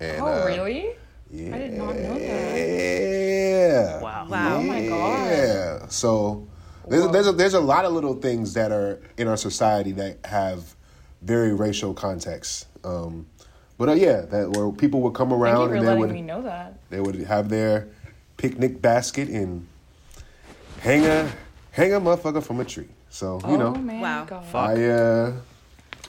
And, 0.01 0.21
Oh 0.21 0.27
uh, 0.43 0.47
really? 0.47 0.91
Yeah. 1.31 1.55
I 1.55 1.59
did 1.59 1.73
not 1.73 1.97
know 1.97 2.19
that. 2.19 2.57
Yeah. 2.59 4.01
Wow. 4.03 4.27
Wow. 4.29 4.57
Oh 4.57 4.63
my 4.63 4.87
god. 4.87 5.29
Yeah. 5.31 5.87
So 5.89 6.47
there's 6.89 7.05
a, 7.05 7.09
there's 7.09 7.27
a, 7.29 7.33
there's 7.33 7.55
a 7.55 7.61
lot 7.61 7.85
of 7.85 7.93
little 7.93 8.15
things 8.15 8.53
that 8.55 8.71
are 8.71 9.01
in 9.17 9.29
our 9.29 9.37
society 9.37 9.93
that 9.93 10.19
have 10.27 10.75
very 11.23 11.55
racial 11.55 11.95
context. 11.95 12.67
Um, 12.85 13.27
but 13.79 13.89
uh, 13.89 13.93
yeah, 13.93 14.23
that 14.23 14.51
where 14.51 14.71
people 14.73 15.01
would 15.03 15.15
come 15.15 15.31
Thank 15.31 15.39
you 15.39 15.45
around 15.45 15.69
for 15.69 15.75
and 15.75 15.83
they 15.83 15.87
letting 15.87 16.01
would 16.01 16.11
me 16.13 16.23
know 16.23 16.43
that. 16.43 16.75
they 16.91 17.01
would 17.01 17.15
have 17.15 17.49
their 17.49 17.89
picnic 18.37 18.83
basket 18.83 19.29
and 19.29 19.67
hang 20.81 21.07
a 21.07 21.31
hang 21.71 21.95
a 21.95 22.01
motherfucker 22.01 22.43
from 22.43 22.61
a 22.61 22.65
tree. 22.65 22.89
So 23.09 23.41
you 23.45 23.55
oh 23.55 23.57
know, 23.57 23.75
man, 23.75 24.01
Wow. 24.01 24.25
God. 24.25 24.55
I 24.55 24.85
uh, 24.85 25.33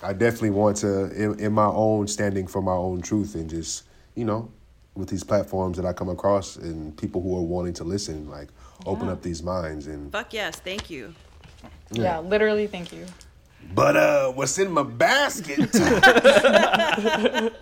I 0.03 0.13
definitely 0.13 0.51
want 0.51 0.77
to 0.77 1.11
in, 1.11 1.39
in 1.39 1.53
my 1.53 1.65
own 1.65 2.07
standing 2.07 2.47
for 2.47 2.61
my 2.61 2.73
own 2.73 3.01
truth 3.01 3.35
and 3.35 3.49
just 3.49 3.83
you 4.15 4.25
know 4.25 4.51
with 4.95 5.09
these 5.09 5.23
platforms 5.23 5.77
that 5.77 5.85
I 5.85 5.93
come 5.93 6.09
across 6.09 6.55
and 6.55 6.95
people 6.97 7.21
who 7.21 7.35
are 7.37 7.41
wanting 7.41 7.73
to 7.75 7.83
listen, 7.83 8.29
like 8.29 8.49
open 8.85 9.09
up 9.09 9.21
these 9.21 9.41
minds 9.41 9.87
and. 9.87 10.11
Fuck 10.11 10.33
yes. 10.33 10.57
Thank 10.57 10.89
you. 10.89 11.15
Yeah, 11.91 12.19
literally. 12.19 12.67
Thank 12.67 12.91
you. 12.91 13.05
But 13.73 13.95
uh, 13.95 14.31
what's 14.31 14.59
in 14.59 14.71
my 14.71 14.83
basket? 14.83 15.73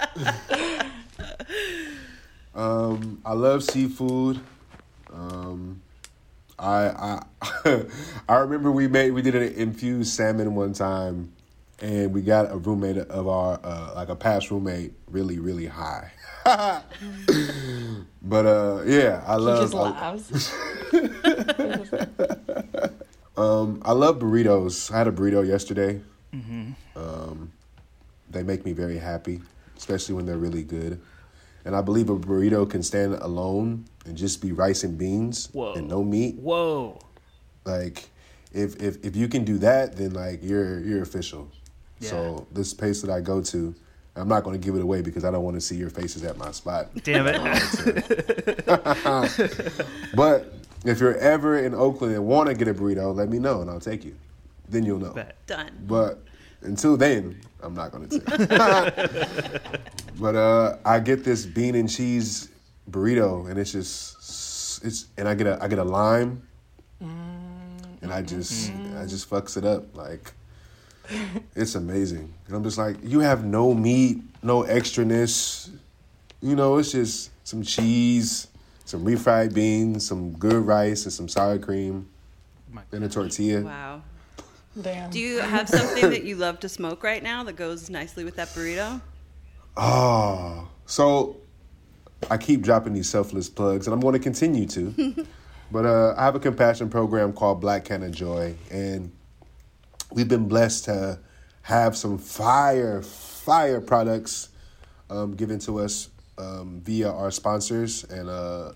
um, 2.55 3.21
I 3.23 3.33
love 3.33 3.63
seafood. 3.63 4.39
Um, 5.13 5.81
I 6.57 7.21
I 7.65 7.83
I 8.29 8.37
remember 8.37 8.71
we 8.71 8.87
made 8.87 9.11
we 9.11 9.21
did 9.21 9.35
an 9.35 9.53
infused 9.53 10.13
salmon 10.13 10.55
one 10.55 10.73
time, 10.73 11.31
and 11.81 12.13
we 12.13 12.21
got 12.21 12.51
a 12.51 12.57
roommate 12.57 12.97
of 12.97 13.27
our 13.27 13.59
uh, 13.63 13.93
like 13.95 14.09
a 14.09 14.15
past 14.15 14.51
roommate 14.51 14.93
really 15.09 15.39
really 15.39 15.65
high. 15.67 16.11
but 18.21 18.45
uh, 18.45 18.81
yeah, 18.85 19.23
I 19.27 19.33
He 19.35 19.39
love. 19.41 19.61
just 19.61 19.75
I- 19.75 19.89
laughs. 19.89 20.53
Um, 23.37 23.81
I 23.85 23.93
love 23.93 24.19
burritos. 24.19 24.91
I 24.93 24.97
had 24.99 25.07
a 25.07 25.11
burrito 25.11 25.47
yesterday. 25.47 26.01
Um, 26.95 27.51
they 28.29 28.43
make 28.43 28.65
me 28.65 28.73
very 28.73 28.97
happy, 28.97 29.41
especially 29.77 30.15
when 30.15 30.25
they're 30.25 30.37
really 30.37 30.63
good. 30.63 30.99
and 31.65 31.75
I 31.75 31.81
believe 31.81 32.09
a 32.09 32.17
burrito 32.17 32.69
can 32.69 32.81
stand 32.83 33.13
alone 33.15 33.85
and 34.05 34.17
just 34.17 34.41
be 34.41 34.51
rice 34.51 34.83
and 34.83 34.97
beans 34.97 35.47
Whoa. 35.53 35.73
and 35.73 35.87
no 35.87 36.03
meat. 36.03 36.35
Whoa. 36.35 36.99
Like, 37.65 38.09
if 38.51 38.75
if 38.81 39.03
if 39.05 39.15
you 39.15 39.27
can 39.27 39.43
do 39.45 39.57
that, 39.59 39.95
then 39.95 40.13
like 40.13 40.43
you're 40.43 40.79
you're 40.79 41.01
official. 41.01 41.49
So 42.01 42.47
this 42.51 42.73
place 42.73 43.01
that 43.01 43.11
I 43.11 43.21
go 43.21 43.41
to, 43.41 43.75
I'm 44.15 44.27
not 44.27 44.43
going 44.43 44.59
to 44.59 44.65
give 44.65 44.75
it 44.75 44.81
away 44.81 45.01
because 45.01 45.23
I 45.23 45.31
don't 45.31 45.43
want 45.43 45.55
to 45.55 45.61
see 45.61 45.75
your 45.75 45.89
faces 45.89 46.23
at 46.23 46.37
my 46.37 46.51
spot. 46.51 46.89
Damn 47.03 47.27
it. 47.27 47.39
But 50.15 50.53
if 50.83 50.99
you're 50.99 51.17
ever 51.17 51.59
in 51.59 51.73
Oakland 51.73 52.13
and 52.15 52.25
want 52.25 52.49
to 52.49 52.55
get 52.55 52.67
a 52.67 52.73
burrito, 52.73 53.15
let 53.15 53.29
me 53.29 53.39
know 53.39 53.61
and 53.61 53.69
I'll 53.69 53.79
take 53.79 54.03
you. 54.03 54.15
Then 54.67 54.83
you'll 54.83 54.99
know. 54.99 55.13
Bet. 55.13 55.35
Done. 55.47 55.71
But 55.85 56.23
until 56.61 56.97
then, 56.97 57.39
I'm 57.61 57.73
not 57.73 57.91
gonna 57.91 58.07
take. 58.07 58.25
but 60.19 60.35
uh, 60.35 60.77
I 60.85 60.99
get 60.99 61.23
this 61.23 61.45
bean 61.45 61.75
and 61.75 61.89
cheese 61.89 62.49
burrito, 62.89 63.49
and 63.49 63.59
it's 63.59 63.71
just 63.73 64.83
it's 64.83 65.07
and 65.17 65.27
I 65.27 65.35
get 65.35 65.47
a 65.47 65.61
I 65.61 65.67
get 65.67 65.79
a 65.79 65.83
lime, 65.83 66.41
and 66.99 68.11
I 68.11 68.21
just 68.21 68.71
I 68.97 69.05
just 69.05 69.29
fucks 69.29 69.57
it 69.57 69.65
up 69.65 69.95
like 69.95 70.33
it's 71.55 71.75
amazing. 71.75 72.33
And 72.47 72.55
I'm 72.55 72.63
just 72.63 72.77
like, 72.77 72.97
you 73.03 73.19
have 73.19 73.43
no 73.43 73.73
meat, 73.73 74.21
no 74.43 74.63
extraness. 74.63 75.69
You 76.41 76.55
know, 76.55 76.77
it's 76.77 76.91
just 76.91 77.31
some 77.45 77.63
cheese, 77.63 78.47
some 78.85 79.05
refried 79.05 79.53
beans, 79.53 80.07
some 80.07 80.31
good 80.33 80.65
rice, 80.65 81.03
and 81.03 81.13
some 81.13 81.27
sour 81.27 81.59
cream, 81.59 82.09
My 82.71 82.81
and 82.91 83.03
a 83.03 83.09
tortilla. 83.09 83.61
Wow. 83.61 84.01
Damn. 84.79 85.09
Do 85.09 85.19
you 85.19 85.39
have 85.39 85.67
something 85.67 86.09
that 86.09 86.23
you 86.23 86.37
love 86.37 86.59
to 86.61 86.69
smoke 86.69 87.03
right 87.03 87.21
now 87.21 87.43
that 87.43 87.57
goes 87.57 87.89
nicely 87.89 88.23
with 88.23 88.37
that 88.37 88.47
burrito? 88.49 89.01
Oh, 89.75 90.69
so 90.85 91.37
I 92.29 92.37
keep 92.37 92.61
dropping 92.61 92.93
these 92.93 93.09
selfless 93.09 93.49
plugs, 93.49 93.87
and 93.87 93.93
I'm 93.93 93.99
going 93.99 94.13
to 94.13 94.19
continue 94.19 94.67
to. 94.67 95.25
but 95.71 95.85
uh, 95.85 96.13
I 96.17 96.23
have 96.23 96.35
a 96.35 96.39
compassion 96.39 96.89
program 96.89 97.33
called 97.33 97.59
Black 97.59 97.85
Canna 97.85 98.09
Joy, 98.09 98.55
and 98.69 99.11
we've 100.11 100.27
been 100.27 100.47
blessed 100.47 100.85
to 100.85 101.19
have 101.63 101.95
some 101.95 102.17
fire, 102.17 103.01
fire 103.01 103.81
products 103.81 104.49
um, 105.09 105.35
given 105.35 105.59
to 105.59 105.79
us 105.79 106.09
um, 106.37 106.81
via 106.83 107.11
our 107.11 107.31
sponsors, 107.31 108.03
and 108.05 108.29
uh, 108.29 108.71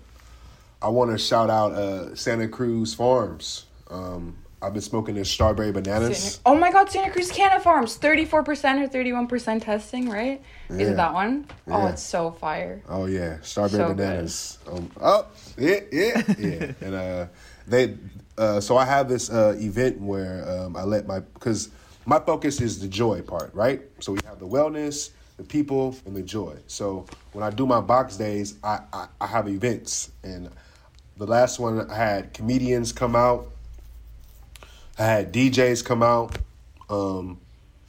I 0.82 0.88
want 0.88 1.10
to 1.10 1.18
shout 1.18 1.50
out 1.50 1.72
uh, 1.72 2.14
Santa 2.14 2.48
Cruz 2.48 2.94
Farms. 2.94 3.64
Um, 3.90 4.36
I've 4.62 4.72
been 4.72 4.82
smoking 4.82 5.14
their 5.14 5.24
strawberry 5.24 5.70
bananas. 5.72 6.18
Santa- 6.18 6.40
oh 6.46 6.54
my 6.54 6.70
god, 6.72 6.90
Santa 6.90 7.10
Cruz 7.10 7.30
Canna 7.30 7.60
Farms, 7.60 7.98
34% 7.98 8.32
or 8.32 8.88
31% 8.88 9.62
testing, 9.62 10.08
right? 10.08 10.42
Is 10.70 10.88
it 10.88 10.96
that 10.96 11.12
one? 11.12 11.46
Oh, 11.68 11.78
Yeah. 11.84 11.88
it's 11.90 12.02
so 12.02 12.30
fire. 12.32 12.82
Oh 12.88 13.06
yeah, 13.06 13.38
strawberry 13.42 13.82
So 13.88 13.94
bananas. 13.94 14.58
Um, 14.70 14.90
oh 15.00 15.26
yeah, 15.58 15.80
yeah, 15.92 16.22
yeah. 16.38 16.72
and 16.80 16.94
uh, 16.94 17.26
they, 17.66 17.96
uh, 18.38 18.60
so 18.60 18.76
I 18.76 18.84
have 18.84 19.08
this 19.08 19.30
uh, 19.30 19.56
event 19.58 20.00
where 20.00 20.48
um, 20.48 20.76
I 20.76 20.82
let 20.84 21.06
my 21.06 21.20
because 21.20 21.70
my 22.04 22.20
focus 22.20 22.60
is 22.60 22.80
the 22.80 22.88
joy 22.88 23.22
part, 23.22 23.54
right? 23.54 23.82
So 24.00 24.12
we 24.12 24.20
have 24.26 24.38
the 24.38 24.46
wellness, 24.46 25.10
the 25.36 25.42
people, 25.42 25.96
and 26.04 26.14
the 26.14 26.22
joy. 26.22 26.56
So 26.66 27.06
when 27.32 27.42
I 27.42 27.50
do 27.50 27.66
my 27.66 27.80
box 27.80 28.16
days, 28.16 28.56
I 28.62 28.80
I, 28.92 29.08
I 29.20 29.26
have 29.26 29.48
events, 29.48 30.10
and 30.22 30.50
the 31.16 31.26
last 31.26 31.58
one 31.58 31.90
I 31.90 31.96
had 31.96 32.34
comedians 32.34 32.92
come 32.92 33.16
out. 33.16 33.50
I 34.98 35.04
had 35.04 35.32
DJs 35.32 35.84
come 35.84 36.02
out. 36.02 36.38
Um, 36.88 37.40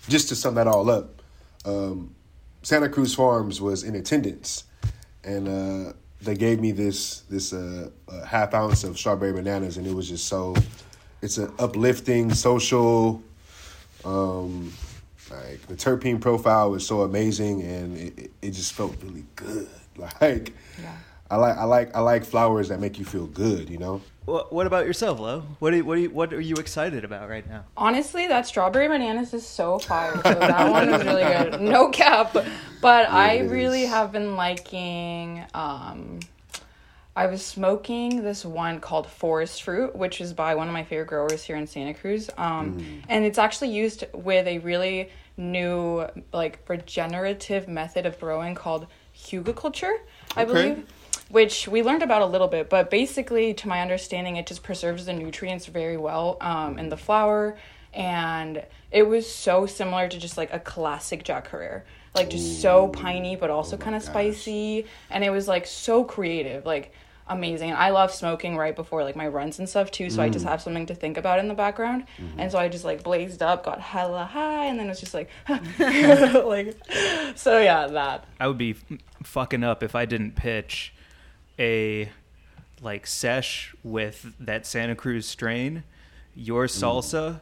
just 0.07 0.29
to 0.29 0.35
sum 0.35 0.55
that 0.55 0.67
all 0.67 0.89
up, 0.89 1.21
um, 1.65 2.15
Santa 2.63 2.89
Cruz 2.89 3.13
Farms 3.13 3.59
was 3.59 3.83
in 3.83 3.95
attendance, 3.95 4.63
and 5.23 5.47
uh, 5.47 5.93
they 6.21 6.35
gave 6.35 6.59
me 6.59 6.71
this 6.71 7.21
this 7.29 7.53
uh, 7.53 7.89
half 8.25 8.53
ounce 8.53 8.83
of 8.83 8.97
strawberry 8.97 9.33
bananas, 9.33 9.77
and 9.77 9.85
it 9.87 9.93
was 9.93 10.09
just 10.09 10.27
so. 10.27 10.55
It's 11.21 11.37
an 11.37 11.51
uplifting, 11.57 12.33
social. 12.33 13.23
Um, 14.05 14.71
like 15.29 15.65
the 15.67 15.75
terpene 15.75 16.21
profile 16.21 16.71
was 16.71 16.85
so 16.85 17.01
amazing, 17.01 17.61
and 17.63 17.97
it, 17.97 18.17
it, 18.17 18.31
it 18.41 18.51
just 18.51 18.73
felt 18.73 18.95
really 19.03 19.25
good. 19.35 19.67
Like, 20.21 20.53
Yeah. 20.79 20.95
I 21.29 21.35
like 21.35 21.57
I 21.57 21.63
like 21.65 21.95
I 21.95 21.99
like 21.99 22.23
flowers 22.23 22.69
that 22.69 22.79
make 22.79 22.99
you 22.99 23.05
feel 23.05 23.27
good. 23.27 23.69
You 23.69 23.77
know. 23.77 24.01
What, 24.25 24.51
what 24.51 24.67
about 24.67 24.85
yourself, 24.85 25.19
Lo? 25.21 25.43
What 25.59 25.71
do 25.71 25.85
what 25.85 25.95
do 25.95 26.01
you, 26.01 26.09
what 26.09 26.33
are 26.33 26.41
you 26.41 26.55
excited 26.55 27.05
about 27.05 27.29
right 27.29 27.47
now? 27.49 27.63
Honestly, 27.77 28.27
that 28.27 28.45
strawberry 28.45 28.87
bananas 28.89 29.33
is 29.33 29.45
so 29.47 29.79
fire. 29.79 30.21
So 30.23 30.33
that 30.33 30.69
one 30.69 30.89
is 30.89 31.05
really 31.05 31.23
good. 31.23 31.61
No 31.67 31.89
cap. 31.89 32.35
But 32.81 33.09
I 33.09 33.35
it 33.35 33.49
really 33.49 33.85
have 33.85 34.11
been 34.11 34.35
liking 34.35 35.45
um 35.53 36.19
I 37.15 37.25
was 37.25 37.43
smoking 37.43 38.21
this 38.21 38.45
one 38.45 38.79
called 38.79 39.07
Forest 39.07 39.63
Fruit, 39.63 39.95
which 39.95 40.21
is 40.21 40.33
by 40.33 40.53
one 40.53 40.67
of 40.67 40.73
my 40.73 40.83
favorite 40.83 41.07
growers 41.07 41.43
here 41.43 41.55
in 41.55 41.65
Santa 41.65 41.95
Cruz. 41.95 42.29
Um, 42.37 42.77
And 43.09 43.25
it's 43.25 43.39
actually 43.39 43.69
used 43.69 44.03
with 44.13 44.45
a 44.45 44.59
really 44.59 45.09
new, 45.35 46.05
like, 46.31 46.59
regenerative 46.67 47.67
method 47.67 48.05
of 48.05 48.19
growing 48.19 48.53
called 48.53 48.85
hugelkultur, 49.15 49.97
I 50.35 50.43
Okay. 50.43 50.51
believe, 50.51 50.85
which 51.29 51.67
we 51.67 51.83
learned 51.83 52.03
about 52.03 52.21
a 52.21 52.25
little 52.25 52.47
bit. 52.47 52.69
But 52.69 52.89
basically, 52.89 53.53
to 53.55 53.67
my 53.67 53.81
understanding, 53.81 54.37
it 54.37 54.47
just 54.47 54.63
preserves 54.63 55.05
the 55.05 55.13
nutrients 55.13 55.65
very 55.65 55.97
well 55.97 56.37
um, 56.41 56.79
in 56.79 56.89
the 56.89 56.97
flower. 56.97 57.57
And 57.93 58.63
it 58.91 59.03
was 59.03 59.29
so 59.29 59.65
similar 59.65 60.07
to 60.07 60.17
just 60.17 60.37
like 60.37 60.53
a 60.53 60.59
classic 60.59 61.23
Jack 61.23 61.49
Herer. 61.49 61.83
Like, 62.15 62.29
just 62.31 62.61
so 62.61 62.87
piney, 62.87 63.35
but 63.35 63.49
also 63.51 63.77
kind 63.77 63.95
of 63.95 64.01
spicy 64.01 64.85
and 65.11 65.23
it 65.23 65.29
was 65.29 65.47
like 65.47 65.67
so 65.67 66.03
creative 66.03 66.65
like 66.65 66.91
amazing 67.29 67.69
and 67.71 67.77
i 67.77 67.89
love 67.89 68.11
smoking 68.13 68.55
right 68.55 68.75
before 68.75 69.03
like 69.03 69.15
my 69.15 69.27
runs 69.27 69.59
and 69.59 69.67
stuff 69.67 69.91
too 69.91 70.09
so 70.09 70.23
i 70.23 70.29
just 70.29 70.45
have 70.45 70.61
something 70.61 70.85
to 70.85 70.95
think 70.95 71.17
about 71.17 71.39
in 71.39 71.47
the 71.49 71.53
background 71.53 72.05
and 72.37 72.49
so 72.51 72.57
i 72.57 72.67
just 72.69 72.85
like 72.85 73.03
blazed 73.03 73.43
up 73.43 73.65
got 73.65 73.81
hella 73.81 74.23
high 74.23 74.65
and 74.65 74.79
then 74.79 74.85
it 74.87 74.89
was 74.89 74.99
just 74.99 75.13
like 75.13 75.29
like 76.45 76.75
so 77.35 77.59
yeah 77.59 77.85
that 77.87 78.25
I 78.39 78.47
would 78.47 78.57
be 78.57 78.71
f- 78.71 78.97
fucking 79.23 79.63
up 79.63 79.83
if 79.83 79.93
I 79.93 80.05
didn't 80.05 80.35
pitch 80.35 80.93
a 81.59 82.09
like 82.81 83.07
sesh 83.07 83.75
with 83.83 84.33
that 84.39 84.65
Santa 84.65 84.95
Cruz 84.95 85.25
strain, 85.25 85.83
your 86.35 86.67
mm. 86.67 86.83
salsa, 86.83 87.39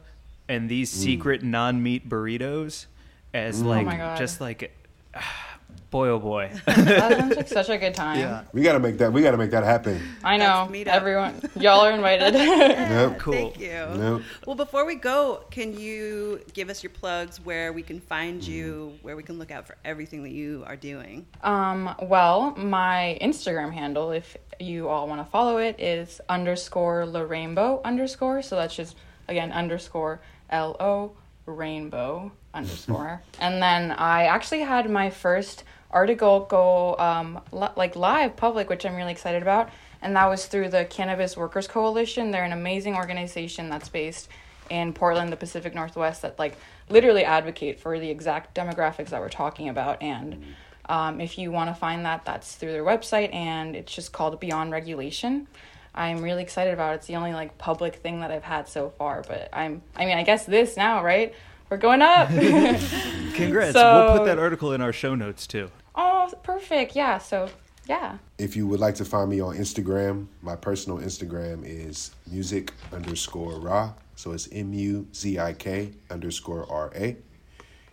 and 0.48 0.68
these 0.68 0.90
mm. 0.92 1.02
secret 1.02 1.42
non-meat 1.42 2.08
burritos 2.08 2.86
as 3.34 3.62
mm. 3.62 3.66
like 3.66 3.86
oh 3.86 3.90
my 3.90 3.96
God. 3.96 4.18
just 4.18 4.40
like 4.40 4.74
ah, 5.14 5.45
boy 5.90 6.08
oh 6.08 6.18
boy. 6.18 6.50
that 6.66 7.18
sounds 7.18 7.36
like 7.36 7.48
such 7.48 7.68
a 7.68 7.78
good 7.78 7.94
time 7.94 8.18
yeah 8.18 8.42
We 8.52 8.62
gotta 8.62 8.80
make 8.80 8.98
that. 8.98 9.12
We 9.12 9.22
gotta 9.22 9.36
make 9.36 9.50
that 9.52 9.64
happen. 9.64 10.00
i 10.24 10.36
know 10.36 10.66
meet 10.70 10.88
everyone 10.88 11.40
y'all 11.56 11.80
are 11.80 11.92
invited 11.92 12.34
Yep. 12.96 13.18
Cool. 13.18 13.32
Thank 13.32 13.60
you. 13.60 13.66
Yep. 13.66 14.22
Well, 14.46 14.56
before 14.56 14.84
we 14.86 14.94
go, 14.96 15.44
can 15.50 15.78
you 15.78 16.40
give 16.54 16.70
us 16.70 16.82
your 16.82 16.90
plugs 16.90 17.40
where 17.40 17.72
we 17.72 17.82
can 17.82 18.00
find 18.00 18.42
you, 18.42 18.98
where 19.02 19.16
we 19.16 19.22
can 19.22 19.38
look 19.38 19.50
out 19.50 19.66
for 19.66 19.76
everything 19.84 20.22
that 20.22 20.32
you 20.32 20.64
are 20.66 20.76
doing? 20.76 21.26
Um, 21.42 21.94
well, 22.02 22.52
my 22.56 23.18
Instagram 23.20 23.72
handle, 23.72 24.10
if 24.12 24.36
you 24.58 24.88
all 24.88 25.06
want 25.08 25.20
to 25.24 25.30
follow 25.30 25.58
it, 25.58 25.78
is 25.78 26.20
underscore 26.28 27.04
la 27.06 27.20
rainbow 27.20 27.80
underscore. 27.84 28.42
So 28.42 28.56
that's 28.56 28.74
just 28.74 28.96
again 29.28 29.52
underscore 29.52 30.20
L 30.50 30.76
O 30.80 31.12
rainbow 31.46 32.32
underscore. 32.52 33.22
and 33.40 33.62
then 33.62 33.92
I 33.92 34.24
actually 34.24 34.60
had 34.60 34.90
my 34.90 35.10
first 35.10 35.64
article 35.90 36.40
go 36.40 36.96
um 36.98 37.40
li- 37.52 37.68
like 37.76 37.96
live 37.96 38.36
public, 38.36 38.68
which 38.68 38.84
I'm 38.84 38.96
really 38.96 39.12
excited 39.12 39.42
about. 39.42 39.70
And 40.02 40.14
that 40.16 40.26
was 40.26 40.46
through 40.46 40.68
the 40.68 40.84
Cannabis 40.84 41.36
Workers 41.36 41.66
Coalition. 41.66 42.30
They're 42.30 42.44
an 42.44 42.52
amazing 42.52 42.96
organization 42.96 43.70
that's 43.70 43.88
based 43.88 44.28
in 44.70 44.92
Portland, 44.92 45.32
the 45.32 45.36
Pacific 45.36 45.74
Northwest, 45.74 46.22
that 46.22 46.38
like 46.38 46.56
literally 46.88 47.24
advocate 47.24 47.80
for 47.80 47.98
the 47.98 48.10
exact 48.10 48.54
demographics 48.54 49.08
that 49.10 49.20
we're 49.20 49.28
talking 49.28 49.68
about. 49.68 50.02
And 50.02 50.44
um, 50.88 51.20
if 51.20 51.38
you 51.38 51.50
want 51.50 51.70
to 51.70 51.74
find 51.74 52.04
that, 52.04 52.24
that's 52.24 52.54
through 52.54 52.72
their 52.72 52.84
website, 52.84 53.34
and 53.34 53.74
it's 53.74 53.92
just 53.92 54.12
called 54.12 54.38
Beyond 54.38 54.70
Regulation. 54.70 55.48
I'm 55.96 56.20
really 56.22 56.42
excited 56.42 56.74
about. 56.74 56.94
It's 56.96 57.06
the 57.06 57.16
only 57.16 57.32
like 57.32 57.56
public 57.58 57.96
thing 57.96 58.20
that 58.20 58.30
I've 58.30 58.44
had 58.44 58.68
so 58.68 58.90
far. 58.90 59.22
But 59.26 59.48
I'm, 59.52 59.82
I 59.96 60.04
mean, 60.06 60.18
I 60.18 60.22
guess 60.22 60.44
this 60.44 60.76
now, 60.76 61.02
right? 61.02 61.34
We're 61.70 61.78
going 61.78 62.02
up. 62.02 62.28
Congrats. 63.34 63.72
So- 63.72 64.06
we'll 64.08 64.18
put 64.18 64.26
that 64.26 64.38
article 64.38 64.72
in 64.72 64.80
our 64.80 64.92
show 64.92 65.14
notes 65.14 65.46
too. 65.46 65.70
oh, 65.94 66.30
perfect. 66.42 66.94
Yeah. 66.96 67.18
So 67.18 67.48
yeah. 67.88 68.18
If 68.38 68.56
you 68.56 68.66
would 68.66 68.80
like 68.80 68.96
to 68.96 69.04
find 69.04 69.30
me 69.30 69.40
on 69.40 69.56
Instagram, 69.56 70.26
my 70.42 70.56
personal 70.56 70.98
Instagram 70.98 71.62
is 71.64 72.10
music 72.30 72.72
underscore 72.92 73.58
raw. 73.60 73.92
So 74.16 74.32
it's 74.32 74.48
M 74.52 74.72
U 74.74 75.06
Z 75.14 75.38
I 75.38 75.52
K 75.52 75.92
underscore 76.10 76.66
R 76.70 76.90
A. 76.94 77.16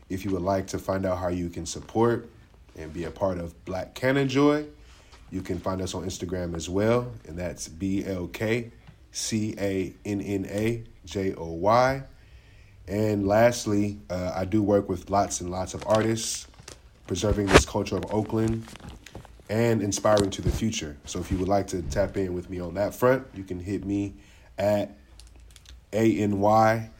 If 0.09 0.25
you 0.25 0.31
would 0.31 0.41
like 0.41 0.67
to 0.67 0.79
find 0.79 1.05
out 1.05 1.17
how 1.19 1.29
you 1.29 1.49
can 1.49 1.65
support 1.65 2.29
and 2.77 2.91
be 2.93 3.03
a 3.05 3.11
part 3.11 3.37
of 3.37 3.53
Black 3.65 3.93
Canna 3.93 4.25
Joy, 4.25 4.65
you 5.33 5.41
can 5.41 5.57
find 5.57 5.81
us 5.81 5.95
on 5.95 6.03
Instagram 6.03 6.55
as 6.55 6.69
well, 6.69 7.11
and 7.27 7.35
that's 7.37 7.67
B 7.67 8.05
L 8.05 8.27
K 8.27 8.71
C 9.11 9.55
A 9.57 9.91
N 10.05 10.21
N 10.21 10.45
A 10.47 10.83
J 11.05 11.33
O 11.33 11.53
Y. 11.53 12.03
And 12.87 13.27
lastly, 13.27 13.97
uh, 14.11 14.33
I 14.35 14.45
do 14.45 14.61
work 14.61 14.87
with 14.87 15.09
lots 15.09 15.41
and 15.41 15.49
lots 15.49 15.73
of 15.73 15.83
artists, 15.87 16.47
preserving 17.07 17.47
this 17.47 17.65
culture 17.65 17.97
of 17.97 18.13
Oakland 18.13 18.63
and 19.49 19.81
inspiring 19.81 20.29
to 20.29 20.41
the 20.43 20.51
future. 20.51 20.97
So 21.05 21.19
if 21.19 21.31
you 21.31 21.37
would 21.39 21.47
like 21.47 21.65
to 21.67 21.81
tap 21.81 22.15
in 22.15 22.33
with 22.35 22.49
me 22.51 22.59
on 22.59 22.75
that 22.75 22.93
front, 22.93 23.25
you 23.33 23.43
can 23.43 23.59
hit 23.59 23.85
me 23.85 24.13
at 24.59 24.95
A 25.93 26.17
N 26.19 26.39
Y, 26.39 26.91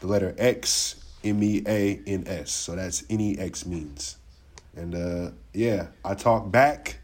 the 0.00 0.06
letter 0.06 0.34
X, 0.38 1.04
M 1.22 1.42
E 1.42 1.62
A 1.66 2.00
N 2.06 2.24
S. 2.26 2.50
So 2.50 2.76
that's 2.76 3.04
any 3.10 3.38
X 3.38 3.66
means. 3.66 4.16
And 4.74 4.94
uh, 4.94 5.32
yeah, 5.52 5.88
I 6.02 6.14
talk 6.14 6.50
back. 6.50 7.00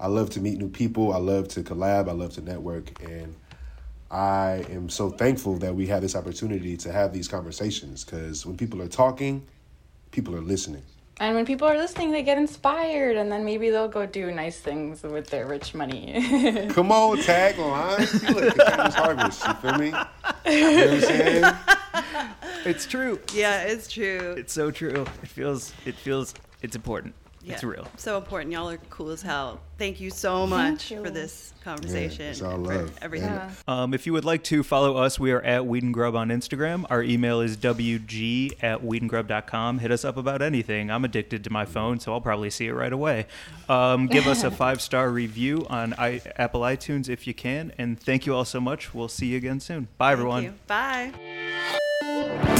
I 0.00 0.06
love 0.06 0.30
to 0.30 0.40
meet 0.40 0.58
new 0.58 0.68
people. 0.68 1.12
I 1.12 1.18
love 1.18 1.48
to 1.48 1.62
collab. 1.62 2.08
I 2.08 2.12
love 2.12 2.34
to 2.34 2.40
network. 2.40 3.02
And 3.02 3.34
I 4.10 4.64
am 4.70 4.88
so 4.88 5.10
thankful 5.10 5.56
that 5.58 5.74
we 5.74 5.86
have 5.88 6.02
this 6.02 6.14
opportunity 6.14 6.76
to 6.78 6.92
have 6.92 7.12
these 7.12 7.28
conversations 7.28 8.04
because 8.04 8.46
when 8.46 8.56
people 8.56 8.80
are 8.80 8.88
talking, 8.88 9.44
people 10.10 10.34
are 10.34 10.40
listening. 10.40 10.82
And 11.20 11.34
when 11.34 11.44
people 11.44 11.66
are 11.66 11.76
listening, 11.76 12.12
they 12.12 12.22
get 12.22 12.38
inspired, 12.38 13.16
and 13.16 13.30
then 13.32 13.44
maybe 13.44 13.70
they'll 13.70 13.88
go 13.88 14.06
do 14.06 14.30
nice 14.30 14.60
things 14.60 15.02
with 15.02 15.26
their 15.26 15.46
rich 15.46 15.74
money. 15.74 16.12
Come 16.70 16.92
on, 16.92 17.18
tagline. 17.18 18.28
you 18.28 18.34
Look, 18.36 18.54
Contagious 18.54 18.94
Harvest. 18.94 19.44
You 19.44 19.54
feel 19.54 19.78
me? 19.78 19.86
You 19.86 20.60
know 20.60 20.76
what 20.76 20.94
I'm 20.94 21.00
saying? 21.00 21.54
It's 22.64 22.86
true. 22.86 23.18
Yeah, 23.34 23.62
it's 23.62 23.88
true. 23.90 24.36
It's 24.38 24.52
so 24.52 24.70
true. 24.70 25.06
It 25.20 25.28
feels. 25.28 25.72
It 25.84 25.96
feels. 25.96 26.34
It's 26.62 26.76
important. 26.76 27.16
Yeah, 27.48 27.54
It's 27.54 27.64
real. 27.64 27.86
So 27.96 28.16
important. 28.18 28.52
Y'all 28.52 28.68
are 28.70 28.76
cool 28.90 29.10
as 29.10 29.22
hell. 29.22 29.60
Thank 29.78 30.00
you 30.00 30.10
so 30.10 30.46
much 30.46 30.90
you. 30.90 31.02
for 31.04 31.10
this 31.10 31.54
conversation. 31.62 32.24
Yeah, 32.24 32.30
it's 32.30 32.42
all 32.42 32.54
and 32.56 32.66
for 32.66 32.74
love. 32.78 32.98
Everything. 33.00 33.28
Yeah. 33.32 33.50
Um, 33.68 33.94
if 33.94 34.06
you 34.06 34.12
would 34.12 34.24
like 34.24 34.42
to 34.44 34.62
follow 34.62 34.96
us, 34.96 35.18
we 35.20 35.30
are 35.32 35.40
at 35.42 35.66
Weed 35.66 35.82
and 35.84 35.94
Grub 35.94 36.16
on 36.16 36.28
Instagram. 36.30 36.84
Our 36.90 37.02
email 37.02 37.40
is 37.40 37.56
wg 37.56 38.52
at 38.62 38.82
weedandgrub.com. 38.82 39.78
Hit 39.78 39.90
us 39.92 40.04
up 40.04 40.16
about 40.16 40.42
anything. 40.42 40.90
I'm 40.90 41.04
addicted 41.04 41.44
to 41.44 41.50
my 41.50 41.64
phone, 41.64 42.00
so 42.00 42.12
I'll 42.12 42.20
probably 42.20 42.50
see 42.50 42.66
it 42.66 42.72
right 42.72 42.92
away. 42.92 43.26
Um, 43.68 44.08
give 44.08 44.26
us 44.26 44.42
a 44.44 44.50
five 44.62 44.80
star 44.80 45.10
review 45.10 45.64
on 45.70 45.94
I- 45.94 46.22
Apple 46.36 46.62
iTunes 46.62 47.08
if 47.08 47.26
you 47.26 47.34
can. 47.34 47.72
And 47.78 47.98
thank 48.00 48.26
you 48.26 48.34
all 48.34 48.44
so 48.44 48.60
much. 48.60 48.92
We'll 48.92 49.08
see 49.08 49.26
you 49.26 49.36
again 49.36 49.60
soon. 49.60 49.88
Bye, 49.96 50.08
Thank 50.08 50.18
everyone. 50.18 50.42
you. 50.44 50.54
Bye. 50.66 52.58